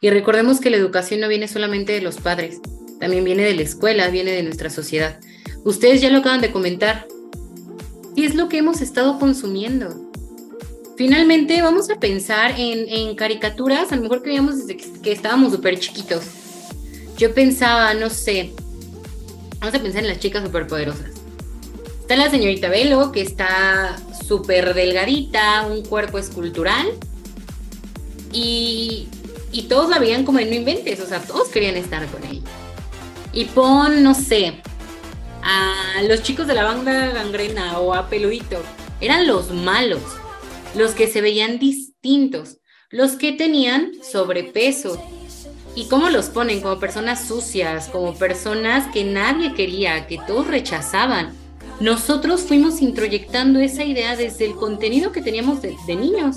Y 0.00 0.10
recordemos 0.10 0.60
que 0.60 0.70
la 0.70 0.76
educación 0.76 1.20
no 1.20 1.28
viene 1.28 1.46
solamente 1.46 1.92
de 1.92 2.00
los 2.00 2.16
padres, 2.16 2.60
también 2.98 3.24
viene 3.24 3.44
de 3.44 3.54
la 3.54 3.62
escuela, 3.62 4.08
viene 4.08 4.32
de 4.32 4.42
nuestra 4.42 4.70
sociedad. 4.70 5.20
Ustedes 5.64 6.00
ya 6.00 6.10
lo 6.10 6.18
acaban 6.18 6.40
de 6.40 6.52
comentar. 6.52 7.06
¿Qué 8.16 8.24
es 8.24 8.34
lo 8.34 8.48
que 8.48 8.58
hemos 8.58 8.80
estado 8.80 9.18
consumiendo? 9.18 10.10
Finalmente 10.96 11.62
vamos 11.62 11.90
a 11.90 11.98
pensar 11.98 12.54
en, 12.58 12.88
en 12.88 13.14
caricaturas, 13.14 13.92
a 13.92 13.96
lo 13.96 14.02
mejor 14.02 14.22
que 14.22 14.30
veíamos 14.30 14.58
desde 14.58 14.76
que, 14.76 15.00
que 15.00 15.12
estábamos 15.12 15.52
súper 15.52 15.78
chiquitos. 15.78 16.24
Yo 17.16 17.32
pensaba, 17.34 17.94
no 17.94 18.10
sé, 18.10 18.52
vamos 19.58 19.74
a 19.74 19.82
pensar 19.82 20.02
en 20.02 20.08
las 20.08 20.18
chicas 20.18 20.42
superpoderosas. 20.44 21.19
Está 22.10 22.24
la 22.24 22.28
señorita 22.28 22.68
Velo, 22.68 23.12
que 23.12 23.20
está 23.20 23.96
súper 24.26 24.74
delgadita, 24.74 25.64
un 25.70 25.84
cuerpo 25.84 26.18
escultural. 26.18 26.88
Y, 28.32 29.06
y 29.52 29.62
todos 29.68 29.88
la 29.88 30.00
veían 30.00 30.24
como 30.24 30.40
en 30.40 30.50
no 30.50 30.56
inventes, 30.56 30.98
o 30.98 31.06
sea, 31.06 31.20
todos 31.20 31.50
querían 31.50 31.76
estar 31.76 32.04
con 32.08 32.24
ella. 32.24 32.42
Y 33.32 33.44
pon, 33.44 34.02
no 34.02 34.14
sé, 34.14 34.60
a 35.44 36.02
los 36.08 36.24
chicos 36.24 36.48
de 36.48 36.54
la 36.54 36.64
banda 36.64 37.12
gangrena 37.12 37.78
o 37.78 37.94
a 37.94 38.08
Peludito. 38.08 38.60
Eran 39.00 39.28
los 39.28 39.52
malos, 39.52 40.02
los 40.74 40.94
que 40.96 41.06
se 41.06 41.20
veían 41.20 41.60
distintos, 41.60 42.58
los 42.90 43.12
que 43.12 43.30
tenían 43.30 43.92
sobrepeso. 44.02 45.00
¿Y 45.76 45.86
cómo 45.86 46.10
los 46.10 46.26
ponen? 46.26 46.60
Como 46.60 46.80
personas 46.80 47.28
sucias, 47.28 47.86
como 47.86 48.16
personas 48.16 48.92
que 48.92 49.04
nadie 49.04 49.54
quería, 49.54 50.08
que 50.08 50.18
todos 50.26 50.48
rechazaban. 50.48 51.38
Nosotros 51.80 52.42
fuimos 52.42 52.82
introyectando 52.82 53.58
esa 53.58 53.84
idea 53.84 54.14
desde 54.14 54.44
el 54.44 54.54
contenido 54.54 55.12
que 55.12 55.22
teníamos 55.22 55.62
de, 55.62 55.76
niños. 55.88 56.36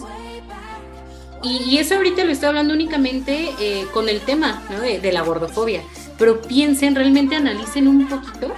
Y, 1.44 1.78
eso 1.78 1.96
ahorita 1.96 2.24
lo 2.24 2.32
estoy 2.32 2.50
hablando 2.50 2.74
únicamente 2.74 3.50
eh, 3.60 3.86
con 3.94 4.08
el 4.08 4.22
tema 4.22 4.64
de 4.82 5.12
la 5.12 5.22
gordofobia. 5.22 5.84
Pero 6.18 6.42
piensen, 6.42 6.96
realmente 6.96 7.36
analicen 7.36 7.88
un 7.88 8.08
poquito 8.08 8.54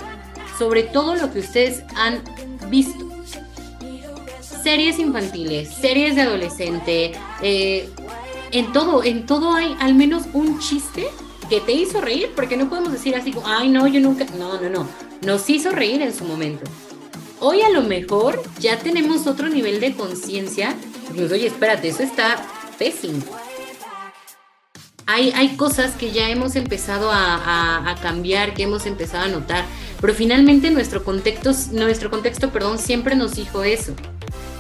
sobre 0.58 0.84
todo 0.84 1.16
lo 1.16 1.32
que 1.32 1.40
ustedes 1.40 1.84
han 1.96 2.22
visto. 2.70 3.06
Series 4.64 5.00
infantiles, 5.00 5.70
series 5.70 6.16
de 6.16 6.22
adolescente, 6.22 7.12
eh, 7.42 7.90
en 8.52 8.72
todo, 8.72 9.04
en 9.04 9.26
todo 9.26 9.54
hay 9.54 9.76
al 9.80 9.96
menos 9.96 10.24
un 10.34 10.60
chiste 10.60 11.08
que 11.48 11.62
te 11.62 11.72
hizo 11.72 12.02
reír, 12.02 12.32
porque 12.36 12.58
no 12.58 12.70
podemos 12.70 12.92
decir 12.92 13.16
así 13.16 13.34
ay 13.46 13.70
no, 13.70 13.88
yo 13.88 14.00
nunca, 14.00 14.26
no, 14.38 14.60
no, 14.62 14.70
no, 14.70 14.88
nos 15.22 15.50
hizo 15.50 15.72
reír 15.72 16.02
en 16.02 16.14
su 16.14 16.26
momento. 16.26 16.64
Hoy 17.40 17.62
a 17.62 17.70
lo 17.70 17.82
mejor 17.82 18.42
ya 18.60 18.80
tenemos 18.80 19.28
otro 19.28 19.50
nivel 19.50 19.80
de 19.80 19.96
conciencia, 19.96 20.76
pues 21.16 21.32
oye, 21.32 21.48
espérate, 21.48 21.90
eso 21.90 22.04
está 22.04 22.46
pésimo. 22.78 23.24
Hay, 25.08 25.32
hay 25.36 25.56
cosas 25.56 25.94
que 25.96 26.12
ya 26.12 26.30
hemos 26.30 26.56
empezado 26.56 27.12
a, 27.12 27.92
a 27.92 27.96
cambiar, 28.02 28.56
que 28.56 28.64
hemos 28.64 28.88
empezado 28.88 29.26
a 29.26 29.28
notar 29.28 29.66
pero 30.02 30.14
finalmente 30.14 30.70
nuestro 30.72 31.04
contexto, 31.04 31.52
nuestro 31.72 32.10
contexto 32.10 32.52
perdón, 32.52 32.80
siempre 32.80 33.16
nos 33.16 33.36
dijo 33.36 33.64
eso, 33.64 33.94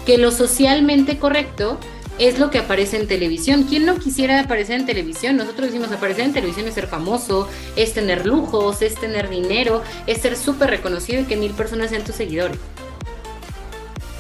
que 0.05 0.17
lo 0.17 0.31
socialmente 0.31 1.17
correcto 1.17 1.79
es 2.20 2.39
lo 2.39 2.49
que 2.49 2.59
aparece 2.59 2.97
en 2.97 3.07
televisión. 3.07 3.63
¿Quién 3.63 3.86
no 3.86 3.97
quisiera 3.97 4.39
aparecer 4.39 4.80
en 4.80 4.86
televisión? 4.86 5.38
Nosotros 5.38 5.68
decimos 5.68 5.91
aparecer 5.91 6.26
en 6.26 6.34
televisión 6.34 6.68
es 6.68 6.74
ser 6.74 6.88
famoso, 6.88 7.49
es 7.76 7.93
tener 7.93 8.26
lujos, 8.26 8.82
es 8.82 8.95
tener 8.95 9.30
dinero, 9.30 9.84
es 10.07 10.22
ser 10.22 10.38
súper 10.38 10.70
reconocido 10.70 11.22
y 11.22 11.26
que 11.26 11.36
mil 11.36 11.51
personas 11.53 11.89
sean 11.89 12.03
tus 12.03 12.16
seguidores. 12.16 12.57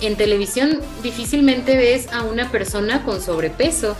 En 0.01 0.17
televisión 0.17 0.81
difícilmente 1.01 1.77
ves 1.77 2.07
a 2.11 2.23
una 2.23 2.51
persona 2.51 3.03
con 3.03 3.21
sobrepeso. 3.21 3.95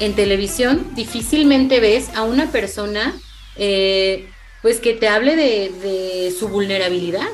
En 0.00 0.14
televisión 0.14 0.88
difícilmente 0.94 1.78
ves 1.78 2.08
a 2.14 2.24
una 2.24 2.50
persona 2.50 3.14
eh, 3.56 4.28
pues 4.60 4.80
que 4.80 4.94
te 4.94 5.08
hable 5.08 5.36
de, 5.36 6.34
su 6.36 6.48
vulnerabilidad, 6.48 7.28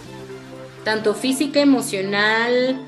tanto 0.85 1.15
física, 1.15 1.61
emocional, 1.61 2.79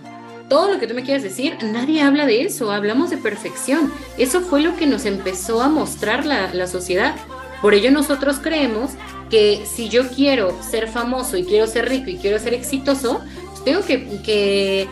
todo 0.49 0.73
lo 0.73 0.79
que 0.79 0.87
tú 0.87 0.95
me 0.95 1.03
quieras 1.03 1.23
decir, 1.23 1.57
nadie 1.63 2.03
habla 2.03 2.27
de 2.27 2.43
eso, 2.43 2.71
hablamos 2.71 3.11
de 3.11 3.17
perfección. 3.17 3.93
Eso 4.19 4.41
fue 4.41 4.61
lo 4.61 4.77
que 4.77 4.87
nos 4.87 5.05
empezó 5.05 5.63
a 5.63 5.69
mostrar 5.69 6.25
la, 6.27 6.67
sociedad. 6.67 7.15
Por 7.61 7.75
ello 7.75 7.91
nosotros 7.91 8.39
creemos 8.43 8.93
que 9.31 9.65
si 9.73 9.89
yo 9.89 10.09
quiero 10.09 10.57
ser 10.63 10.89
famoso 10.89 11.37
y 11.37 11.45
quiero 11.45 11.67
ser 11.67 11.89
rico 11.89 12.11
y 12.11 12.17
quiero 12.17 12.39
ser 12.39 12.55
exitoso, 12.55 13.23
pues 13.51 13.65
tengo 13.65 13.85
que, 13.85 14.21
que, 14.23 14.89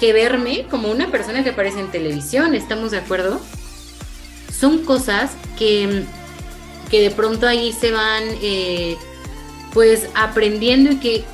que 0.00 0.12
verme 0.12 0.66
como 0.70 0.90
una 0.90 1.10
persona 1.10 1.44
que 1.44 1.50
aparece 1.50 1.80
en 1.80 1.90
televisión, 1.90 2.54
¿estamos 2.54 2.90
de 2.90 2.98
acuerdo? 2.98 3.40
Son 4.50 4.78
cosas 4.84 5.32
que 5.58 6.04
que 6.90 7.00
de 7.00 7.10
pronto 7.10 7.46
ahí 7.46 7.72
se 7.72 7.92
van 7.92 8.24
eh, 8.42 8.96
pues 9.72 10.08
aprendiendo 10.14 10.92
y 10.92 10.96
que 10.96 11.24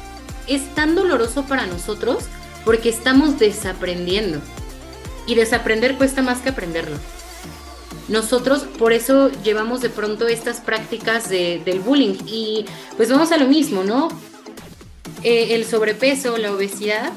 es 0.46 0.74
tan 0.74 0.94
doloroso 0.94 1.44
para 1.44 1.66
nosotros 1.66 2.24
porque 2.64 2.88
estamos 2.88 3.38
desaprendiendo. 3.38 4.40
Y 5.26 5.34
desaprender 5.34 5.96
cuesta 5.96 6.22
más 6.22 6.40
que 6.40 6.50
aprenderlo. 6.50 6.96
nosotros 8.08 8.66
por 8.78 8.92
eso 8.92 9.30
llevamos 9.42 9.80
de 9.80 9.88
pronto 9.88 10.28
estas 10.28 10.60
prácticas 10.60 11.30
del 11.30 11.80
bullying 11.80 12.16
y 12.26 12.66
pues 12.96 13.08
vamos 13.10 13.32
a 13.32 13.38
lo 13.38 13.46
mismo, 13.46 13.82
¿no? 13.82 14.08
Eh, 15.22 15.54
el 15.54 15.64
sobrepeso, 15.64 16.36
la 16.36 16.52
obesidad, 16.52 17.12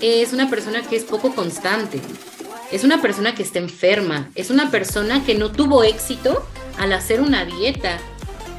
es 0.00 0.32
una 0.32 0.50
persona 0.50 0.82
que 0.82 0.96
es 0.96 1.04
poco 1.04 1.32
constante, 1.34 2.00
es 2.72 2.82
una 2.82 3.00
persona 3.00 3.34
que 3.36 3.44
está 3.44 3.60
enferma, 3.60 4.30
es 4.34 4.50
una 4.50 4.70
persona 4.72 5.24
que 5.24 5.36
no 5.36 5.52
tuvo 5.52 5.84
éxito 5.84 6.44
al 6.78 6.92
hacer 6.92 7.20
una 7.20 7.44
dieta, 7.44 7.98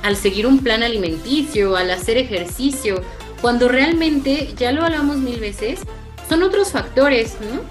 al 0.04 0.16
seguir 0.16 0.48
un 0.48 0.60
plan 0.60 0.84
alimenticio, 0.84 1.76
al 1.76 1.92
hacer 1.92 2.18
ejercicio, 2.18 3.02
cuando 3.42 3.68
realmente, 3.68 4.54
ya 4.58 4.72
lo 4.72 4.84
hablamos 4.84 5.18
mil 5.18 5.40
veces, 5.40 5.82
son 6.28 6.44
otros 6.44 6.72
factores, 6.72 7.38
¿no? 7.42 7.62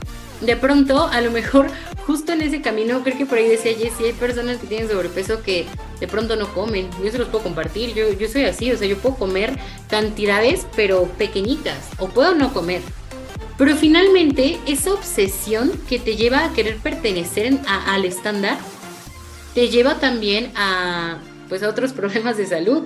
De 0.44 0.56
pronto, 0.56 1.06
a 1.06 1.20
lo 1.22 1.30
mejor, 1.30 1.68
justo 2.06 2.32
en 2.32 2.42
ese 2.42 2.60
camino, 2.60 3.02
creo 3.02 3.16
que 3.16 3.24
por 3.24 3.38
ahí 3.38 3.48
decía 3.48 3.74
Jessy, 3.74 4.04
hay 4.04 4.12
personas 4.12 4.58
que 4.58 4.66
tienen 4.66 4.88
sobrepeso 4.88 5.42
que 5.42 5.66
de 5.98 6.06
pronto 6.06 6.36
no 6.36 6.52
comen. 6.52 6.90
Yo 7.02 7.10
se 7.10 7.18
los 7.18 7.28
puedo 7.28 7.44
compartir, 7.44 7.94
yo, 7.94 8.12
yo 8.12 8.28
soy 8.28 8.44
así, 8.44 8.70
o 8.70 8.76
sea, 8.76 8.86
yo 8.86 8.98
puedo 8.98 9.16
comer 9.16 9.58
cantidades, 9.88 10.66
pero 10.76 11.04
pequeñitas, 11.04 11.78
o 11.98 12.08
puedo 12.08 12.34
no 12.34 12.52
comer. 12.52 12.82
Pero 13.56 13.74
finalmente, 13.76 14.58
esa 14.66 14.92
obsesión 14.92 15.72
que 15.88 15.98
te 15.98 16.16
lleva 16.16 16.44
a 16.44 16.52
querer 16.52 16.76
pertenecer 16.76 17.58
al 17.66 18.04
estándar, 18.04 18.58
te 19.54 19.68
lleva 19.68 19.98
también 19.98 20.52
a, 20.54 21.18
pues, 21.48 21.62
a 21.62 21.70
otros 21.70 21.92
problemas 21.94 22.36
de 22.36 22.46
salud. 22.46 22.84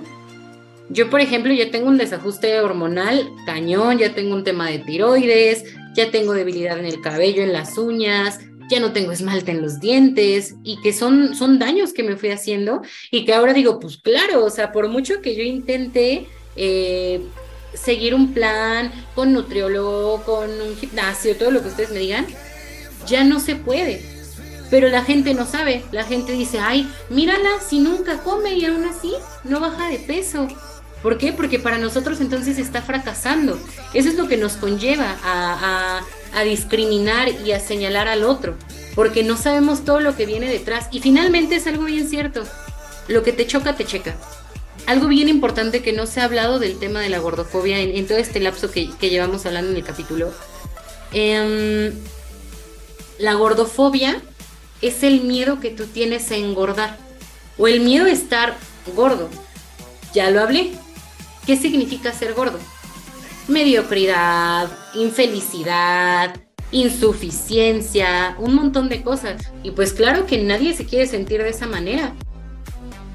Yo, 0.91 1.09
por 1.09 1.21
ejemplo, 1.21 1.53
ya 1.53 1.71
tengo 1.71 1.87
un 1.87 1.97
desajuste 1.97 2.59
hormonal 2.59 3.29
cañón, 3.45 3.97
ya 3.97 4.13
tengo 4.13 4.35
un 4.35 4.43
tema 4.43 4.69
de 4.69 4.79
tiroides, 4.79 5.63
ya 5.93 6.11
tengo 6.11 6.33
debilidad 6.33 6.77
en 6.77 6.85
el 6.85 6.99
cabello, 6.99 7.43
en 7.43 7.53
las 7.53 7.77
uñas, 7.77 8.39
ya 8.69 8.81
no 8.81 8.91
tengo 8.91 9.13
esmalte 9.13 9.51
en 9.51 9.61
los 9.61 9.79
dientes 9.79 10.55
y 10.63 10.81
que 10.81 10.91
son, 10.91 11.33
son 11.35 11.59
daños 11.59 11.93
que 11.93 12.03
me 12.03 12.17
fui 12.17 12.29
haciendo 12.29 12.81
y 13.09 13.23
que 13.23 13.33
ahora 13.33 13.53
digo, 13.53 13.79
pues 13.79 13.97
claro, 13.97 14.43
o 14.43 14.49
sea, 14.49 14.73
por 14.73 14.89
mucho 14.89 15.21
que 15.21 15.33
yo 15.33 15.43
intente 15.43 16.27
eh, 16.57 17.21
seguir 17.73 18.13
un 18.13 18.33
plan 18.33 18.91
con 19.15 19.31
nutriólogo, 19.31 20.21
con 20.23 20.49
un 20.49 20.75
gimnasio, 20.75 21.37
todo 21.37 21.51
lo 21.51 21.61
que 21.61 21.69
ustedes 21.69 21.91
me 21.91 21.99
digan, 21.99 22.25
ya 23.07 23.23
no 23.23 23.39
se 23.39 23.55
puede. 23.55 24.01
Pero 24.69 24.89
la 24.89 25.03
gente 25.03 25.33
no 25.33 25.45
sabe, 25.45 25.83
la 25.91 26.03
gente 26.03 26.33
dice, 26.33 26.59
ay, 26.59 26.89
mírala, 27.09 27.49
si 27.65 27.79
nunca 27.79 28.23
come 28.23 28.55
y 28.55 28.65
aún 28.65 28.85
así 28.85 29.13
no 29.43 29.59
baja 29.59 29.89
de 29.89 29.99
peso. 29.99 30.47
¿Por 31.01 31.17
qué? 31.17 31.33
Porque 31.33 31.59
para 31.59 31.77
nosotros 31.77 32.21
entonces 32.21 32.57
está 32.57 32.81
fracasando. 32.81 33.59
Eso 33.93 34.09
es 34.09 34.15
lo 34.15 34.27
que 34.27 34.37
nos 34.37 34.53
conlleva 34.53 35.17
a, 35.23 36.01
discriminar 36.45 37.27
y 37.45 37.51
a 37.51 37.59
señalar 37.59 38.07
al 38.07 38.23
otro, 38.23 38.55
porque 38.95 39.21
no 39.21 39.35
sabemos 39.35 39.83
todo 39.83 39.99
lo 39.99 40.15
que 40.15 40.25
viene 40.25 40.49
detrás. 40.49 40.87
Y 40.91 40.99
finalmente 40.99 41.55
es 41.55 41.67
algo 41.67 41.83
bien 41.83 42.07
cierto, 42.07 42.43
lo 43.07 43.21
que 43.23 43.33
te 43.33 43.45
choca, 43.45 43.75
te 43.75 43.85
checa. 43.85 44.15
Algo 44.85 45.07
bien 45.07 45.27
importante 45.27 45.81
que 45.81 45.93
no 45.93 46.05
se 46.05 46.21
ha 46.21 46.25
hablado 46.25 46.57
del 46.57 46.79
tema 46.79 47.01
de 47.01 47.09
la 47.09 47.19
gordofobia 47.19 47.79
en, 47.79 48.07
todo 48.07 48.17
este 48.17 48.39
lapso 48.39 48.71
que, 48.71 48.89
llevamos 49.01 49.45
hablando 49.45 49.71
en 49.71 49.77
el 49.77 49.83
capítulo. 49.83 50.31
Em, 51.11 51.93
la 53.19 53.33
gordofobia 53.33 54.21
es 54.81 55.03
el 55.03 55.21
miedo 55.21 55.59
que 55.59 55.69
tú 55.69 55.85
tienes 55.85 56.31
a 56.31 56.37
engordar 56.37 56.97
o 57.57 57.67
el 57.67 57.81
miedo 57.81 58.05
a 58.05 58.11
estar 58.11 58.55
gordo. 58.95 59.29
Ya 60.13 60.29
lo 60.31 60.41
hablé, 60.41 60.71
¿Qué 61.45 61.57
significa 61.57 62.13
ser 62.13 62.33
gordo? 62.33 62.59
Mediocridad, 63.47 64.69
infelicidad, 64.93 66.35
insuficiencia, 66.71 68.35
un 68.39 68.55
montón 68.55 68.89
de 68.89 69.01
cosas. 69.01 69.51
Y 69.63 69.71
pues 69.71 69.93
claro 69.93 70.25
que 70.25 70.37
nadie 70.37 70.73
se 70.73 70.85
quiere 70.85 71.07
sentir 71.07 71.41
de 71.41 71.49
esa 71.49 71.67
manera. 71.67 72.13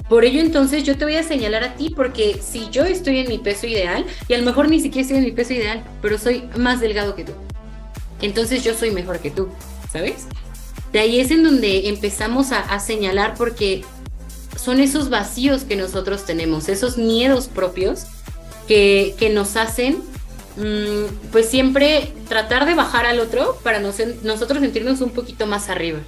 Por 0.08 0.24
ello 0.24 0.40
entonces 0.40 0.84
yo 0.84 0.96
te 0.96 1.04
voy 1.04 1.16
a 1.16 1.22
señalar 1.22 1.64
a 1.64 1.74
ti 1.74 1.90
porque 1.94 2.40
si 2.40 2.68
yo 2.70 2.84
estoy 2.84 3.18
en 3.18 3.28
mi 3.28 3.38
peso 3.38 3.66
ideal, 3.66 4.06
y 4.28 4.34
a 4.34 4.38
lo 4.38 4.44
mejor 4.44 4.68
ni 4.68 4.80
siquiera 4.80 5.02
estoy 5.02 5.18
en 5.18 5.24
mi 5.24 5.32
peso 5.32 5.52
ideal, 5.52 5.82
pero 6.00 6.16
soy 6.16 6.44
más 6.56 6.80
delgado 6.80 7.16
que 7.16 7.24
tú, 7.24 7.32
entonces 8.22 8.62
yo 8.62 8.72
soy 8.74 8.92
mejor 8.92 9.18
que 9.18 9.32
tú, 9.32 9.48
¿sabes? 9.92 10.28
De 10.92 11.00
ahí 11.00 11.18
es 11.18 11.32
en 11.32 11.42
donde 11.42 11.88
empezamos 11.88 12.52
a, 12.52 12.60
a 12.60 12.78
señalar 12.78 13.34
porque 13.36 13.84
son 14.56 14.78
esos 14.78 15.10
vacíos 15.10 15.64
que 15.64 15.74
nosotros 15.74 16.24
tenemos, 16.24 16.68
esos 16.68 16.98
miedos 16.98 17.48
propios 17.48 18.06
que, 18.66 19.30
nos 19.32 19.56
hacen 19.56 20.02
mm, 20.56 21.30
pues 21.32 21.48
siempre 21.48 22.12
tratar 22.28 22.66
de 22.66 22.74
bajar 22.74 23.06
al 23.06 23.20
otro 23.20 23.58
para 23.62 23.80
nosotros 23.80 24.60
sentirnos 24.60 25.00
un 25.00 25.10
poquito 25.10 25.46
más 25.46 25.68
arriba. 25.68 26.00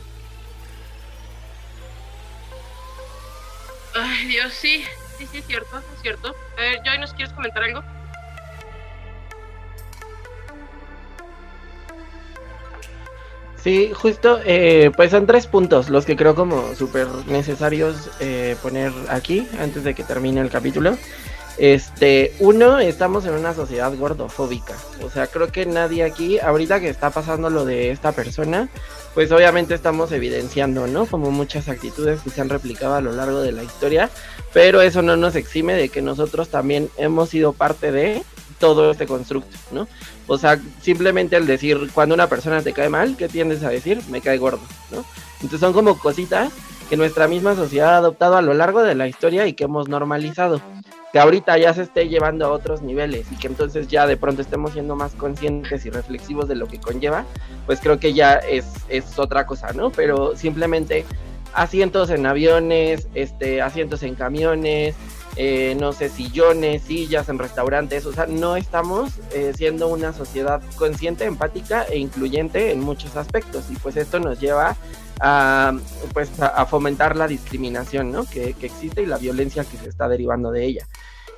Ay, 3.94 4.26
Dios, 4.26 4.52
sí, 4.52 4.84
sí, 5.18 5.26
sí, 5.30 5.38
es 5.38 5.46
cierto, 5.46 5.78
es 5.78 6.02
cierto. 6.02 6.34
A 6.56 6.61
ver, 6.61 6.80
Joy, 6.84 6.98
¿nos 6.98 7.12
quieres 7.12 7.32
comentar 7.34 7.64
algo? 7.64 7.82
Sí, 13.62 13.90
justo, 13.92 14.40
eh, 14.44 14.92
pues 14.96 15.11
son 15.11 15.26
tres 15.26 15.48
puntos 15.48 15.90
los 15.90 16.06
que 16.06 16.16
creo 16.16 16.34
como 16.34 16.74
súper 16.76 17.09
necesarios 17.26 18.09
eh, 18.20 18.56
poner 18.62 18.92
aquí 19.09 19.48
antes 19.61 19.82
de 19.82 19.94
que 19.94 20.04
termine 20.04 20.40
el 20.40 20.48
capítulo. 20.48 20.96
Este, 21.59 22.32
uno, 22.38 22.78
estamos 22.78 23.26
en 23.26 23.32
una 23.32 23.52
sociedad 23.52 23.92
gordofóbica. 23.96 24.74
O 25.02 25.11
sea, 25.11 25.26
creo 25.26 25.50
que 25.50 25.66
nadie 25.66 26.04
aquí, 26.04 26.38
ahorita 26.38 26.80
que 26.80 26.88
está 26.88 27.11
pasando 27.11 27.50
lo 27.50 27.64
de 27.64 27.90
esta 27.90 28.12
persona, 28.12 28.68
pues 29.14 29.32
obviamente 29.32 29.74
estamos 29.74 30.12
evidenciando, 30.12 30.86
¿no? 30.86 31.06
Como 31.06 31.32
muchas 31.32 31.68
actitudes 31.68 32.20
que 32.20 32.30
se 32.30 32.40
han 32.40 32.48
replicado 32.48 32.94
a 32.94 33.00
lo 33.00 33.11
largo 33.11 33.40
de 33.40 33.50
la 33.50 33.64
historia, 33.64 34.09
pero 34.52 34.80
eso 34.82 35.02
no 35.02 35.16
nos 35.16 35.34
exime 35.34 35.74
de 35.74 35.88
que 35.88 36.00
nosotros 36.00 36.48
también 36.48 36.90
hemos 36.96 37.30
sido 37.30 37.52
parte 37.52 37.90
de 37.90 38.22
todo 38.61 38.92
este 38.92 39.06
constructo, 39.06 39.56
¿no? 39.72 39.88
O 40.28 40.38
sea, 40.38 40.61
simplemente 40.80 41.34
el 41.36 41.46
decir, 41.46 41.90
cuando 41.92 42.14
una 42.14 42.28
persona 42.28 42.62
te 42.62 42.72
cae 42.72 42.88
mal, 42.88 43.16
¿qué 43.16 43.28
tiendes 43.28 43.64
a 43.64 43.70
decir? 43.70 44.00
Me 44.11 44.20
cae 44.20 44.38
gordo, 44.38 44.62
¿no? 44.92 45.04
Entonces 45.40 45.61
son 45.61 45.72
como 45.72 45.98
cositas 45.98 46.52
que 46.88 46.96
nuestra 46.96 47.26
misma 47.28 47.54
sociedad 47.54 47.94
ha 47.94 47.98
adoptado 47.98 48.36
a 48.36 48.42
lo 48.42 48.54
largo 48.54 48.82
de 48.82 48.94
la 48.94 49.09
historia 49.09 49.46
y 49.46 49.54
que 49.54 49.64
hemos 49.64 49.88
normalizado 49.88 50.61
que 51.12 51.18
ahorita 51.18 51.56
ya 51.59 51.72
se 51.72 51.82
esté 51.82 52.09
llevando 52.09 52.46
a 52.46 52.50
otros 52.50 52.82
niveles 52.82 53.26
y 53.32 53.36
que 53.36 53.46
entonces 53.46 53.88
ya 53.88 54.06
de 54.06 54.16
pronto 54.16 54.42
estemos 54.42 54.72
siendo 54.72 54.94
más 54.94 55.12
conscientes 55.14 55.86
y 55.86 55.90
reflexivos 55.90 56.48
de 56.48 56.54
lo 56.54 56.66
que 56.66 56.78
conlleva, 56.78 57.24
pues 57.66 57.80
creo 57.80 57.98
que 57.98 58.12
ya 58.12 58.34
es, 58.34 58.66
es 58.88 59.18
otra 59.18 59.46
cosa, 59.46 59.72
¿no? 59.72 59.90
Pero 59.90 60.36
simplemente 60.36 61.04
asientos 61.54 62.11
en 62.11 62.26
aviones, 62.26 63.09
este, 63.14 63.62
asientos 63.62 64.02
en 64.02 64.14
camiones, 64.14 64.94
eh, 65.36 65.76
no 65.78 65.92
sé, 65.92 66.09
sillones, 66.09 66.82
sillas 66.82 67.28
en 67.28 67.38
restaurantes, 67.38 68.04
o 68.06 68.12
sea, 68.12 68.26
no 68.26 68.56
estamos 68.56 69.12
eh, 69.32 69.52
siendo 69.54 69.88
una 69.88 70.12
sociedad 70.12 70.61
consciente, 70.76 71.24
empática 71.24 71.84
e 71.84 71.98
incluyente 71.98 72.72
en 72.72 72.80
muchos 72.80 73.16
aspectos 73.16 73.66
y 73.70 73.76
pues 73.76 73.96
esto 73.96 74.18
nos 74.18 74.40
lleva 74.40 74.76
a, 75.20 75.72
pues, 76.12 76.40
a, 76.40 76.64
fomentar 76.66 77.16
la 77.16 77.26
discriminación 77.26 78.10
¿no? 78.12 78.24
que, 78.24 78.54
existe 78.60 79.02
y 79.02 79.06
la 79.06 79.18
violencia 79.18 79.64
que 79.64 79.76
se 79.76 79.88
está 79.88 80.08
derivando 80.08 80.50
de 80.50 80.64
ella. 80.64 80.86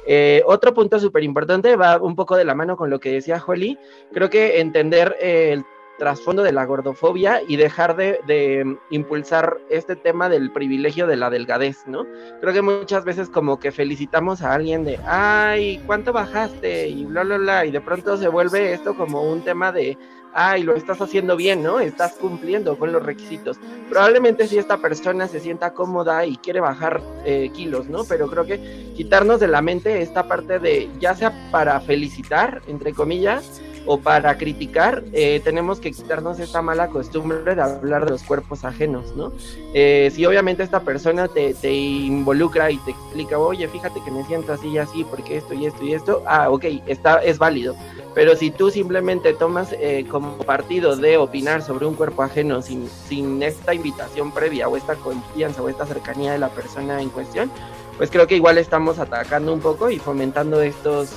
Eh, 0.06 0.42
otro 0.46 0.72
punto 0.72 0.98
súper 0.98 1.22
importante 1.22 1.76
va 1.76 1.98
un 1.98 2.16
poco 2.16 2.36
de 2.36 2.44
la 2.44 2.54
mano 2.54 2.76
con 2.76 2.90
lo 2.90 3.00
que 3.00 3.12
decía 3.12 3.42
Holly. 3.44 3.78
Creo 4.12 4.30
que 4.30 4.60
entender 4.60 5.16
el 5.20 5.64
trasfondo 6.00 6.42
de 6.42 6.52
la 6.52 6.64
gordofobia 6.64 7.42
y 7.46 7.56
dejar 7.56 7.94
de, 7.94 8.78
impulsar 8.88 9.58
este 9.68 9.96
tema 9.96 10.30
del 10.30 10.50
privilegio 10.50 11.06
de 11.06 11.16
la 11.16 11.28
delgadez, 11.28 11.86
¿no? 11.86 12.06
Creo 12.40 12.54
que 12.54 12.62
muchas 12.62 13.04
veces 13.04 13.28
como 13.28 13.60
que 13.60 13.70
felicitamos 13.70 14.40
a 14.40 14.54
alguien 14.54 14.82
de, 14.82 14.98
ay, 15.04 15.80
¿cuánto 15.86 16.12
bajaste? 16.14 16.88
Y 16.88 17.04
bla, 17.04 17.22
bla, 17.22 17.36
bla, 17.36 17.66
y 17.66 17.70
de 17.70 17.82
pronto 17.82 18.16
se 18.16 18.28
vuelve 18.28 18.72
esto 18.72 18.96
como 18.96 19.22
un 19.22 19.42
tema 19.44 19.72
de, 19.72 19.98
ay, 20.34 20.62
lo 20.62 20.74
estás 20.74 21.00
haciendo 21.00 21.36
bien, 21.36 21.62
¿no? 21.62 21.80
Estás 21.80 22.12
cumpliendo 22.14 22.78
con 22.78 22.92
los 22.92 23.02
requisitos. 23.02 23.58
Probablemente 23.88 24.46
si 24.46 24.58
esta 24.58 24.78
persona 24.78 25.28
se 25.28 25.40
sienta 25.40 25.72
cómoda 25.72 26.24
y 26.26 26.36
quiere 26.36 26.60
bajar 26.60 27.00
eh, 27.24 27.50
kilos, 27.54 27.88
¿no? 27.88 28.04
Pero 28.04 28.28
creo 28.28 28.44
que 28.44 28.92
quitarnos 28.96 29.40
de 29.40 29.48
la 29.48 29.62
mente 29.62 30.02
esta 30.02 30.28
parte 30.28 30.58
de, 30.58 30.88
ya 31.00 31.14
sea 31.14 31.50
para 31.50 31.80
felicitar, 31.80 32.62
entre 32.66 32.92
comillas, 32.92 33.60
o 33.86 33.98
para 33.98 34.36
criticar, 34.36 35.02
eh, 35.12 35.40
tenemos 35.42 35.80
que 35.80 35.90
quitarnos 35.90 36.38
esta 36.38 36.62
mala 36.62 36.88
costumbre 36.88 37.54
de 37.54 37.62
hablar 37.62 38.04
de 38.04 38.10
los 38.10 38.22
cuerpos 38.22 38.64
ajenos, 38.64 39.14
¿no? 39.16 39.32
Eh, 39.74 40.10
si 40.14 40.26
obviamente 40.26 40.62
esta 40.62 40.80
persona 40.80 41.28
te, 41.28 41.54
te, 41.54 41.72
involucra 41.72 42.70
y 42.70 42.76
te 42.78 42.90
explica, 42.90 43.38
oye, 43.38 43.66
fíjate 43.68 44.00
que 44.04 44.10
me 44.10 44.24
siento 44.24 44.52
así 44.52 44.68
y 44.68 44.78
así, 44.78 45.04
porque 45.04 45.38
esto 45.38 45.54
y 45.54 45.66
esto 45.66 45.84
y 45.84 45.94
esto, 45.94 46.22
ah, 46.26 46.50
ok, 46.50 46.64
está, 46.86 47.22
es 47.22 47.38
válido. 47.38 47.74
Pero 48.14 48.34
si 48.36 48.50
tú 48.50 48.70
simplemente 48.70 49.32
tomas 49.34 49.72
eh, 49.72 50.04
como 50.10 50.36
partido 50.38 50.96
de 50.96 51.16
opinar 51.16 51.62
sobre 51.62 51.86
un 51.86 51.94
cuerpo 51.94 52.22
ajeno 52.22 52.60
sin, 52.60 52.88
sin 53.08 53.42
esta 53.42 53.72
invitación 53.72 54.32
previa 54.32 54.68
o 54.68 54.76
esta 54.76 54.96
confianza 54.96 55.62
o 55.62 55.68
esta 55.68 55.86
cercanía 55.86 56.32
de 56.32 56.38
la 56.38 56.48
persona 56.48 57.00
en 57.00 57.08
cuestión, 57.08 57.50
pues 57.96 58.10
creo 58.10 58.26
que 58.26 58.34
igual 58.34 58.58
estamos 58.58 58.98
atacando 58.98 59.52
un 59.52 59.60
poco 59.60 59.90
y 59.90 59.98
fomentando 59.98 60.60
estos, 60.60 61.10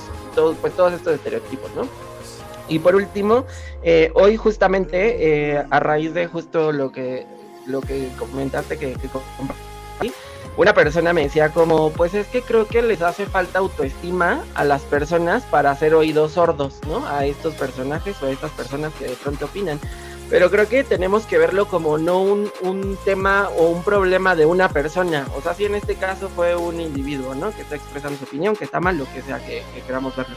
pues 0.60 0.72
todos 0.74 0.92
estos 0.92 1.14
estereotipos, 1.14 1.70
¿no? 1.74 1.88
Y 2.68 2.78
por 2.78 2.96
último, 2.96 3.44
eh, 3.82 4.10
hoy 4.14 4.36
justamente, 4.36 5.52
eh, 5.52 5.64
a 5.70 5.80
raíz 5.80 6.14
de 6.14 6.26
justo 6.26 6.72
lo 6.72 6.92
que 6.92 7.26
lo 7.66 7.80
que 7.80 8.08
comentaste 8.18 8.76
que, 8.76 8.92
que 8.92 9.08
una 10.56 10.72
persona 10.72 11.12
me 11.12 11.24
decía 11.24 11.48
como, 11.48 11.90
pues 11.90 12.14
es 12.14 12.28
que 12.28 12.40
creo 12.40 12.68
que 12.68 12.80
les 12.80 13.02
hace 13.02 13.26
falta 13.26 13.58
autoestima 13.58 14.44
a 14.54 14.62
las 14.64 14.82
personas 14.82 15.42
para 15.44 15.72
hacer 15.72 15.94
oídos 15.94 16.32
sordos, 16.32 16.78
¿no? 16.86 17.04
A 17.08 17.26
estos 17.26 17.54
personajes 17.54 18.22
o 18.22 18.26
a 18.26 18.30
estas 18.30 18.52
personas 18.52 18.92
que 18.94 19.06
de 19.06 19.14
pronto 19.14 19.46
opinan. 19.46 19.80
Pero 20.34 20.50
creo 20.50 20.68
que 20.68 20.82
tenemos 20.82 21.26
que 21.26 21.38
verlo 21.38 21.68
como 21.68 21.96
no 21.96 22.20
un, 22.20 22.50
un 22.60 22.98
tema 23.04 23.48
o 23.56 23.68
un 23.68 23.84
problema 23.84 24.34
de 24.34 24.46
una 24.46 24.68
persona. 24.68 25.28
O 25.36 25.40
sea, 25.40 25.54
si 25.54 25.64
en 25.64 25.76
este 25.76 25.94
caso 25.94 26.28
fue 26.28 26.56
un 26.56 26.80
individuo, 26.80 27.36
¿no? 27.36 27.54
Que 27.54 27.62
está 27.62 27.76
expresando 27.76 28.18
su 28.18 28.24
opinión, 28.24 28.56
que 28.56 28.64
está 28.64 28.80
mal, 28.80 28.98
lo 28.98 29.04
que 29.12 29.22
sea 29.22 29.38
que, 29.38 29.62
que 29.72 29.80
queramos 29.86 30.16
verlo 30.16 30.34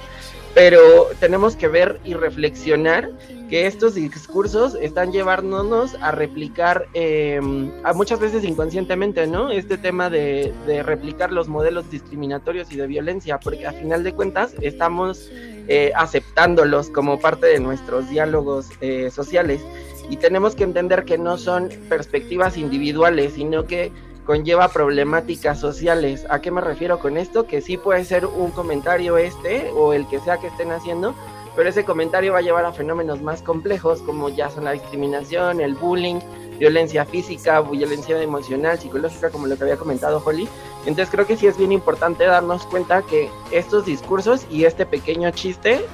pero 0.58 1.10
tenemos 1.20 1.56
que 1.56 1.68
ver 1.68 2.00
y 2.04 2.16
reflexionar 2.16 3.12
que 3.48 3.68
estos 3.68 3.94
discursos 3.94 4.74
están 4.82 5.12
llevándonos 5.12 5.94
a 6.02 6.10
replicar 6.10 6.88
eh, 6.96 7.40
a 7.84 7.94
muchas 7.94 8.20
veces 8.20 8.44
inconscientemente, 8.44 9.28
¿no? 9.28 9.52
Este 9.52 9.78
tema 9.78 10.10
de, 10.10 10.52
replicar 10.84 11.32
los 11.32 11.48
modelos 11.48 11.92
discriminatorios 11.92 12.72
y 12.72 12.76
de 12.76 12.88
violencia, 12.88 13.40
porque 13.40 13.68
a 13.68 13.72
final 13.72 14.04
de 14.04 14.14
cuentas 14.14 14.56
estamos 14.60 15.30
eh, 15.68 15.92
aceptándolos 15.96 16.90
como 16.90 17.20
parte 17.20 17.46
de 17.46 17.60
nuestros 17.60 18.10
diálogos 18.10 18.70
eh, 18.82 19.12
sociales 19.12 19.62
y 20.10 20.18
tenemos 20.18 20.56
que 20.56 20.64
entender 20.64 21.06
que 21.06 21.18
no 21.18 21.38
son 21.38 21.70
perspectivas 21.90 22.58
individuales, 22.58 23.34
sino 23.34 23.66
que 23.66 23.92
conlleva 24.26 24.68
problemáticas 24.68 25.60
sociales. 25.60 26.26
¿A 26.30 26.42
qué 26.42 26.52
me 26.52 26.62
refiero 26.62 27.00
con 27.00 27.18
esto? 27.18 27.48
Que 27.48 27.62
sí 27.62 27.78
puede 27.78 28.04
ser 28.04 28.26
un 28.26 28.52
comentario 28.52 29.18
este 29.18 29.72
o 29.72 29.94
el 29.94 30.08
que 30.08 30.20
sea 30.20 30.38
que 30.38 30.48
estén 30.48 30.72
haciendo, 30.72 31.16
pero 31.56 31.70
ese 31.70 31.86
comentario 31.86 32.34
va 32.34 32.40
a 32.40 32.42
llevar 32.42 32.66
a 32.66 32.74
fenómenos 32.74 33.22
más 33.22 33.42
complejos 33.42 34.02
como 34.02 34.30
ya 34.30 34.50
son 34.50 34.66
la 34.66 34.74
discriminación, 34.74 35.62
el 35.62 35.76
bullying, 35.76 36.20
violencia 36.60 37.06
física, 37.06 37.62
violencia 37.62 38.22
emocional, 38.22 38.78
psicológica, 38.78 39.30
como 39.30 39.48
lo 39.48 39.56
que 39.58 39.64
había 39.64 39.78
comentado 39.78 40.22
Holly. 40.24 40.48
Entonces 40.86 41.10
creo 41.10 41.26
que 41.26 41.38
sí 41.38 41.48
es 41.48 41.58
bien 41.58 41.72
importante 41.72 42.26
darnos 42.26 42.66
cuenta 42.66 43.02
que 43.04 43.30
estos 43.52 43.86
discursos 43.86 44.46
y 44.50 44.66
este 44.66 44.86
pequeño 44.86 45.32
chiste 45.32 45.86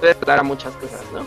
puede 0.00 0.14
dar 0.26 0.40
a 0.40 0.42
muchas 0.42 0.74
cosas, 0.74 1.02
¿no? 1.12 1.20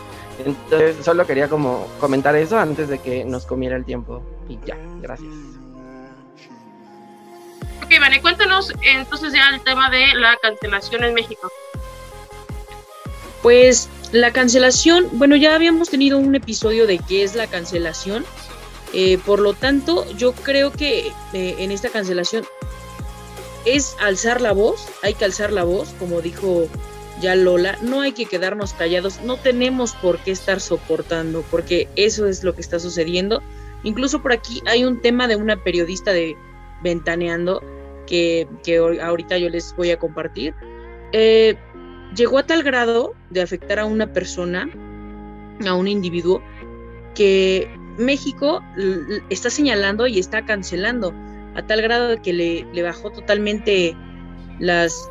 Entonces 0.46 1.04
solo 1.04 1.26
quería 1.26 1.48
como 1.48 1.88
comentar 2.00 2.36
eso 2.36 2.58
antes 2.58 2.90
de 2.90 3.00
que 3.00 3.24
nos 3.24 3.46
comiera 3.46 3.76
el 3.76 3.86
tiempo 3.86 4.22
y 4.50 4.60
ya, 4.66 4.78
gracias. 5.02 5.32
Ok, 7.84 7.92
vale, 8.00 8.22
cuéntanos 8.22 8.74
entonces 8.82 9.34
ya 9.34 9.50
el 9.50 9.62
tema 9.62 9.90
de 9.90 10.14
la 10.16 10.38
cancelación 10.42 11.04
en 11.04 11.14
México. 11.14 11.52
Pues 13.42 13.90
la 14.12 14.32
cancelación, 14.32 15.10
bueno, 15.14 15.36
ya 15.36 15.56
habíamos 15.56 15.90
tenido 15.90 16.18
un 16.18 16.36
episodio 16.36 16.88
de 16.88 17.00
qué 17.00 17.24
es 17.24 17.36
la 17.36 17.48
cancelación. 17.48 18.26
Eh, 18.94 19.18
por 19.26 19.40
lo 19.40 19.54
tanto, 19.54 20.10
yo 20.16 20.34
creo 20.34 20.72
que 20.72 21.12
eh, 21.34 21.56
en 21.58 21.72
esta 21.72 21.90
cancelación 21.90 22.46
es 23.66 23.96
alzar 24.00 24.40
la 24.40 24.52
voz, 24.52 24.88
hay 25.02 25.14
que 25.14 25.26
alzar 25.26 25.52
la 25.52 25.64
voz, 25.64 25.90
como 26.00 26.22
dijo 26.22 26.68
ya 27.24 27.36
Lola, 27.36 27.78
no 27.82 28.02
hay 28.02 28.12
que 28.12 28.26
quedarnos 28.26 28.74
callados, 28.74 29.22
no 29.24 29.38
tenemos 29.38 29.94
por 29.94 30.20
qué 30.20 30.32
estar 30.32 30.60
soportando, 30.60 31.44
porque 31.50 31.88
eso 31.96 32.28
es 32.28 32.44
lo 32.44 32.54
que 32.54 32.62
está 32.62 32.80
sucediendo. 32.80 33.42
Incluso 33.84 34.22
por 34.22 34.34
aquí 34.34 34.62
hay 34.66 34.84
un 34.84 35.02
tema 35.02 35.28
de 35.28 35.38
una 35.38 35.56
periodista 35.64 36.12
de 36.12 36.36
Ventaneando 36.84 37.64
que, 38.06 38.46
ahorita 39.02 39.38
yo 39.38 39.50
les 39.50 39.74
voy 39.78 39.92
a 39.92 39.98
compartir, 39.98 40.54
eh, 41.14 41.56
llegó 42.14 42.40
a 42.40 42.46
tal 42.46 42.62
grado 42.62 43.14
de 43.30 43.42
afectar 43.42 43.80
a 43.80 43.86
una 43.86 44.12
persona, 44.12 44.70
a 45.66 45.74
un 45.74 45.88
individuo, 45.88 46.42
que 47.16 47.70
México 47.98 48.62
está 49.30 49.50
señalando 49.50 50.08
y 50.08 50.20
está 50.20 50.46
cancelando, 50.46 51.14
a 51.56 51.66
tal 51.66 51.82
grado 51.82 52.10
de 52.10 52.22
que 52.22 52.34
le, 52.34 52.84
bajó 52.84 53.12
totalmente 53.12 53.96
las 54.60 55.10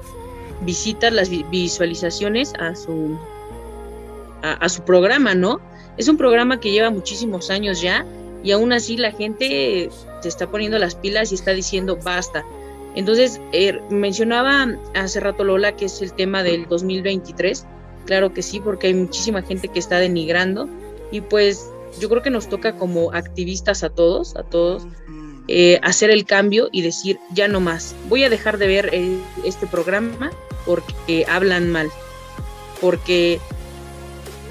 visitas, 0.64 1.12
las 1.12 1.28
visualizaciones 1.28 2.52
a 2.58 2.74
su, 2.74 3.18
a 4.42 4.68
su 4.68 4.82
programa, 4.82 5.34
¿no? 5.34 5.60
Es 5.96 6.08
un 6.08 6.16
programa 6.16 6.60
que 6.60 6.70
lleva 6.70 6.90
muchísimos 6.90 7.50
años 7.50 7.80
ya 7.80 8.06
y 8.42 8.52
aún 8.52 8.72
así 8.72 8.96
la 8.96 9.12
gente 9.12 9.90
se 10.20 10.28
está 10.28 10.50
poniendo 10.50 10.78
las 10.78 10.94
pilas 10.94 11.32
y 11.32 11.34
está 11.34 11.52
diciendo 11.52 11.98
basta. 12.02 12.44
Entonces, 12.94 13.40
eh, 13.52 13.80
mencionaba 13.90 14.68
hace 14.94 15.20
rato 15.20 15.44
Lola 15.44 15.76
que 15.76 15.86
es 15.86 16.02
el 16.02 16.12
tema 16.12 16.42
del 16.42 16.66
2023. 16.66 17.66
Claro 18.06 18.34
que 18.34 18.42
sí, 18.42 18.60
porque 18.60 18.88
hay 18.88 18.94
muchísima 18.94 19.42
gente 19.42 19.68
que 19.68 19.78
está 19.78 19.98
denigrando 19.98 20.68
y 21.10 21.20
pues 21.20 21.70
yo 22.00 22.08
creo 22.08 22.22
que 22.22 22.30
nos 22.30 22.48
toca 22.48 22.76
como 22.76 23.12
activistas 23.12 23.84
a 23.84 23.90
todos, 23.90 24.34
a 24.36 24.42
todos, 24.42 24.86
eh, 25.48 25.80
hacer 25.82 26.10
el 26.10 26.24
cambio 26.24 26.68
y 26.72 26.82
decir, 26.82 27.18
ya 27.32 27.48
no 27.48 27.60
más, 27.60 27.94
voy 28.08 28.24
a 28.24 28.30
dejar 28.30 28.58
de 28.58 28.66
ver 28.66 28.90
eh, 28.92 29.18
este 29.44 29.66
programa 29.66 30.30
porque 30.64 31.26
hablan 31.28 31.70
mal, 31.70 31.90
porque 32.80 33.40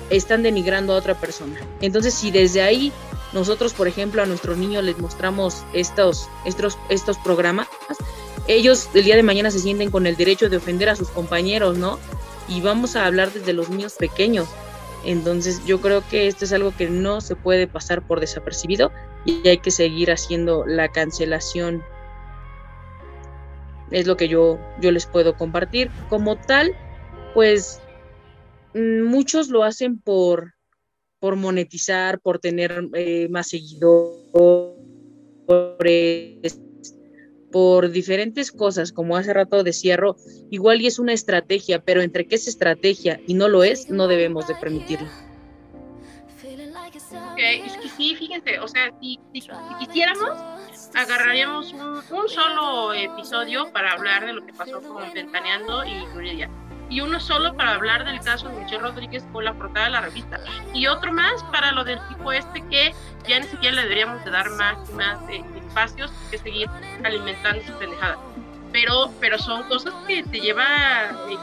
están 0.10 0.44
denigrando 0.44 0.94
a 0.94 0.98
otra 0.98 1.16
persona. 1.16 1.60
Entonces, 1.80 2.14
si 2.14 2.32
desde 2.32 2.62
ahí 2.62 2.92
nosotros, 3.34 3.74
por 3.74 3.88
ejemplo, 3.88 4.22
a 4.22 4.26
nuestros 4.26 4.58
niños 4.58 4.84
les 4.84 4.98
mostramos 5.00 5.64
estos, 5.74 6.28
estos, 6.46 6.78
estos 6.90 7.18
programas, 7.18 7.68
ellos 8.48 8.90
el 8.94 9.06
día 9.06 9.16
de 9.16 9.24
mañana 9.24 9.52
se 9.52 9.60
sienten 9.60 9.92
con 9.92 10.06
el 10.06 10.18
derecho 10.18 10.50
de 10.50 10.58
ofender 10.58 10.90
a 10.90 10.96
sus 10.96 11.10
compañeros, 11.10 11.78
¿no? 11.78 12.00
Y 12.48 12.60
vamos 12.60 12.96
a 12.96 13.06
hablar 13.06 13.32
desde 13.32 13.54
los 13.54 13.70
niños 13.70 13.94
pequeños. 13.94 14.50
Entonces 15.04 15.64
yo 15.66 15.82
creo 15.82 16.02
que 16.08 16.28
esto 16.28 16.46
es 16.46 16.54
algo 16.54 16.76
que 16.76 16.90
no 16.90 17.22
se 17.22 17.36
puede 17.36 17.68
pasar 17.68 18.06
por 18.06 18.20
desapercibido 18.20 18.92
y 19.26 19.48
hay 19.48 19.58
que 19.58 19.72
seguir 19.72 20.12
haciendo 20.12 20.66
la 20.66 20.90
cancelación. 20.90 21.84
Es 23.90 24.08
lo 24.08 24.16
que 24.16 24.28
yo, 24.28 24.60
yo 24.80 24.92
les 24.92 25.06
puedo 25.06 25.36
compartir. 25.36 25.90
Como 26.10 26.38
tal, 26.38 26.76
pues 27.34 27.82
mm, 28.74 29.02
muchos 29.04 29.50
lo 29.50 29.64
hacen 29.64 30.00
por, 30.00 30.54
por 31.20 31.36
monetizar, 31.36 32.20
por 32.20 32.40
tener 32.40 32.88
eh, 32.94 33.28
más 33.30 33.50
seguidores, 33.50 34.78
por 37.52 37.92
diferentes 37.92 38.52
cosas, 38.52 38.92
como 38.92 39.18
hace 39.18 39.34
rato 39.34 39.64
de 39.64 39.74
cierro, 39.74 40.16
igual 40.50 40.82
y 40.82 40.88
es 40.88 41.00
una 41.00 41.14
estrategia, 41.14 41.82
pero 41.84 42.02
entre 42.02 42.26
qué 42.26 42.36
es 42.36 42.48
estrategia 42.48 43.20
y 43.28 43.34
no 43.34 43.48
lo 43.48 43.64
es, 43.64 43.90
no 43.90 44.08
debemos 44.08 44.48
de 44.48 44.56
permitirlo. 44.56 45.08
es 47.38 47.78
que 47.78 47.90
sí, 47.90 48.16
fíjense, 48.16 48.60
o 48.60 48.68
sea, 48.68 48.92
si, 49.02 49.20
quisiéramos, 49.32 50.30
agarraríamos 50.96 51.74
un, 51.74 52.30
solo 52.30 52.94
episodio 52.94 53.72
para 53.72 53.94
hablar 53.94 54.26
de 54.26 54.34
lo 54.34 54.46
que 54.46 54.54
pasó 54.54 54.82
con 54.82 55.12
Ventaneando 55.14 55.84
y 55.86 56.06
Gloria 56.14 56.50
y 56.92 57.00
uno 57.00 57.20
solo 57.22 57.56
para 57.56 57.76
hablar 57.76 58.06
del 58.06 58.20
caso 58.20 58.50
de 58.50 58.56
Michelle 58.60 58.82
Rodríguez 58.82 59.24
con 59.32 59.46
la 59.46 59.54
portada 59.54 59.86
de 59.86 59.92
la 59.92 60.02
revista 60.02 60.40
y 60.74 60.88
otro 60.88 61.14
más 61.14 61.42
para 61.46 61.72
lo 61.72 61.86
del 61.86 62.00
tipo 62.10 62.34
este 62.34 62.62
que 62.68 62.94
ya 63.28 63.40
ni 63.40 63.48
siquiera 63.48 63.78
le 63.78 63.84
deberíamos 63.84 64.24
de 64.26 64.32
dar 64.32 64.50
más 64.52 64.90
más 64.92 65.18
eh, 65.30 65.42
espacios 65.72 66.12
que 66.30 66.38
seguir 66.38 66.70
alimentando 67.04 67.64
su 67.66 67.74
pendejada 67.80 68.18
pero 68.72 69.14
pero 69.20 69.40
son 69.40 69.64
cosas 69.64 69.94
que 70.08 70.24
te 70.24 70.40
lleva 70.40 70.66
eh, 71.30 71.38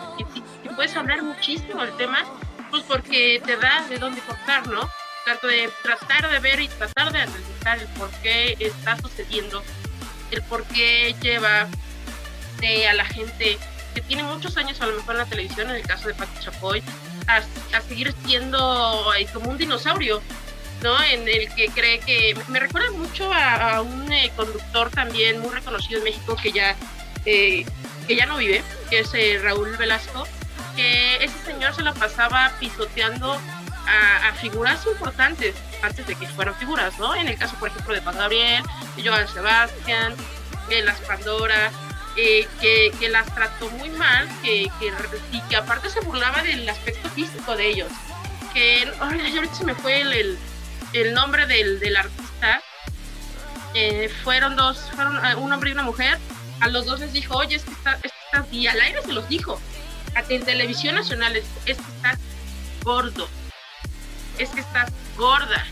que, 0.62 0.70
puedes 0.70 0.94
hablar 0.96 1.22
muchísimo 1.22 1.82
del 1.82 1.96
tema 1.96 2.24
pues 2.70 2.82
porque 2.84 3.42
te 3.44 3.56
da 3.56 3.84
de 3.88 3.98
dónde 3.98 4.20
cortar 4.20 4.66
no 4.68 4.88
tanto 5.24 5.46
de 5.46 5.70
tratar 5.82 6.30
de 6.30 6.38
ver 6.40 6.60
y 6.60 6.68
tratar 6.68 7.12
de 7.12 7.20
analizar 7.20 7.78
el 7.78 7.88
por 7.88 8.10
qué 8.22 8.56
está 8.60 8.96
sucediendo 8.98 9.62
el 10.30 10.42
por 10.42 10.64
qué 10.64 11.14
lleva 11.20 11.66
de 12.60 12.86
a 12.86 12.94
la 12.94 13.04
gente 13.04 13.58
tiene 14.02 14.22
muchos 14.22 14.56
años 14.56 14.80
a 14.80 14.86
lo 14.86 14.96
mejor 14.96 15.14
en 15.14 15.18
la 15.18 15.26
televisión, 15.26 15.70
en 15.70 15.76
el 15.76 15.82
caso 15.82 16.08
de 16.08 16.14
Pati 16.14 16.40
Chapoy, 16.40 16.82
a, 17.26 17.42
seguir 17.82 18.14
siendo 18.24 19.12
eh, 19.14 19.26
como 19.32 19.50
un 19.50 19.58
dinosaurio, 19.58 20.22
¿no? 20.82 21.02
En 21.02 21.28
el 21.28 21.52
que 21.54 21.68
cree 21.68 22.00
que 22.00 22.36
me 22.48 22.60
recuerda 22.60 22.90
mucho 22.92 23.32
a, 23.32 23.82
un 23.82 24.10
eh, 24.12 24.30
conductor 24.36 24.90
también 24.90 25.40
muy 25.40 25.50
reconocido 25.50 25.98
en 25.98 26.04
México 26.04 26.36
que 26.40 26.52
ya 26.52 26.76
eh, 27.24 27.64
que 28.06 28.16
ya 28.16 28.26
no 28.26 28.38
vive, 28.38 28.62
que 28.88 29.00
es 29.00 29.42
Raúl 29.42 29.76
Velasco, 29.76 30.26
que 30.74 31.16
ese 31.16 31.38
señor 31.44 31.74
se 31.74 31.82
lo 31.82 31.92
pasaba 31.94 32.52
pisoteando 32.58 33.38
a, 33.86 34.32
figuras 34.40 34.86
importantes 34.86 35.54
antes 35.82 36.06
de 36.06 36.14
que 36.14 36.26
fueran 36.28 36.54
figuras, 36.54 36.98
¿no? 36.98 37.14
En 37.14 37.28
el 37.28 37.36
caso, 37.36 37.56
por 37.56 37.68
ejemplo, 37.68 37.94
de 37.94 38.00
Juan 38.00 38.16
Gabriel, 38.16 38.62
de 38.96 39.08
Joan 39.08 39.26
Sebastián, 39.28 40.14
de 40.68 40.82
las 40.82 40.98
Pandora, 41.00 41.70
eh, 42.16 42.46
que, 42.60 43.08
las 43.08 43.32
trató 43.34 43.70
muy 43.70 43.90
mal 43.90 44.28
que, 44.42 44.70
y 45.32 45.40
que 45.48 45.56
aparte 45.56 45.90
se 45.90 46.00
burlaba 46.00 46.42
del 46.42 46.68
aspecto 46.68 47.08
físico 47.10 47.56
de 47.56 47.68
ellos. 47.68 47.92
Que 48.54 48.90
ahorita 49.00 49.54
se 49.54 49.64
me 49.64 49.74
fue 49.74 50.00
el, 50.00 50.38
nombre 51.14 51.46
del, 51.46 51.80
del 51.80 51.96
artista. 51.96 52.62
Eh, 53.74 54.08
fueron 54.22 54.56
dos, 54.56 54.78
fueron 54.94 55.24
eh, 55.24 55.34
un 55.36 55.52
hombre 55.52 55.70
y 55.70 55.72
una 55.72 55.82
mujer. 55.82 56.18
A 56.60 56.68
los 56.68 56.86
dos 56.86 57.00
les 57.00 57.12
dijo, 57.12 57.36
oye, 57.36 57.56
es 57.56 57.64
que 57.64 57.72
estás, 57.72 58.00
y 58.50 58.66
al 58.66 58.80
aire 58.80 59.02
se 59.02 59.12
los 59.12 59.28
dijo. 59.28 59.60
En 60.28 60.44
televisión 60.44 60.96
nacional 60.96 61.36
es, 61.36 61.44
es 61.66 61.76
que 61.76 61.92
estás 61.92 62.18
gordo, 62.82 63.28
es 64.38 64.50
que 64.50 64.60
estás 64.60 64.90
gorda. 65.16 65.64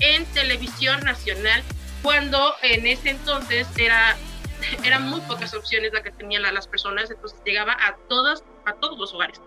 en 0.00 0.24
televisión 0.26 1.00
nacional, 1.00 1.64
cuando 2.02 2.54
en 2.62 2.86
ese 2.86 3.10
entonces 3.10 3.66
era 3.76 4.16
eran 4.84 5.08
muy 5.08 5.20
pocas 5.22 5.54
opciones 5.54 5.92
la 5.92 6.02
que 6.02 6.10
tenían 6.10 6.42
las 6.42 6.66
personas, 6.66 7.10
entonces 7.10 7.38
llegaba 7.44 7.72
a 7.72 7.96
todas, 8.08 8.44
a 8.66 8.74
todos 8.74 8.98
los 8.98 9.12
hogares. 9.14 9.40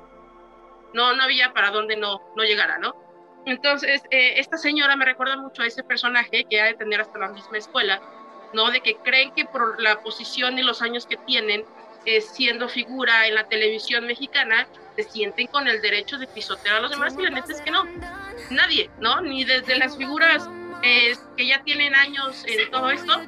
No, 0.93 1.15
no 1.15 1.23
había 1.23 1.53
para 1.53 1.71
dónde 1.71 1.95
no, 1.95 2.21
no 2.35 2.43
llegara, 2.43 2.77
¿no? 2.77 2.95
Entonces, 3.45 4.03
eh, 4.11 4.39
esta 4.39 4.57
señora 4.57 4.95
me 4.95 5.05
recuerda 5.05 5.37
mucho 5.37 5.63
a 5.63 5.67
ese 5.67 5.83
personaje 5.83 6.45
que 6.49 6.61
ha 6.61 6.65
de 6.65 6.73
tener 6.75 7.01
hasta 7.01 7.17
la 7.17 7.29
misma 7.29 7.57
escuela, 7.57 8.01
¿no? 8.53 8.69
De 8.69 8.81
que 8.81 8.95
creen 8.97 9.31
que 9.31 9.45
por 9.45 9.81
la 9.81 10.01
posición 10.01 10.57
y 10.59 10.63
los 10.63 10.81
años 10.81 11.05
que 11.05 11.17
tienen, 11.17 11.65
eh, 12.05 12.21
siendo 12.21 12.69
figura 12.69 13.27
en 13.27 13.35
la 13.35 13.47
televisión 13.47 14.05
mexicana, 14.05 14.67
se 14.95 15.03
sienten 15.03 15.47
con 15.47 15.67
el 15.67 15.81
derecho 15.81 16.17
de 16.17 16.27
pisotear 16.27 16.77
a 16.77 16.79
los 16.81 16.91
demás 16.91 17.15
y 17.17 17.21
la 17.23 17.29
neta 17.29 17.51
es 17.51 17.61
que 17.61 17.71
no, 17.71 17.85
nadie, 18.49 18.89
¿no? 18.99 19.21
Ni 19.21 19.43
desde 19.43 19.77
las 19.77 19.97
figuras 19.97 20.47
que 21.37 21.45
ya 21.45 21.61
tienen 21.63 21.93
años 21.93 22.43
en 22.47 22.71
todo 22.71 22.89
esto, 22.89 23.21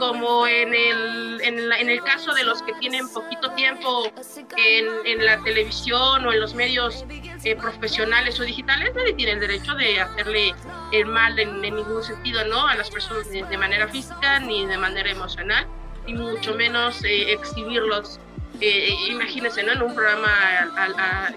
como 0.00 0.44
en 0.48 0.74
el, 0.74 1.40
en, 1.40 1.88
el 1.88 2.02
caso 2.02 2.34
de 2.34 2.42
los 2.42 2.62
que 2.62 2.72
tienen 2.74 3.08
poquito 3.12 3.52
tiempo 3.52 4.12
en 4.56 5.24
la 5.24 5.40
televisión 5.44 6.26
o 6.26 6.32
en 6.32 6.40
los 6.40 6.54
medios 6.54 7.04
eh, 7.46 7.56
profesionales 7.56 8.38
o 8.40 8.42
digitales, 8.42 8.92
nadie 8.94 9.14
tiene 9.14 9.32
el 9.32 9.40
derecho 9.40 9.74
de 9.74 10.00
hacerle 10.00 10.54
el 10.92 11.06
mal 11.06 11.38
en, 11.38 11.60
ningún 11.60 12.02
sentido, 12.02 12.44
¿no? 12.46 12.66
A 12.66 12.74
las 12.74 12.90
personas 12.90 13.30
de, 13.30 13.56
manera 13.56 13.88
física 13.88 14.40
ni 14.40 14.66
de 14.66 14.76
manera 14.76 15.10
emocional, 15.10 15.66
y 16.06 16.14
mucho 16.14 16.54
menos 16.54 17.02
eh, 17.04 17.32
exhibirlos. 17.32 18.18
Eh, 18.60 18.94
imagínense, 19.08 19.62
¿no? 19.62 19.72
En 19.72 19.82
un 19.82 19.94
programa 19.94 20.28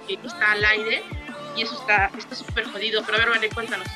que 0.08 0.14
está 0.14 0.54
al 0.54 0.66
aire, 0.66 1.04
y 1.56 1.64
eso 1.64 1.80
está 1.80 2.12
súper 2.36 2.66
jodido. 2.66 3.04
Pero 3.06 3.18
a 3.18 3.20
ver, 3.20 3.30
vale, 3.30 3.50
cuéntanos. 3.50 3.88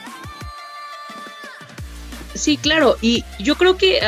Sí, 2.34 2.58
claro, 2.58 2.98
y 3.02 3.24
yo 3.40 3.56
creo 3.56 3.78
que 3.78 4.02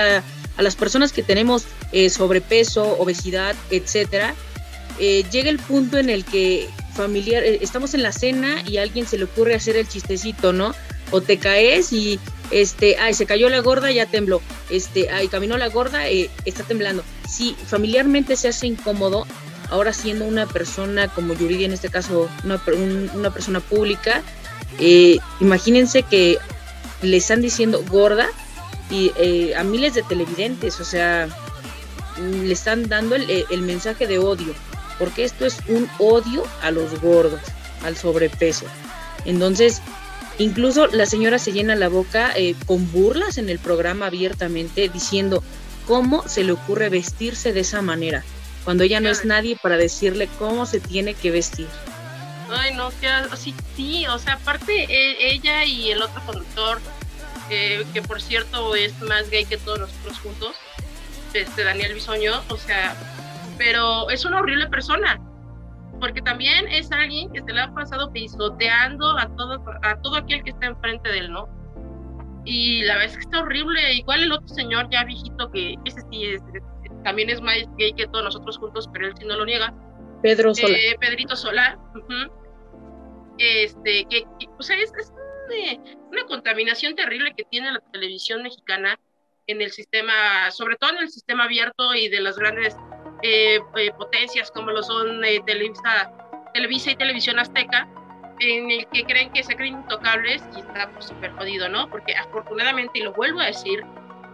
a 0.58 0.62
las 0.62 0.76
personas 0.76 1.12
que 1.12 1.24
tenemos 1.24 1.66
eh, 1.92 2.10
sobrepeso, 2.10 2.98
obesidad, 3.00 3.56
etcétera, 3.70 4.36
eh, 5.00 5.24
llega 5.32 5.50
el 5.50 5.60
punto 5.60 5.98
en 5.98 6.10
el 6.10 6.24
que 6.24 6.70
familiar, 6.96 7.44
eh, 7.44 7.60
estamos 7.62 7.94
en 7.94 8.04
la 8.04 8.12
cena 8.12 8.64
y 8.68 8.78
a 8.78 8.84
alguien 8.84 9.06
se 9.06 9.18
le 9.18 9.26
ocurre 9.26 9.56
hacer 9.56 9.76
el 9.76 9.88
chistecito, 9.88 10.54
¿no? 10.54 10.74
O 11.12 11.22
te 11.22 11.38
caes 11.38 11.94
y 11.94 12.20
este, 12.52 12.98
ay, 12.98 13.14
se 13.14 13.26
cayó 13.26 13.50
la 13.50 13.60
gorda, 13.60 13.92
ya 13.92 14.06
tembló. 14.06 14.42
Este, 14.70 15.10
ay, 15.10 15.28
caminó 15.28 15.58
la 15.58 15.70
gorda, 15.70 16.08
está 16.08 16.64
temblando. 16.64 17.04
Si 17.30 17.54
familiarmente 17.54 18.36
se 18.36 18.48
hace 18.48 18.68
incómodo, 18.68 19.28
ahora 19.70 19.94
siendo 19.94 20.26
una 20.26 20.48
persona 20.48 21.08
como 21.08 21.34
Yuridia, 21.34 21.66
en 21.66 21.74
este 21.74 21.90
caso, 21.90 22.30
una, 22.44 22.62
una 23.14 23.32
persona 23.32 23.60
pública, 23.60 24.24
imagínense 25.40 26.04
que 26.04 26.38
le 27.02 27.18
están 27.18 27.42
diciendo 27.42 27.84
gorda 27.90 28.28
y 28.90 29.12
eh, 29.18 29.56
a 29.56 29.64
miles 29.64 29.94
de 29.94 30.04
televidentes, 30.04 30.80
o 30.80 30.86
sea, 30.86 31.28
le 32.18 32.54
están 32.54 32.88
dando 32.88 33.16
el, 33.16 33.46
el, 33.50 33.62
mensaje 33.62 34.08
de 34.08 34.20
odio, 34.20 34.54
porque 35.00 35.24
esto 35.24 35.46
es 35.46 35.58
un 35.68 35.90
odio 36.00 36.44
a 36.62 36.72
los 36.72 37.00
gordos, 37.02 37.42
al 37.84 37.98
sobrepeso. 37.98 38.66
Entonces, 39.26 39.82
incluso 40.38 40.88
la 40.88 41.06
señora 41.06 41.40
se 41.40 41.52
llena 41.52 41.76
la 41.76 41.90
boca 41.90 42.32
eh, 42.36 42.56
con 42.66 42.92
burlas 42.92 43.38
en 43.38 43.50
el 43.50 43.60
programa 43.60 44.08
abiertamente, 44.08 44.90
diciendo 44.90 45.44
cómo 45.88 46.28
se 46.28 46.44
le 46.44 46.52
ocurre 46.52 46.90
vestirse 46.90 47.54
de 47.54 47.62
esa 47.62 47.82
manera, 47.82 48.24
cuando 48.64 48.84
ella 48.84 49.00
no 49.00 49.10
es 49.10 49.26
nadie 49.26 49.58
para 49.62 49.78
decirle 49.78 50.30
cómo 50.40 50.66
se 50.66 50.80
tiene 50.80 51.14
que 51.14 51.32
vestir. 51.32 51.68
Ay, 52.50 52.76
no, 52.76 52.92
que 53.00 53.08
así 53.08 53.54
sí, 53.76 54.06
o 54.08 54.20
sea, 54.20 54.34
aparte 54.34 54.84
e, 54.84 55.34
ella 55.34 55.66
y 55.66 55.92
el 55.92 56.02
otro 56.02 56.22
conductor, 56.26 56.80
eh, 57.50 57.86
que 57.94 58.02
por 58.02 58.22
cierto 58.22 58.76
es 58.76 59.00
más 59.02 59.30
gay 59.30 59.46
que 59.46 59.58
todos 59.58 59.80
nosotros 59.80 60.20
juntos, 60.20 60.56
este 61.34 61.64
Daniel 61.64 61.94
Bisoño, 61.94 62.42
o 62.50 62.58
sea, 62.58 62.96
pero 63.58 64.10
es 64.10 64.26
una 64.26 64.40
horrible 64.40 64.68
persona, 64.68 65.20
porque 66.00 66.22
también 66.22 66.68
es 66.68 66.92
alguien 66.92 67.32
que 67.32 67.42
se 67.42 67.54
le 67.54 67.62
ha 67.62 67.74
pasado 67.74 68.12
pisoteando 68.12 69.18
a 69.18 69.28
todo, 69.36 69.64
a 69.84 70.02
todo 70.02 70.18
aquel 70.18 70.44
que 70.44 70.52
está 70.52 70.68
enfrente 70.68 71.10
de 71.10 71.20
él, 71.20 71.32
¿no? 71.32 71.48
Y 72.46 72.84
la 72.84 72.96
verdad 72.96 73.12
es 73.12 73.18
que 73.18 73.24
está 73.24 73.40
horrible, 73.40 73.94
igual 73.94 74.24
el 74.24 74.32
otro 74.32 74.48
señor 74.48 74.88
ya 74.92 75.04
viejito, 75.04 75.50
que 75.52 75.76
ese 75.86 76.02
sí 76.12 76.26
es, 76.26 76.44
también 77.04 77.30
es 77.30 77.42
más 77.42 77.58
gay 77.78 77.94
que 77.94 78.08
todos 78.08 78.26
nosotros 78.26 78.58
juntos, 78.58 78.90
pero 78.92 79.08
él 79.08 79.14
sí 79.18 79.26
no 79.26 79.36
lo 79.36 79.46
niega 79.46 79.74
Pedro 80.26 80.56
Sola. 80.56 80.76
Eh, 80.76 80.96
Pedrito 81.00 81.36
Sola. 81.36 81.78
Este, 83.38 84.06
que, 84.10 84.26
o 84.58 84.64
sea, 84.64 84.76
es, 84.78 84.92
una, 86.10 86.26
contaminación 86.26 86.96
terrible 86.96 87.34
que 87.38 87.44
tiene 87.44 87.72
la 87.72 87.80
televisión 87.92 88.42
mexicana 88.42 89.00
en 89.46 89.62
el 89.62 89.72
sistema, 89.72 90.50
sobre 90.50 90.78
todo 90.78 90.92
en 90.92 91.04
el 91.04 91.10
sistema 91.10 91.44
abierto 91.44 91.94
y 91.94 92.10
de 92.10 92.22
las 92.22 92.38
grandes 92.38 92.76
eh, 93.26 93.60
eh, 93.78 93.92
potencias 93.98 94.52
como 94.52 94.70
lo 94.70 94.84
son 94.84 95.22
Televisa, 95.46 96.12
Televisa 96.54 96.92
y 96.92 96.96
Televisión 96.96 97.40
Azteca, 97.40 97.88
en 98.40 98.70
el 98.70 98.86
que 98.88 99.04
creen 99.04 99.32
que 99.32 99.44
se 99.44 99.56
creen 99.56 99.76
intocables 99.76 100.44
y 100.56 100.60
está 100.60 100.90
súper 101.00 101.32
pues, 101.32 101.34
jodido, 101.40 101.68
¿no? 101.70 101.90
Porque 101.90 102.14
afortunadamente, 102.16 103.00
y 103.00 103.02
lo 103.02 103.14
vuelvo 103.14 103.40
a 103.40 103.46
decir, 103.46 103.84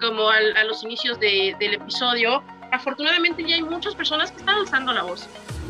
como 0.01 0.29
a 0.29 0.63
los 0.65 0.83
inicios 0.83 1.19
del 1.19 1.73
episodio, 1.73 2.43
afortunadamente 2.71 3.43
ya 3.47 3.55
hay 3.55 3.61
muchas 3.61 3.95
personas 3.95 4.31
que 4.31 4.39
están 4.39 4.55
alzando 4.55 4.91
la 4.91 5.03
voz 5.03 5.29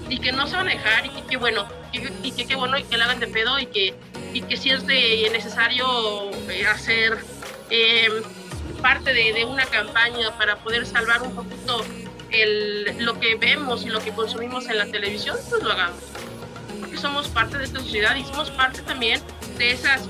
y 0.10 0.18
que 0.20 0.32
no 0.32 0.48
se 0.48 0.56
van 0.56 0.68
a 0.68 0.72
dejar 0.72 1.06
y 1.06 1.10
que 1.10 1.22
qué 1.24 1.38
bueno, 1.38 1.68
y, 1.92 2.32
que 2.32 2.48
qué 2.48 2.56
bueno 2.56 2.78
y 2.78 2.84
que 2.84 2.98
la 2.98 3.06
hagan 3.06 3.20
de 3.20 3.28
pedo 3.28 3.60
y 3.60 3.68
que, 3.68 3.94
y 4.34 4.42
que 4.42 4.58
si 4.58 4.72
es 4.72 4.88
de 4.88 5.30
necesario 5.32 6.32
eh, 6.50 6.66
hacer 6.66 7.20
em, 7.70 8.24
parte 8.82 9.14
de, 9.14 9.46
una 9.46 9.66
campaña 9.66 10.36
para 10.38 10.56
poder 10.56 10.86
salvar 10.86 11.22
un 11.22 11.36
poquito 11.36 11.86
el, 12.32 13.06
lo 13.06 13.20
que 13.20 13.36
vemos 13.36 13.84
y 13.86 13.90
lo 13.90 14.00
que 14.00 14.12
consumimos 14.12 14.68
en 14.68 14.78
la 14.78 14.86
televisión, 14.86 15.38
pues 15.50 15.64
lo 15.64 15.72
hagamos. 15.72 16.00
Porque 16.80 16.98
somos 16.98 17.28
parte 17.30 17.58
de 17.58 17.66
esta 17.66 17.80
sociedad 17.80 18.16
y 18.16 18.24
somos 18.24 18.50
parte 18.52 18.82
también 18.82 19.22
de 19.58 19.72
esas 19.72 20.08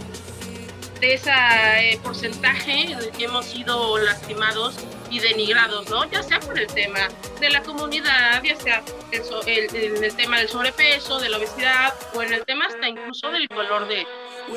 de 1.02 1.16
ese 1.16 1.32
eh, 1.32 2.00
porcentaje 2.04 2.92
en 2.92 3.00
el 3.00 3.10
que 3.10 3.26
hemos 3.26 3.48
sido 3.48 3.98
lastimados 3.98 4.76
y 5.10 5.20
denigrados, 5.20 5.90
¿no? 5.90 6.10
Ya 6.10 6.22
sea 6.22 6.40
por 6.40 6.58
el 6.58 6.68
tema 6.68 7.10
de 7.40 7.50
la 7.50 7.64
comunidad, 7.64 8.42
ya 8.44 8.56
sea 8.56 8.84
en 9.12 10.04
el, 10.04 10.16
tema 10.16 10.38
del 10.38 10.48
sobrepeso, 10.48 11.20
de 11.20 11.30
la 11.30 11.38
obesidad, 11.38 11.94
o 12.14 12.22
en 12.22 12.34
el 12.34 12.46
tema 12.46 12.68
hasta 12.68 12.88
incluso 12.88 13.32
del 13.32 13.50
color 13.50 13.88
de, 13.88 14.06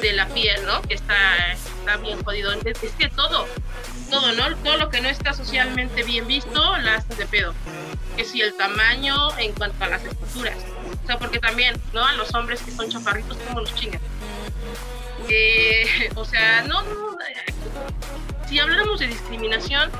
de 0.03 0.13
la 0.13 0.29
piel, 0.29 0.65
¿no? 0.67 0.83
Que 0.83 0.95
está, 0.95 1.53
está 1.53 1.97
bien 1.97 2.23
jodido. 2.23 2.53
Es 2.53 2.93
que 2.99 3.09
todo, 3.09 3.47
todo, 4.11 4.33
¿no? 4.33 4.57
Todo 4.57 4.77
lo 4.77 4.91
que 4.91 5.01
no 5.01 5.09
está 5.09 5.33
socialmente 5.33 6.03
bien 6.03 6.27
visto, 6.27 6.77
la 6.79 6.97
hace 6.97 7.15
de 7.15 7.27
pedo. 7.27 7.55
Que 8.17 8.25
si 8.25 8.41
el 8.41 8.57
tamaño 8.57 9.37
en 9.39 9.53
cuanto 9.53 9.85
a 9.85 9.89
las 9.89 10.05
estructuras. 10.05 10.57
O 11.03 11.07
sea, 11.07 11.19
porque 11.19 11.39
también, 11.39 11.81
¿no? 11.93 12.05
A 12.05 12.13
los 12.15 12.35
hombres 12.35 12.63
que 12.63 12.71
son 12.71 12.89
chaparritos, 12.89 13.37
como 13.49 13.61
los 13.61 13.75
chingan. 13.75 14.01
Eh, 15.29 16.11
o 16.15 16.25
sea, 16.25 16.63
no, 16.63 16.83
no, 16.83 17.17
si 18.49 18.59
hablamos 18.59 19.01
de 19.01 19.07
discriminación, 19.09 19.91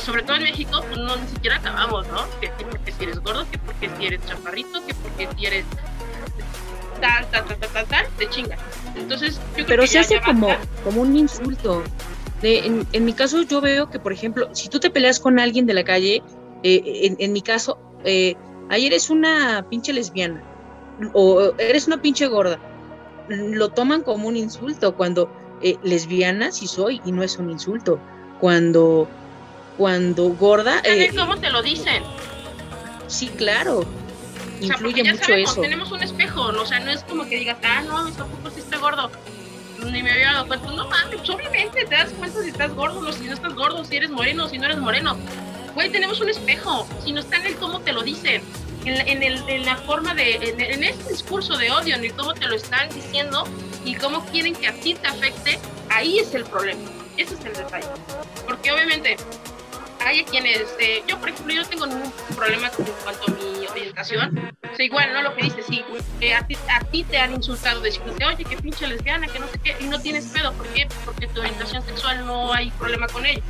sobre 0.00 0.22
todo 0.22 0.36
en 0.36 0.42
México, 0.42 0.82
pues 0.86 0.98
no 0.98 1.16
ni 1.16 1.28
siquiera 1.28 1.56
acabamos, 1.56 2.06
¿no? 2.08 2.26
Que, 2.40 2.50
porque 2.70 2.92
si 2.92 3.04
eres 3.04 3.20
gordo, 3.20 3.48
que 3.50 3.58
porque 3.58 3.90
si 3.96 4.06
eres 4.06 4.24
chaparrito, 4.26 4.84
que 4.86 4.94
porque 4.94 5.28
si 5.36 5.46
eres 5.46 5.64
tal, 7.00 7.26
tal, 7.30 7.44
tal, 7.44 7.58
tal, 7.58 7.86
tal, 7.86 8.06
te 8.18 8.28
chingas. 8.28 8.58
Entonces, 8.96 9.36
yo 9.36 9.54
creo 9.54 9.66
Pero 9.66 9.82
que 9.82 9.88
se 9.88 9.98
hace 10.00 10.20
como, 10.20 10.48
como 10.82 11.02
un 11.02 11.16
insulto. 11.16 11.82
En, 12.42 12.86
en, 12.92 13.04
mi 13.04 13.12
caso, 13.12 13.42
yo 13.42 13.60
veo 13.60 13.88
que, 13.90 13.98
por 13.98 14.12
ejemplo, 14.12 14.48
si 14.52 14.68
tú 14.68 14.80
te 14.80 14.90
peleas 14.90 15.20
con 15.20 15.38
alguien 15.38 15.66
de 15.66 15.74
la 15.74 15.84
calle, 15.84 16.22
eh, 16.62 16.82
en, 17.02 17.16
en, 17.18 17.32
mi 17.32 17.42
caso, 17.42 17.78
eh, 18.04 18.34
ahí 18.68 18.86
eres 18.86 19.10
una 19.10 19.66
pinche 19.68 19.92
lesbiana 19.92 20.42
o 21.12 21.52
eres 21.58 21.86
una 21.86 22.00
pinche 22.00 22.26
gorda. 22.26 22.58
Lo 23.28 23.70
toman 23.70 24.02
como 24.02 24.28
un 24.28 24.36
insulto 24.36 24.94
cuando 24.94 25.30
eh, 25.62 25.76
lesbiana 25.82 26.52
sí 26.52 26.66
soy 26.66 27.00
y 27.04 27.12
no 27.12 27.22
es 27.22 27.38
un 27.38 27.50
insulto 27.50 27.98
cuando, 28.40 29.08
cuando 29.78 30.28
gorda. 30.30 30.80
Eh, 30.84 31.10
¿Cómo 31.16 31.36
te 31.36 31.50
lo 31.50 31.62
dicen? 31.62 32.02
Sí, 33.06 33.28
claro. 33.28 33.84
Influye 34.60 35.04
mucho 35.04 35.34
eso. 35.34 35.60
Tenemos 35.60 35.90
un 35.90 36.02
espejo, 36.02 36.52
¿no? 36.52 36.62
o 36.62 36.66
sea, 36.66 36.80
no 36.80 36.90
es 36.90 37.02
como 37.04 37.26
que 37.26 37.38
digas, 37.38 37.58
ah, 37.62 37.82
no, 37.82 38.10
tampoco 38.12 38.50
si 38.50 38.60
estoy 38.60 38.78
gordo. 38.78 39.10
Ni 39.90 40.02
me 40.02 40.12
había 40.12 40.32
dado 40.32 40.48
cuenta. 40.48 40.70
No 40.70 40.88
mames, 40.88 41.16
pues, 41.16 41.30
obviamente 41.30 41.84
te 41.84 41.94
das 41.94 42.10
cuenta 42.12 42.42
si 42.42 42.48
estás 42.48 42.72
gordo, 42.74 43.12
si 43.12 43.24
no 43.24 43.34
estás 43.34 43.54
gordo, 43.54 43.84
si 43.84 43.96
eres 43.96 44.10
moreno, 44.10 44.48
si 44.48 44.58
no 44.58 44.66
eres 44.66 44.78
moreno. 44.78 45.16
Güey, 45.74 45.90
tenemos 45.90 46.20
un 46.20 46.28
espejo. 46.28 46.86
Si 47.04 47.12
no 47.12 47.20
está 47.20 47.36
en 47.36 47.46
el 47.46 47.56
cómo 47.56 47.80
te 47.80 47.92
lo 47.92 48.02
dicen, 48.02 48.42
en, 48.84 49.08
en, 49.08 49.22
el, 49.22 49.48
en 49.48 49.64
la 49.64 49.76
forma 49.76 50.14
de, 50.14 50.36
en, 50.36 50.60
en 50.60 50.84
este 50.84 51.10
discurso 51.10 51.56
de 51.56 51.70
odio, 51.70 51.96
ni 51.98 52.10
cómo 52.10 52.34
te 52.34 52.46
lo 52.46 52.54
están 52.54 52.88
diciendo 52.90 53.44
y 53.84 53.94
cómo 53.94 54.24
quieren 54.26 54.54
que 54.54 54.68
a 54.68 54.72
ti 54.72 54.94
te 54.94 55.06
afecte, 55.06 55.58
ahí 55.90 56.18
es 56.18 56.34
el 56.34 56.44
problema. 56.44 56.90
Ese 57.16 57.34
es 57.34 57.44
el 57.44 57.52
detalle. 57.52 57.86
Porque 58.46 58.72
obviamente 58.72 59.16
hay 60.04 60.24
quienes, 60.24 60.62
eh, 60.80 61.02
yo 61.06 61.18
por 61.18 61.30
ejemplo, 61.30 61.54
yo 61.54 61.64
tengo 61.64 61.86
ningún 61.86 62.12
problema 62.36 62.70
en 62.78 62.84
cuanto 63.02 63.24
a 63.26 63.30
mi 63.30 63.66
orientación, 63.66 64.56
o 64.74 64.76
sea, 64.76 64.86
igual, 64.86 65.12
¿no? 65.12 65.22
Lo 65.22 65.36
que 65.36 65.44
dices, 65.44 65.64
sí, 65.68 65.84
eh, 66.20 66.34
a, 66.34 66.44
ti, 66.46 66.56
a, 66.68 66.80
ti, 66.80 67.04
te 67.04 67.18
han 67.18 67.32
insultado 67.32 67.80
diciéndote, 67.80 68.24
oye, 68.24 68.44
qué 68.44 68.56
pinche 68.56 68.88
lesbiana, 68.88 69.28
que 69.28 69.38
no 69.38 69.46
sé 69.46 69.60
qué, 69.62 69.76
y 69.78 69.84
no 69.84 70.00
tienes 70.00 70.26
pedo, 70.26 70.52
¿por 70.54 70.66
qué? 70.68 70.88
Porque 71.04 71.28
tu 71.28 71.40
orientación 71.40 71.84
sexual 71.84 72.26
no 72.26 72.52
hay 72.52 72.72
problema 72.72 73.06
con 73.06 73.24
ella. 73.24 73.40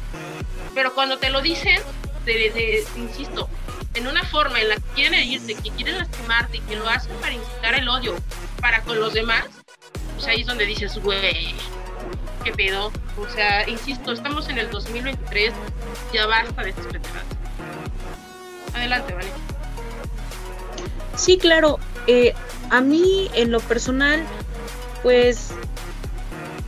Pero 0.74 0.94
cuando 0.94 1.18
te 1.18 1.30
lo 1.30 1.40
dicen, 1.40 1.80
te, 2.26 2.84
insisto, 2.96 3.48
en 3.94 4.06
una 4.06 4.22
forma 4.24 4.60
en 4.60 4.68
la 4.68 4.74
que 4.76 4.82
quieren 4.94 5.14
herirte, 5.14 5.54
que 5.54 5.70
quieren 5.70 5.96
lastimarte 5.96 6.58
y 6.58 6.60
que 6.60 6.76
lo 6.76 6.86
hacen 6.90 7.16
para 7.16 7.32
incitar 7.32 7.74
el 7.74 7.88
odio 7.88 8.14
para 8.60 8.82
con 8.82 9.00
los 9.00 9.14
demás, 9.14 9.46
pues 10.16 10.26
ahí 10.26 10.42
es 10.42 10.46
donde 10.46 10.66
dices, 10.66 10.98
güey, 10.98 11.54
qué 12.44 12.52
pedo. 12.52 12.92
O 13.16 13.28
sea, 13.30 13.66
insisto, 13.66 14.12
estamos 14.12 14.48
en 14.50 14.58
el 14.58 14.70
2023, 14.70 15.54
ya 16.12 16.26
basta 16.26 16.62
de 16.62 16.68
estas 16.68 16.86
pendejadas. 16.86 17.24
Adelante, 18.74 19.14
vale. 19.14 19.53
Sí, 21.16 21.38
claro. 21.38 21.78
Eh, 22.06 22.34
a 22.70 22.80
mí, 22.80 23.28
en 23.34 23.50
lo 23.50 23.60
personal, 23.60 24.22
pues 25.02 25.50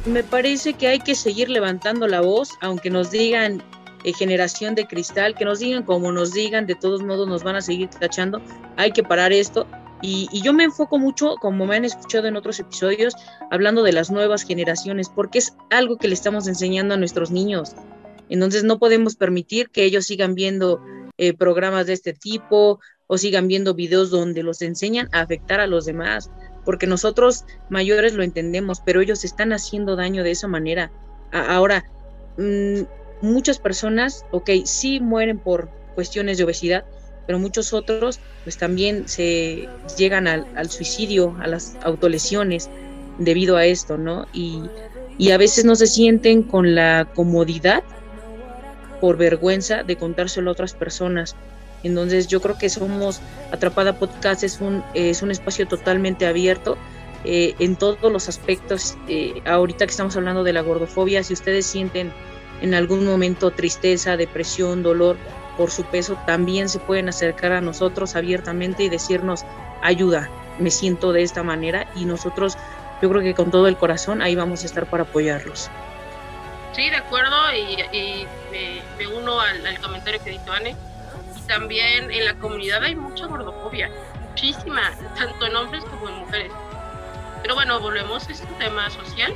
me 0.04 0.22
parece 0.22 0.74
que 0.74 0.86
hay 0.88 1.00
que 1.00 1.14
seguir 1.14 1.48
levantando 1.50 2.06
la 2.06 2.20
voz, 2.20 2.50
aunque 2.60 2.90
nos 2.90 3.10
digan 3.10 3.62
eh, 4.04 4.12
generación 4.12 4.74
de 4.74 4.86
cristal, 4.86 5.34
que 5.34 5.44
nos 5.44 5.58
digan 5.58 5.82
como 5.82 6.12
nos 6.12 6.32
digan, 6.32 6.66
de 6.66 6.76
todos 6.76 7.02
modos 7.02 7.28
nos 7.28 7.42
van 7.42 7.56
a 7.56 7.60
seguir 7.60 7.88
tachando, 7.88 8.40
hay 8.76 8.92
que 8.92 9.02
parar 9.02 9.32
esto. 9.32 9.66
Y, 10.02 10.28
y, 10.30 10.42
yo 10.42 10.52
me 10.52 10.64
enfoco 10.64 10.98
mucho, 10.98 11.36
como 11.40 11.64
me 11.66 11.74
han 11.74 11.86
escuchado 11.86 12.28
en 12.28 12.36
otros 12.36 12.60
episodios, 12.60 13.14
hablando 13.50 13.82
de 13.82 13.92
las 13.92 14.10
nuevas 14.10 14.42
generaciones, 14.42 15.08
porque 15.08 15.38
es 15.38 15.56
algo 15.70 15.96
que 15.96 16.06
le 16.06 16.14
estamos 16.14 16.46
enseñando 16.46 16.94
a 16.94 16.98
nuestros 16.98 17.30
niños. 17.30 17.74
Entonces 18.28 18.62
no 18.62 18.78
podemos 18.78 19.16
permitir 19.16 19.70
que 19.70 19.84
ellos 19.84 20.06
sigan 20.06 20.34
viendo 20.34 20.80
eh, 21.18 21.32
programas 21.32 21.86
de 21.86 21.94
este 21.94 22.12
tipo 22.12 22.78
o 23.06 23.18
sigan 23.18 23.48
viendo 23.48 23.74
videos 23.74 24.10
donde 24.10 24.42
los 24.42 24.62
enseñan 24.62 25.08
a 25.12 25.20
afectar 25.20 25.60
a 25.60 25.66
los 25.66 25.84
demás, 25.84 26.30
porque 26.64 26.86
nosotros 26.86 27.44
mayores 27.68 28.14
lo 28.14 28.22
entendemos, 28.22 28.80
pero 28.84 29.00
ellos 29.00 29.24
están 29.24 29.52
haciendo 29.52 29.96
daño 29.96 30.22
de 30.22 30.32
esa 30.32 30.48
manera. 30.48 30.90
ahora, 31.32 31.84
mm, 32.38 32.82
muchas 33.20 33.58
personas, 33.58 34.24
ok, 34.30 34.50
sí 34.64 35.00
mueren 35.00 35.38
por 35.38 35.68
cuestiones 35.94 36.38
de 36.38 36.44
obesidad, 36.44 36.84
pero 37.26 37.38
muchos 37.38 37.72
otros 37.72 38.20
pues 38.44 38.56
también 38.56 39.08
se 39.08 39.68
llegan 39.98 40.28
al, 40.28 40.46
al 40.54 40.70
suicidio, 40.70 41.36
a 41.40 41.48
las 41.48 41.76
autolesiones 41.82 42.70
debido 43.18 43.56
a 43.56 43.66
esto, 43.66 43.98
¿no? 43.98 44.26
Y, 44.32 44.62
y 45.18 45.30
a 45.30 45.38
veces 45.38 45.64
no 45.64 45.74
se 45.74 45.86
sienten 45.86 46.42
con 46.42 46.74
la 46.74 47.08
comodidad 47.14 47.82
por 49.00 49.16
vergüenza 49.16 49.82
de 49.82 49.96
contárselo 49.96 50.50
a 50.50 50.52
otras 50.52 50.74
personas. 50.74 51.34
Entonces 51.86 52.26
yo 52.26 52.40
creo 52.40 52.58
que 52.58 52.68
somos, 52.68 53.20
Atrapada 53.52 53.94
Podcast 53.94 54.42
es 54.42 54.60
un, 54.60 54.84
es 54.94 55.22
un 55.22 55.30
espacio 55.30 55.66
totalmente 55.68 56.26
abierto 56.26 56.76
eh, 57.24 57.54
en 57.58 57.76
todos 57.76 58.12
los 58.12 58.28
aspectos. 58.28 58.96
Eh, 59.08 59.40
ahorita 59.46 59.86
que 59.86 59.90
estamos 59.90 60.16
hablando 60.16 60.44
de 60.44 60.52
la 60.52 60.62
gordofobia, 60.62 61.22
si 61.22 61.32
ustedes 61.32 61.66
sienten 61.66 62.12
en 62.60 62.74
algún 62.74 63.04
momento 63.04 63.50
tristeza, 63.50 64.16
depresión, 64.16 64.82
dolor 64.82 65.16
por 65.56 65.70
su 65.70 65.84
peso, 65.84 66.18
también 66.26 66.68
se 66.68 66.78
pueden 66.78 67.08
acercar 67.08 67.52
a 67.52 67.60
nosotros 67.60 68.16
abiertamente 68.16 68.82
y 68.82 68.88
decirnos, 68.88 69.44
ayuda, 69.82 70.28
me 70.58 70.70
siento 70.70 71.12
de 71.12 71.22
esta 71.22 71.42
manera 71.42 71.86
y 71.94 72.04
nosotros, 72.04 72.56
yo 73.00 73.08
creo 73.10 73.22
que 73.22 73.34
con 73.34 73.50
todo 73.50 73.68
el 73.68 73.76
corazón 73.76 74.22
ahí 74.22 74.34
vamos 74.34 74.62
a 74.62 74.66
estar 74.66 74.86
para 74.86 75.04
apoyarlos. 75.04 75.70
Sí, 76.74 76.90
de 76.90 76.96
acuerdo, 76.96 77.36
y, 77.54 78.26
me, 78.98 79.06
uno 79.06 79.40
al, 79.40 79.80
comentario 79.80 80.22
que 80.22 80.30
dijo 80.30 80.50
Anne. 80.50 80.76
También 81.46 82.10
en 82.10 82.24
la 82.24 82.34
comunidad 82.34 82.82
hay 82.82 82.96
mucha 82.96 83.26
gordofobia, 83.26 83.90
muchísima, 84.28 84.92
tanto 85.16 85.46
en 85.46 85.56
hombres 85.56 85.84
como 85.84 86.08
en 86.08 86.14
mujeres. 86.16 86.52
Pero 87.42 87.54
bueno, 87.54 87.78
volvemos, 87.80 88.28
es 88.28 88.40
un 88.40 88.58
tema 88.58 88.90
social. 88.90 89.34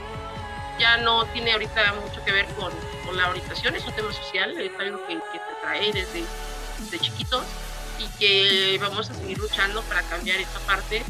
Ya 0.79 0.97
no 0.99 1.25
tiene 1.27 1.53
ahorita 1.53 1.95
mucho 1.95 2.25
que 2.25 2.33
ver 2.33 2.47
con, 2.55 2.73
con 3.05 3.17
la 3.17 3.29
orientación, 3.29 3.77
es 3.77 3.85
un 3.85 3.93
tema 3.93 4.13
social, 4.13 4.59
es 4.59 4.73
algo 4.79 5.07
que, 5.07 5.17
te 5.17 5.21
trae 5.63 5.93
desde, 5.93 6.25
desde 6.79 6.99
chiquitos 6.99 7.45
y 7.99 8.09
que 8.19 8.79
vamos 8.81 9.11
a 9.11 9.15
seguir 9.15 9.39
luchando 9.39 9.83
para 9.83 10.03
cambiar 10.03 10.41
esta 10.41 10.59
parte, 10.61 11.05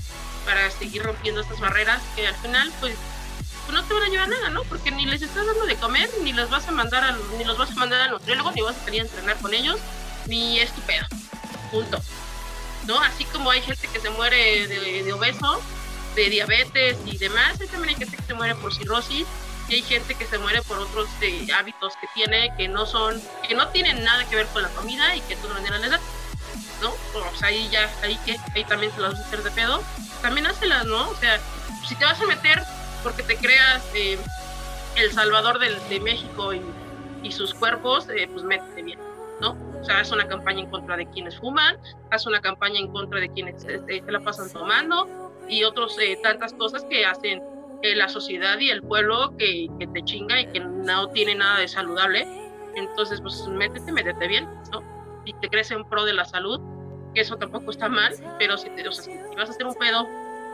para 0.44 0.70
seguir 0.72 1.04
rompiendo 1.04 1.40
estas 1.40 1.60
barreras 1.60 2.02
que 2.16 2.26
al 2.26 2.34
final, 2.34 2.70
pues 2.80 2.96
pues 3.66 3.82
no 3.82 3.86
te 3.86 3.94
van 3.94 4.02
a 4.02 4.08
llevar 4.08 4.28
nada, 4.28 4.50
¿no? 4.50 4.64
Porque 4.64 4.90
ni 4.90 5.06
les 5.06 5.22
estás 5.22 5.46
dando 5.46 5.64
de 5.64 5.76
comer, 5.76 6.10
ni 6.22 6.32
los 6.32 6.50
vas 6.50 6.66
a 6.66 6.72
mandar 6.72 7.04
al, 7.04 7.16
ni 7.38 7.44
los 7.44 7.56
vas 7.56 7.70
a 7.70 7.74
mandar 7.74 8.00
al 8.00 8.10
nutriólogo, 8.10 8.50
ni 8.50 8.62
vas 8.62 8.76
a 8.76 8.84
salir 8.84 9.02
a 9.02 9.04
entrenar 9.04 9.36
con 9.36 9.54
ellos, 9.54 9.78
ni 10.26 10.58
es 10.58 10.70
tu 10.72 10.80
pedo. 10.82 11.06
Punto. 11.70 12.00
¿No? 12.86 12.98
Así 13.00 13.24
como 13.26 13.50
hay 13.50 13.60
gente 13.62 13.86
que 13.88 14.00
se 14.00 14.10
muere 14.10 14.66
de, 14.66 15.12
obeso, 15.12 15.60
de 16.16 16.30
diabetes 16.30 16.96
y 17.04 17.18
demás, 17.18 17.58
también 17.58 17.90
hay 17.90 17.94
gente 17.94 18.16
que 18.16 18.22
se 18.22 18.34
muere 18.34 18.54
por 18.56 18.74
cirrosis 18.74 19.26
y 19.68 19.74
hay 19.74 19.82
gente 19.82 20.14
que 20.14 20.26
se 20.26 20.38
muere 20.38 20.62
por 20.62 20.78
otros 20.78 21.08
eh, 21.20 21.46
hábitos 21.56 21.94
que 22.00 22.08
tiene 22.14 22.52
que 22.56 22.66
no 22.66 22.86
son, 22.86 23.22
que 23.46 23.54
no 23.54 23.68
tienen 23.68 24.02
nada 24.02 24.28
que 24.28 24.36
ver 24.36 24.46
con 24.46 24.62
la 24.62 24.68
comida 24.70 25.14
y 25.14 25.20
que 25.22 25.36
de 25.36 25.42
todas 25.42 25.58
maneras 25.58 25.80
les 25.80 25.90
da. 25.90 26.00
¿No? 26.82 26.90
O 27.14 27.36
sea, 27.36 27.48
ahí 27.48 27.68
ya, 27.70 27.92
ahí 28.02 28.18
que, 28.24 28.36
ahí 28.54 28.64
también 28.64 28.92
se 28.92 29.00
las 29.00 29.12
vas 29.12 29.20
a 29.20 29.26
hacer 29.26 29.42
de 29.42 29.50
pedo, 29.50 29.82
también 30.22 30.46
hácelas, 30.46 30.86
¿no? 30.86 31.10
O 31.10 31.16
sea, 31.16 31.38
si 31.86 31.94
te 31.94 32.06
vas 32.06 32.20
a 32.20 32.26
meter 32.26 32.62
porque 33.02 33.22
te 33.22 33.36
creas 33.36 33.82
eh, 33.94 34.18
el 34.96 35.12
salvador 35.12 35.58
de 35.58 36.00
México 36.00 36.52
y, 36.54 36.62
sus 37.30 37.54
cuerpos, 37.54 38.08
eh, 38.08 38.28
pues 38.32 38.44
métete 38.44 38.82
bien, 38.82 38.98
¿no? 39.40 39.54
O 39.80 39.84
sea, 39.84 40.00
haz 40.00 40.12
una 40.12 40.28
campaña 40.28 40.60
en 40.60 40.70
contra 40.70 40.96
de 40.96 41.06
quienes 41.06 41.38
fuman, 41.38 41.76
haz 42.10 42.26
una 42.26 42.40
campaña 42.40 42.78
en 42.78 42.88
contra 42.92 43.20
de 43.20 43.30
quienes 43.30 43.62
se 43.62 43.76
este, 43.76 44.02
la 44.08 44.20
pasan 44.20 44.52
tomando 44.52 45.08
y 45.48 45.64
otros 45.64 45.98
eh, 45.98 46.18
tantas 46.22 46.52
cosas 46.54 46.84
que 46.84 47.04
hacen 47.06 47.42
la 47.82 48.08
sociedad 48.08 48.58
y 48.58 48.70
el 48.70 48.82
pueblo 48.82 49.34
que, 49.38 49.68
que, 49.78 49.86
te 49.86 50.02
chinga 50.04 50.38
y 50.40 50.46
que 50.48 50.60
no 50.60 51.08
tiene 51.08 51.34
nada 51.34 51.60
de 51.60 51.68
saludable. 51.68 52.26
Entonces, 52.76 53.20
pues 53.22 53.46
métete, 53.48 53.90
métete 53.90 54.28
bien, 54.28 54.46
¿no? 54.70 54.82
Y 55.24 55.32
te 55.34 55.48
crees 55.48 55.70
en 55.70 55.84
pro 55.84 56.04
de 56.04 56.12
la 56.12 56.24
salud, 56.24 56.60
que 57.14 57.22
eso 57.22 57.36
tampoco 57.36 57.70
está 57.70 57.88
mal, 57.88 58.14
pero 58.38 58.58
si, 58.58 58.68
te, 58.70 58.86
o 58.86 58.92
sea, 58.92 59.04
si 59.04 59.34
vas 59.34 59.48
a 59.48 59.52
hacer 59.52 59.66
un 59.66 59.74
pedo 59.74 60.06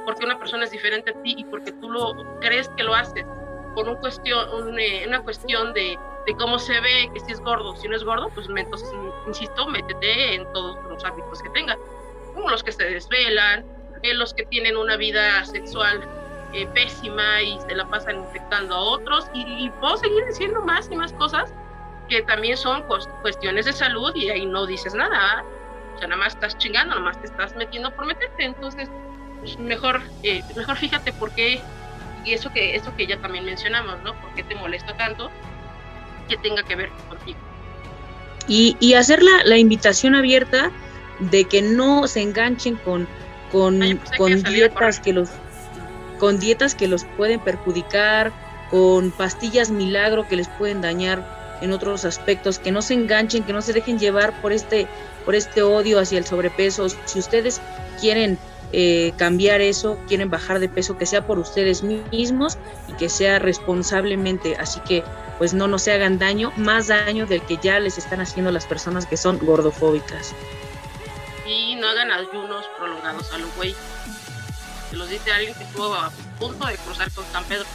porque 0.04 0.24
una 0.24 0.38
persona 0.38 0.64
es 0.64 0.70
diferente 0.70 1.10
a 1.10 1.22
ti 1.22 1.34
y 1.36 1.44
porque 1.44 1.72
tú 1.72 1.90
lo 1.90 2.38
crees 2.40 2.68
que 2.70 2.84
lo 2.84 2.94
haces 2.94 3.26
por 3.74 3.88
un 3.88 3.96
cuestión, 3.96 4.78
eh, 4.78 5.04
una 5.06 5.20
cuestión 5.22 5.74
de, 5.74 5.98
de, 6.26 6.34
cómo 6.36 6.58
se 6.58 6.80
ve, 6.80 7.10
que 7.12 7.20
si 7.20 7.32
es 7.32 7.40
gordo, 7.40 7.76
si 7.76 7.88
no 7.88 7.96
es 7.96 8.04
gordo, 8.04 8.28
pues 8.34 8.48
entonces, 8.54 8.88
insisto, 9.26 9.66
métete 9.68 10.34
en 10.34 10.52
todos 10.52 10.76
los 10.88 11.04
hábitos 11.04 11.42
que 11.42 11.50
tenga, 11.50 11.76
como 12.34 12.50
los 12.50 12.62
que 12.62 12.72
se 12.72 12.84
desvelan, 12.84 13.64
eh, 14.02 14.14
los 14.14 14.34
que 14.34 14.44
tienen 14.46 14.76
una 14.76 14.96
vida 14.96 15.44
sexual 15.44 16.06
eh, 16.52 16.66
pésima 16.74 17.42
y 17.42 17.58
se 17.60 17.74
la 17.74 17.88
pasan 17.88 18.18
infectando 18.20 18.74
a 18.74 18.80
otros, 18.80 19.26
y, 19.34 19.70
puedo 19.80 19.96
seguir 19.96 20.24
diciendo 20.26 20.62
más 20.62 20.88
y 20.90 20.96
más 20.96 21.12
cosas 21.14 21.52
que 22.08 22.22
también 22.22 22.56
son 22.56 22.84
cuestiones 23.22 23.66
de 23.66 23.72
salud 23.72 24.14
y 24.14 24.30
ahí 24.30 24.46
no 24.46 24.64
dices 24.66 24.94
nada, 24.94 25.44
o 25.94 25.98
sea, 25.98 26.08
nada 26.08 26.20
más 26.20 26.34
estás 26.34 26.56
chingando, 26.58 26.94
nada 26.94 27.04
más 27.04 27.20
te 27.20 27.26
estás 27.26 27.56
metiendo 27.56 27.90
por 27.94 28.06
meterte, 28.06 28.44
entonces 28.44 28.88
mejor, 29.58 30.00
eh, 30.22 30.42
mejor 30.56 30.76
fíjate 30.76 31.12
por 31.14 31.32
qué, 31.32 31.60
y 32.24 32.34
eso 32.34 32.52
que, 32.52 32.76
eso 32.76 32.94
que 32.96 33.06
ya 33.06 33.16
también 33.18 33.44
mencionamos, 33.44 34.00
¿no? 34.02 34.14
¿Por 34.20 34.34
qué 34.34 34.42
te 34.42 34.54
molesta 34.54 34.96
tanto 34.96 35.30
que 36.28 36.36
tenga 36.36 36.62
que 36.62 36.76
ver 36.76 36.90
contigo? 37.08 37.38
Y, 38.48 38.76
y 38.80 38.94
hacer 38.94 39.22
la, 39.22 39.44
la, 39.44 39.58
invitación 39.58 40.14
abierta 40.14 40.70
de 41.18 41.44
que 41.44 41.62
no 41.62 42.06
se 42.06 42.22
enganchen 42.22 42.76
con, 42.76 43.08
con, 43.50 43.78
pues 43.78 44.18
con 44.18 44.42
dietas 44.42 45.00
que 45.00 45.12
los 45.12 45.30
con 46.18 46.38
dietas 46.38 46.74
que 46.74 46.88
los 46.88 47.04
pueden 47.16 47.40
perjudicar, 47.40 48.32
con 48.70 49.10
pastillas 49.10 49.70
milagro 49.70 50.26
que 50.28 50.36
les 50.36 50.48
pueden 50.48 50.80
dañar 50.80 51.58
en 51.60 51.72
otros 51.72 52.04
aspectos, 52.04 52.58
que 52.58 52.72
no 52.72 52.82
se 52.82 52.94
enganchen, 52.94 53.42
que 53.42 53.52
no 53.52 53.62
se 53.62 53.72
dejen 53.72 53.98
llevar 53.98 54.40
por 54.42 54.52
este, 54.52 54.86
por 55.24 55.34
este 55.34 55.62
odio 55.62 55.98
hacia 55.98 56.18
el 56.18 56.26
sobrepeso. 56.26 56.88
Si 57.04 57.18
ustedes 57.18 57.60
quieren 58.00 58.38
eh, 58.72 59.12
cambiar 59.16 59.60
eso, 59.60 59.98
quieren 60.08 60.30
bajar 60.30 60.58
de 60.58 60.68
peso, 60.68 60.98
que 60.98 61.06
sea 61.06 61.26
por 61.26 61.38
ustedes 61.38 61.82
mismos 61.82 62.58
y 62.88 62.92
que 62.94 63.08
sea 63.08 63.38
responsablemente. 63.38 64.56
Así 64.56 64.80
que 64.80 65.02
pues 65.38 65.54
no 65.54 65.68
nos 65.68 65.86
hagan 65.88 66.18
daño, 66.18 66.52
más 66.56 66.88
daño 66.88 67.26
del 67.26 67.42
que 67.42 67.58
ya 67.58 67.78
les 67.78 67.98
están 67.98 68.20
haciendo 68.20 68.50
las 68.52 68.66
personas 68.66 69.06
que 69.06 69.16
son 69.16 69.38
gordofóbicas. 69.38 70.34
Y 71.46 71.76
no 71.76 71.88
hagan 71.88 72.10
ayunos 72.10 72.66
prolongados 72.78 73.32
a 73.32 73.38
los 73.38 73.54
güey. 73.56 73.74
Se 74.90 74.96
los 74.96 75.08
dice 75.08 75.32
alguien 75.32 75.54
que 75.54 75.64
estuvo 75.64 75.94
a 75.94 76.10
punto 76.38 76.66
de 76.66 76.76
cruzar 76.76 77.10
con 77.12 77.24
San 77.32 77.44
Pedro. 77.44 77.66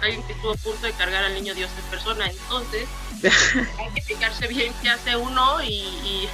alguien 0.00 0.22
que 0.26 0.32
estuvo 0.32 0.52
a 0.52 0.56
punto 0.56 0.86
de 0.86 0.92
cargar 0.92 1.24
al 1.24 1.34
niño 1.34 1.54
Dios 1.54 1.70
en 1.76 1.90
persona. 1.90 2.26
Entonces, 2.28 2.88
hay 3.78 3.90
que 3.94 4.02
fijarse 4.02 4.48
bien 4.48 4.72
qué 4.82 4.90
hace 4.90 5.16
uno 5.16 5.62
y 5.62 6.28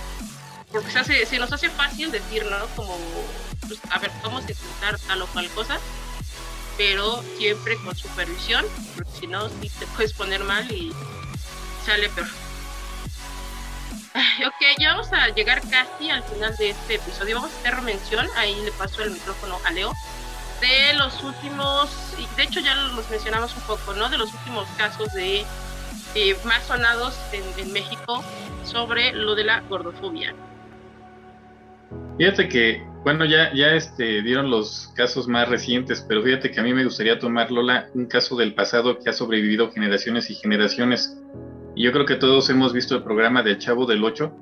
porque 0.73 0.91
se, 0.91 0.99
hace, 1.01 1.27
se 1.27 1.39
nos 1.39 1.53
hace 1.53 1.69
fácil 1.69 2.11
decir, 2.11 2.47
¿no? 2.47 2.57
Como, 2.77 2.97
pues, 3.67 3.81
a 3.91 3.99
ver, 3.99 4.11
vamos 4.23 4.45
a 4.47 4.51
intentar 4.51 4.99
tal 5.01 5.23
o 5.23 5.27
cual 5.29 5.49
cosa, 5.51 5.79
pero 6.81 7.23
siempre 7.37 7.77
con 7.85 7.95
supervisión, 7.95 8.65
porque 8.95 9.11
si 9.11 9.27
no, 9.27 9.51
sí 9.51 9.71
te 9.79 9.87
puedes 9.89 10.15
poner 10.15 10.43
mal 10.45 10.65
y 10.73 10.91
sale 11.85 12.09
peor. 12.09 12.27
Ok, 14.47 14.79
ya 14.79 14.93
vamos 14.93 15.13
a 15.13 15.29
llegar 15.29 15.61
casi 15.69 16.09
al 16.09 16.23
final 16.23 16.57
de 16.57 16.71
este 16.71 16.95
episodio. 16.95 17.37
Vamos 17.37 17.51
a 17.53 17.59
hacer 17.59 17.83
mención, 17.83 18.27
ahí 18.35 18.57
le 18.65 18.73
paso 18.73 19.03
el 19.03 19.11
micrófono 19.11 19.59
a 19.67 19.71
Leo, 19.73 19.93
de 20.63 20.95
los 20.95 21.23
últimos, 21.23 21.91
y 22.17 22.27
de 22.37 22.45
hecho 22.45 22.61
ya 22.61 22.75
los 22.75 23.11
mencionamos 23.11 23.55
un 23.57 23.63
poco, 23.65 23.93
¿no? 23.93 24.09
De 24.09 24.17
los 24.17 24.33
últimos 24.33 24.67
casos 24.79 25.13
de 25.13 25.45
eh, 26.15 26.37
más 26.45 26.65
sonados 26.65 27.15
en, 27.33 27.45
en 27.59 27.75
México 27.75 28.25
sobre 28.65 29.13
lo 29.13 29.35
de 29.35 29.45
la 29.45 29.61
gordofobia. 29.69 30.35
Fíjate 32.17 32.49
que, 32.49 32.90
bueno, 33.03 33.25
ya, 33.25 33.53
ya 33.55 33.75
este, 33.75 34.23
dieron 34.23 34.51
los 34.51 34.93
casos 34.95 35.27
más 35.27 35.49
recientes, 35.49 36.05
pero 36.07 36.23
fíjate 36.23 36.51
que 36.51 36.61
a 36.61 36.63
mí 36.63 36.75
me 36.75 36.85
gustaría 36.85 37.19
tomar, 37.19 37.51
Lola, 37.51 37.89
un 37.95 38.07
caso 38.07 38.37
del 38.37 38.55
pasado 38.55 38.99
que 38.99 39.09
ha 39.09 39.13
sobrevivido 39.13 39.71
generaciones 39.73 40.31
y 40.31 40.35
generaciones. 40.35 41.19
Y 41.75 41.85
yo 41.85 41.93
creo 41.93 42.05
que 42.05 42.17
todos 42.17 42.51
hemos 42.51 42.73
visto 42.73 42.97
el 42.97 43.03
programa 43.03 43.43
del 43.43 43.59
Chavo 43.59 43.87
del 43.87 44.05
Ocho, 44.05 44.37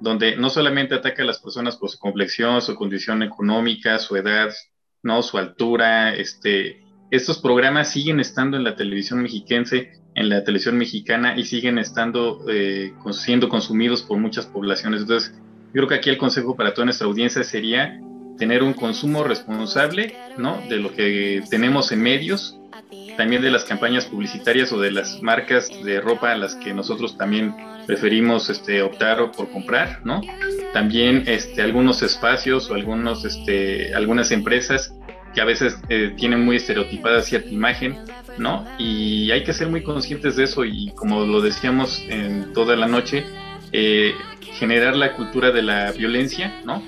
donde 0.00 0.36
no 0.36 0.50
solamente 0.50 0.96
ataca 0.96 1.22
a 1.22 1.26
las 1.26 1.38
personas 1.38 1.76
por 1.76 1.90
su 1.90 1.98
complexión, 1.98 2.60
su 2.60 2.74
condición 2.74 3.22
económica, 3.22 3.98
su 4.00 4.16
edad, 4.16 4.50
no, 5.04 5.22
su 5.22 5.38
altura, 5.38 6.14
este, 6.14 6.82
estos 7.12 7.38
programas 7.38 7.92
siguen 7.92 8.18
estando 8.18 8.56
en 8.56 8.64
la 8.64 8.74
televisión 8.74 9.22
mexiquense, 9.22 9.92
en 10.14 10.28
la 10.28 10.42
televisión 10.44 10.76
mexicana 10.76 11.38
y 11.38 11.44
siguen 11.44 11.78
estando 11.78 12.44
eh, 12.48 12.92
siendo 13.12 13.48
consumidos 13.48 14.02
por 14.02 14.18
muchas 14.18 14.46
poblaciones. 14.46 15.02
Entonces, 15.02 15.34
yo 15.72 15.80
creo 15.80 15.88
que 15.88 15.94
aquí 15.94 16.10
el 16.10 16.18
consejo 16.18 16.54
para 16.54 16.74
toda 16.74 16.84
nuestra 16.84 17.06
audiencia 17.06 17.42
sería 17.44 17.98
tener 18.36 18.62
un 18.62 18.74
consumo 18.74 19.24
responsable, 19.24 20.14
¿no? 20.36 20.60
De 20.68 20.76
lo 20.76 20.92
que 20.92 21.42
tenemos 21.48 21.92
en 21.92 22.02
medios, 22.02 22.58
también 23.16 23.40
de 23.40 23.50
las 23.50 23.64
campañas 23.64 24.04
publicitarias 24.04 24.70
o 24.72 24.80
de 24.80 24.90
las 24.90 25.22
marcas 25.22 25.70
de 25.82 26.00
ropa 26.00 26.32
a 26.32 26.36
las 26.36 26.54
que 26.56 26.74
nosotros 26.74 27.16
también 27.16 27.54
preferimos 27.86 28.50
este, 28.50 28.82
optar 28.82 29.20
o 29.20 29.32
por 29.32 29.50
comprar, 29.50 30.00
¿no? 30.04 30.20
También 30.74 31.24
este, 31.26 31.62
algunos 31.62 32.02
espacios 32.02 32.70
o 32.70 32.74
algunos, 32.74 33.24
este, 33.24 33.94
algunas 33.94 34.30
empresas 34.30 34.94
que 35.34 35.40
a 35.40 35.44
veces 35.46 35.78
eh, 35.88 36.14
tienen 36.18 36.44
muy 36.44 36.56
estereotipada 36.56 37.22
cierta 37.22 37.48
imagen, 37.48 37.96
¿no? 38.38 38.66
Y 38.78 39.30
hay 39.30 39.42
que 39.42 39.54
ser 39.54 39.68
muy 39.68 39.82
conscientes 39.82 40.36
de 40.36 40.44
eso 40.44 40.66
y 40.66 40.92
como 40.94 41.24
lo 41.24 41.40
decíamos 41.40 42.04
en 42.08 42.52
toda 42.52 42.76
la 42.76 42.86
noche, 42.86 43.24
eh, 43.72 44.12
generar 44.62 44.94
la 44.94 45.14
cultura 45.14 45.50
de 45.50 45.60
la 45.60 45.90
violencia, 45.90 46.62
¿no? 46.64 46.80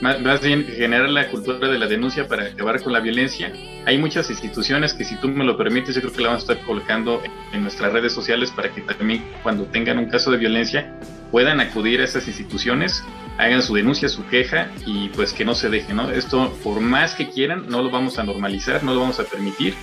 Más, 0.00 0.40
bien 0.40 0.66
generar 0.66 1.08
la 1.08 1.28
cultura 1.28 1.68
de 1.68 1.78
la 1.78 1.86
denuncia 1.86 2.26
para 2.26 2.46
acabar 2.46 2.82
con 2.82 2.92
la 2.92 2.98
violencia. 2.98 3.52
Hay 3.86 3.98
muchas 3.98 4.30
instituciones 4.30 4.94
que 4.94 5.04
si 5.04 5.14
tú 5.14 5.28
me 5.28 5.44
lo 5.44 5.56
permites, 5.56 5.94
yo 5.94 6.00
creo 6.00 6.12
que 6.12 6.22
la 6.22 6.30
vamos 6.30 6.48
a 6.48 6.52
estar 6.52 6.66
colocando 6.66 7.22
en 7.52 7.62
nuestras 7.62 7.92
redes 7.92 8.12
sociales 8.12 8.50
para 8.50 8.70
que 8.72 8.80
también 8.80 9.22
cuando 9.44 9.62
tengan 9.66 9.98
un 9.98 10.06
caso 10.06 10.32
de 10.32 10.38
violencia 10.38 10.92
puedan 11.30 11.60
acudir 11.60 12.00
a 12.00 12.04
esas 12.04 12.26
instituciones, 12.26 13.04
hagan 13.38 13.62
su 13.62 13.74
denuncia, 13.76 14.08
su 14.08 14.26
queja 14.26 14.68
y 14.84 15.10
pues 15.10 15.32
que 15.32 15.44
no 15.44 15.54
se 15.54 15.68
deje, 15.68 15.94
¿no? 15.94 16.10
Esto 16.10 16.52
por 16.64 16.80
más 16.80 17.14
que 17.14 17.30
quieran, 17.30 17.68
no 17.68 17.80
lo 17.80 17.90
vamos 17.90 18.18
a 18.18 18.24
normalizar, 18.24 18.82
no 18.82 18.92
lo 18.92 19.02
vamos 19.02 19.20
a 19.20 19.24
permitir 19.24 19.74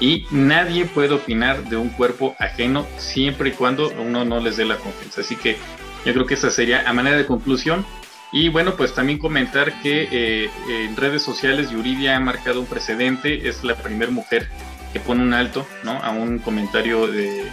y 0.00 0.26
nadie 0.32 0.84
puede 0.84 1.14
opinar 1.14 1.62
de 1.68 1.76
un 1.76 1.88
cuerpo 1.88 2.34
ajeno 2.38 2.84
siempre 2.98 3.50
y 3.50 3.52
cuando 3.52 3.90
uno 3.90 4.24
no 4.24 4.40
les 4.40 4.56
dé 4.56 4.64
la 4.64 4.76
confianza. 4.76 5.20
Así 5.20 5.36
que 5.36 5.56
yo 6.06 6.14
creo 6.14 6.26
que 6.26 6.34
esa 6.34 6.50
sería 6.50 6.88
a 6.88 6.92
manera 6.92 7.16
de 7.16 7.26
conclusión. 7.26 7.84
Y 8.32 8.48
bueno, 8.48 8.76
pues 8.76 8.94
también 8.94 9.18
comentar 9.18 9.80
que 9.82 10.08
eh, 10.10 10.50
en 10.68 10.96
redes 10.96 11.22
sociales 11.22 11.70
Yuridia 11.70 12.16
ha 12.16 12.20
marcado 12.20 12.60
un 12.60 12.66
precedente, 12.66 13.48
es 13.48 13.64
la 13.64 13.74
primera 13.74 14.10
mujer 14.10 14.48
que 14.92 15.00
pone 15.00 15.22
un 15.22 15.34
alto 15.34 15.66
¿no? 15.84 15.92
a 16.02 16.10
un 16.10 16.38
comentario 16.38 17.08
de, 17.08 17.44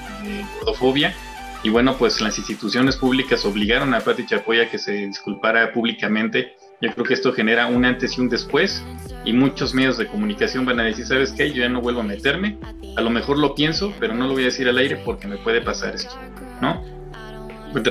gordofobia. 0.59 1.15
Y 1.63 1.69
bueno, 1.69 1.97
pues 1.97 2.21
las 2.21 2.37
instituciones 2.37 2.97
públicas 2.97 3.43
obligaron 3.45 3.93
a 3.93 4.01
Pati 4.01 4.25
Chapoya 4.25 4.69
que 4.69 4.77
se 4.77 4.91
disculpara 4.91 5.71
públicamente. 5.71 6.55
Yo 6.81 6.91
creo 6.93 7.05
que 7.05 7.13
esto 7.13 7.33
genera 7.33 7.67
un 7.67 7.85
antes 7.85 8.17
y 8.17 8.21
un 8.21 8.29
después 8.29 8.83
y 9.25 9.33
muchos 9.33 9.73
medios 9.73 9.97
de 9.97 10.05
comunicación 10.05 10.65
van 10.65 10.79
a 10.79 10.83
decir, 10.83 11.05
¿sabes 11.05 11.31
qué? 11.31 11.49
Yo 11.51 11.61
ya 11.61 11.69
no 11.69 11.81
vuelvo 11.81 12.01
a 12.01 12.03
meterme. 12.03 12.57
A 12.97 13.01
lo 13.01 13.09
mejor 13.09 13.39
lo 13.39 13.55
pienso, 13.55 13.93
pero 13.99 14.13
no 14.13 14.27
lo 14.27 14.33
voy 14.33 14.43
a 14.43 14.47
decir 14.47 14.67
al 14.67 14.77
aire 14.77 14.97
porque 14.97 15.27
me 15.27 15.37
puede 15.37 15.61
pasar 15.61 15.95
esto, 15.95 16.13
¿no? 16.61 16.92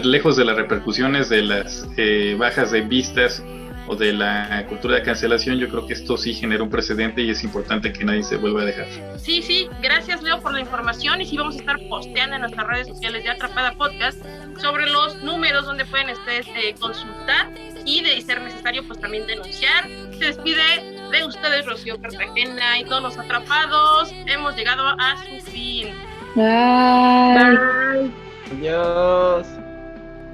Lejos 0.04 0.36
de 0.36 0.44
las 0.44 0.56
repercusiones 0.56 1.28
de 1.28 1.42
las 1.42 1.86
eh, 1.96 2.36
bajas 2.38 2.70
de 2.70 2.82
vistas 2.82 3.42
o 3.88 3.96
de 3.96 4.12
la 4.12 4.64
cultura 4.68 4.96
de 4.96 5.02
cancelación, 5.02 5.58
yo 5.58 5.68
creo 5.68 5.86
que 5.86 5.94
esto 5.94 6.16
sí 6.16 6.34
genera 6.34 6.62
un 6.62 6.70
precedente 6.70 7.22
y 7.22 7.30
es 7.30 7.42
importante 7.42 7.92
que 7.92 8.04
nadie 8.04 8.22
se 8.22 8.36
vuelva 8.36 8.62
a 8.62 8.64
dejar. 8.64 8.86
Sí, 9.18 9.42
sí, 9.42 9.68
gracias 9.82 10.22
Leo 10.22 10.40
por 10.40 10.52
la 10.52 10.60
información 10.60 11.20
y 11.20 11.26
sí 11.26 11.36
vamos 11.36 11.56
a 11.56 11.58
estar 11.58 11.78
posteando 11.88 12.36
en 12.36 12.42
nuestras 12.42 12.66
redes 12.66 12.88
sociales 12.88 13.24
de 13.24 13.30
Atrapada 13.30 13.72
Podcast 13.72 14.18
sobre 14.60 14.88
los 14.88 15.22
números 15.22 15.66
donde 15.66 15.84
pueden 15.84 16.10
ustedes 16.10 16.46
eh, 16.48 16.74
consultar 16.78 17.50
y 17.84 18.02
de 18.02 18.20
ser 18.20 18.40
necesario 18.40 18.86
pues 18.86 19.00
también 19.00 19.26
denunciar. 19.26 19.88
Se 20.18 20.26
despide 20.26 21.02
de 21.10 21.26
ustedes 21.26 21.66
Rocío 21.66 22.00
Cartagena 22.00 22.78
y 22.78 22.84
todos 22.84 23.02
los 23.02 23.18
atrapados. 23.18 24.12
Hemos 24.26 24.56
llegado 24.56 24.88
a 24.98 25.16
su 25.16 25.50
fin. 25.50 25.88
Bye. 26.34 28.10
Adiós. 28.52 29.46